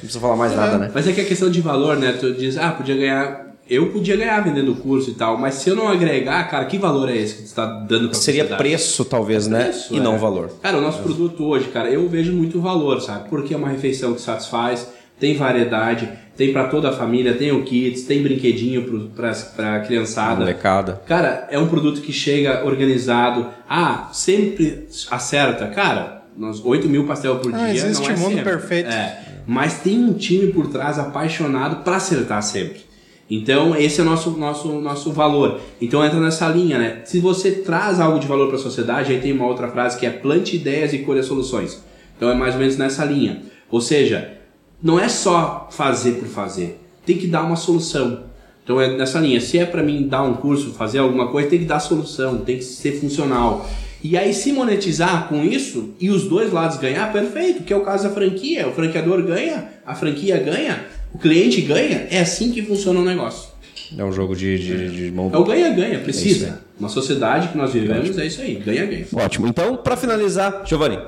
[0.00, 0.90] precisa falar mais nada, né?
[0.94, 2.12] Mas é que a questão de valor, né?
[2.20, 3.46] Tu diz, ah, podia ganhar.
[3.68, 7.08] Eu podia ganhar vendendo curso e tal, mas se eu não agregar, cara, que valor
[7.08, 8.62] é esse que tu está dando pra Seria sociedade?
[8.62, 9.64] preço, talvez, né?
[9.64, 10.00] Preço, e é.
[10.00, 10.50] não valor.
[10.62, 13.28] Cara, o nosso produto hoje, cara, eu vejo muito valor, sabe?
[13.28, 14.86] Porque é uma refeição que satisfaz,
[15.18, 20.40] tem variedade, tem pra toda a família, tem o kits, tem brinquedinho pra, pra criançada.
[20.40, 21.00] Molecada.
[21.06, 23.48] Cara, é um produto que chega organizado.
[23.68, 25.66] Ah, sempre acerta.
[25.68, 27.68] Cara, nós 8 mil pastel por Não dia.
[27.74, 28.44] existe não é mundo sempre.
[28.44, 28.90] perfeito.
[28.90, 32.84] É, mas tem um time por trás apaixonado pra acertar sempre.
[33.28, 35.60] Então, esse é o nosso, nosso, nosso valor.
[35.80, 37.00] Então, entra nessa linha, né?
[37.04, 40.06] Se você traz algo de valor para a sociedade, aí tem uma outra frase que
[40.06, 41.82] é plante ideias e colha soluções.
[42.16, 43.42] Então, é mais ou menos nessa linha.
[43.68, 44.35] Ou seja,
[44.82, 46.80] não é só fazer por fazer.
[47.04, 48.24] Tem que dar uma solução.
[48.64, 49.40] Então, é nessa linha.
[49.40, 52.58] Se é para mim dar um curso, fazer alguma coisa, tem que dar solução, tem
[52.58, 53.68] que ser funcional.
[54.02, 57.82] E aí, se monetizar com isso e os dois lados ganhar, perfeito, que é o
[57.82, 58.68] caso da franquia.
[58.68, 62.06] O franqueador ganha, a franquia ganha, o cliente ganha.
[62.10, 63.50] É assim que funciona o negócio.
[63.96, 66.60] É um jogo de, de, de mão É o ganha-ganha, É precisa.
[66.78, 69.06] Uma sociedade que nós vivemos é isso aí, ganha-ganha.
[69.14, 69.46] Ótimo.
[69.46, 70.98] Então, para finalizar, Giovanni,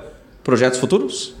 [0.43, 1.35] projetos futuros?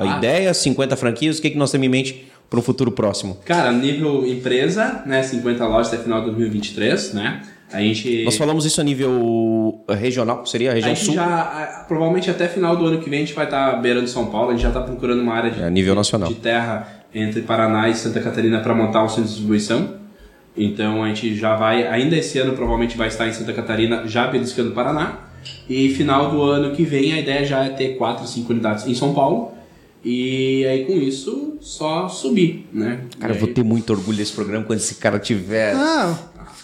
[0.00, 0.18] A Ah.
[0.18, 3.36] ideia, 50 franquias, o que, que nós temos em mente para um futuro próximo?
[3.44, 5.22] Cara, nível empresa, né?
[5.22, 7.42] 50 lojas até final de 2023, né?
[7.72, 8.24] A gente.
[8.24, 11.14] Nós falamos isso a nível regional, seria a a região gente sul?
[11.14, 14.26] já, a- provavelmente até final do ano que vem, a gente vai estar beirando São
[14.26, 14.48] Paulo.
[14.48, 16.28] A gente já está procurando uma área de, É, a nível nacional.
[16.28, 20.00] de terra entre Paraná e Santa Catarina para montar um centro de distribuição.
[20.56, 24.26] Então a gente já vai, ainda esse ano provavelmente vai estar em Santa Catarina, já
[24.26, 25.18] beliscando Paraná.
[25.68, 28.94] E final do ano que vem a ideia já é ter 4, 5 unidades em
[28.94, 29.52] São Paulo.
[30.04, 33.02] E aí com isso só subir, né?
[33.18, 35.74] Cara, E eu vou aí- ter muito orgulho desse programa quando esse cara tiver.
[35.74, 36.18] Ah,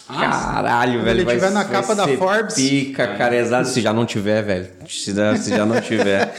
[0.08, 1.16] Caralho, Quando velho.
[1.18, 2.54] ele vai- tiver na vai capa da Forbes.
[2.54, 3.68] Pica, cara, exato.
[3.68, 4.66] Se já não tiver, velho.
[4.88, 6.32] Se, já- se já não tiver.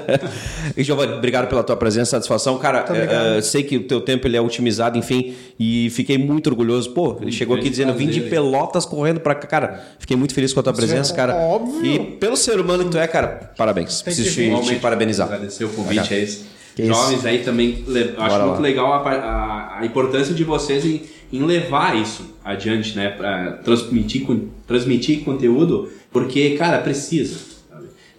[0.76, 2.58] e, Giovanni, obrigado pela tua presença, satisfação.
[2.58, 6.90] Cara, eh, sei que o teu tempo ele é otimizado, enfim, e fiquei muito orgulhoso.
[6.90, 9.46] Pô, ele chegou aqui dizendo, vim de Pelotas correndo pra cá.
[9.46, 11.34] Cara, fiquei muito feliz com a tua presença, cara.
[11.36, 11.84] óbvio.
[11.84, 14.00] E pelo ser humano que tu é, cara, parabéns.
[14.00, 15.26] Preciso te, te parabenizar.
[15.26, 16.46] Agradecer o convite, é isso.
[16.74, 17.28] Que Jovens isso.
[17.28, 18.60] aí também, eu acho Bora muito lá.
[18.62, 21.02] legal a, a- a importância de vocês em,
[21.32, 23.10] em levar isso adiante, né?
[23.10, 24.26] Pra transmitir,
[24.66, 27.54] transmitir conteúdo, porque, cara, precisa.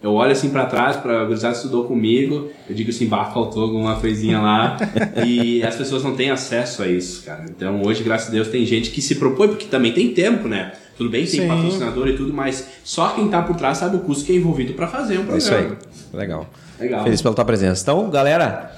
[0.03, 3.63] Eu olho assim pra trás, pra gurizada que estudou comigo, eu digo assim, bah, faltou
[3.63, 4.77] alguma coisinha lá,
[5.25, 7.45] e as pessoas não têm acesso a isso, cara.
[7.49, 10.73] Então hoje, graças a Deus, tem gente que se propõe, porque também tem tempo, né?
[10.95, 11.47] Tudo bem, tem Sim.
[11.47, 14.73] patrocinador e tudo, mas só quem tá por trás sabe o custo que é envolvido
[14.73, 15.77] pra fazer um É isso programa.
[16.13, 16.17] aí.
[16.19, 16.49] Legal.
[16.79, 17.03] Legal.
[17.03, 17.81] Feliz pela tua presença.
[17.81, 18.71] Então, galera,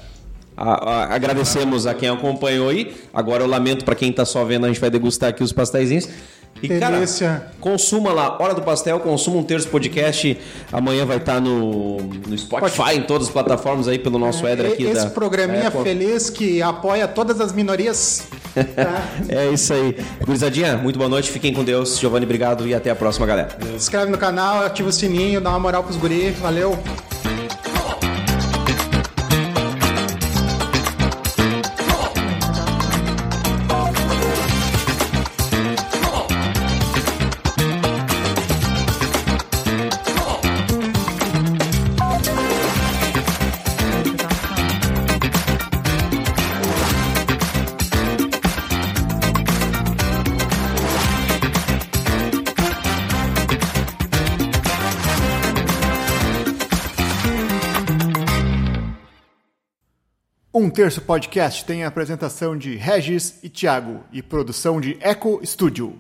[0.55, 2.95] a- a- agradecemos a quem acompanhou aí.
[3.13, 6.07] Agora eu lamento para quem tá só vendo, a gente vai degustar aqui os pastéisinhos.
[6.63, 7.27] E, Delícia.
[7.27, 10.35] cara, consuma lá, Hora do Pastel, consuma um terço podcast.
[10.71, 14.87] Amanhã vai estar no, no Spotify, em todas as plataformas aí pelo nosso Éder aqui
[14.87, 15.09] É, Esse da.
[15.11, 15.83] programinha Apple.
[15.83, 18.27] feliz que apoia todas as minorias.
[18.55, 19.03] tá?
[19.29, 19.95] É isso aí.
[20.25, 21.99] Gurizadinha, muito boa noite, fiquem com Deus.
[21.99, 23.49] Giovanni, obrigado e até a próxima, galera.
[23.61, 26.31] Se inscreve no canal, ativa o sininho, dá uma moral pros guri.
[26.41, 26.75] Valeu!
[60.77, 65.99] Terço Podcast tem a apresentação de Regis e Thiago e produção de Eco Studio.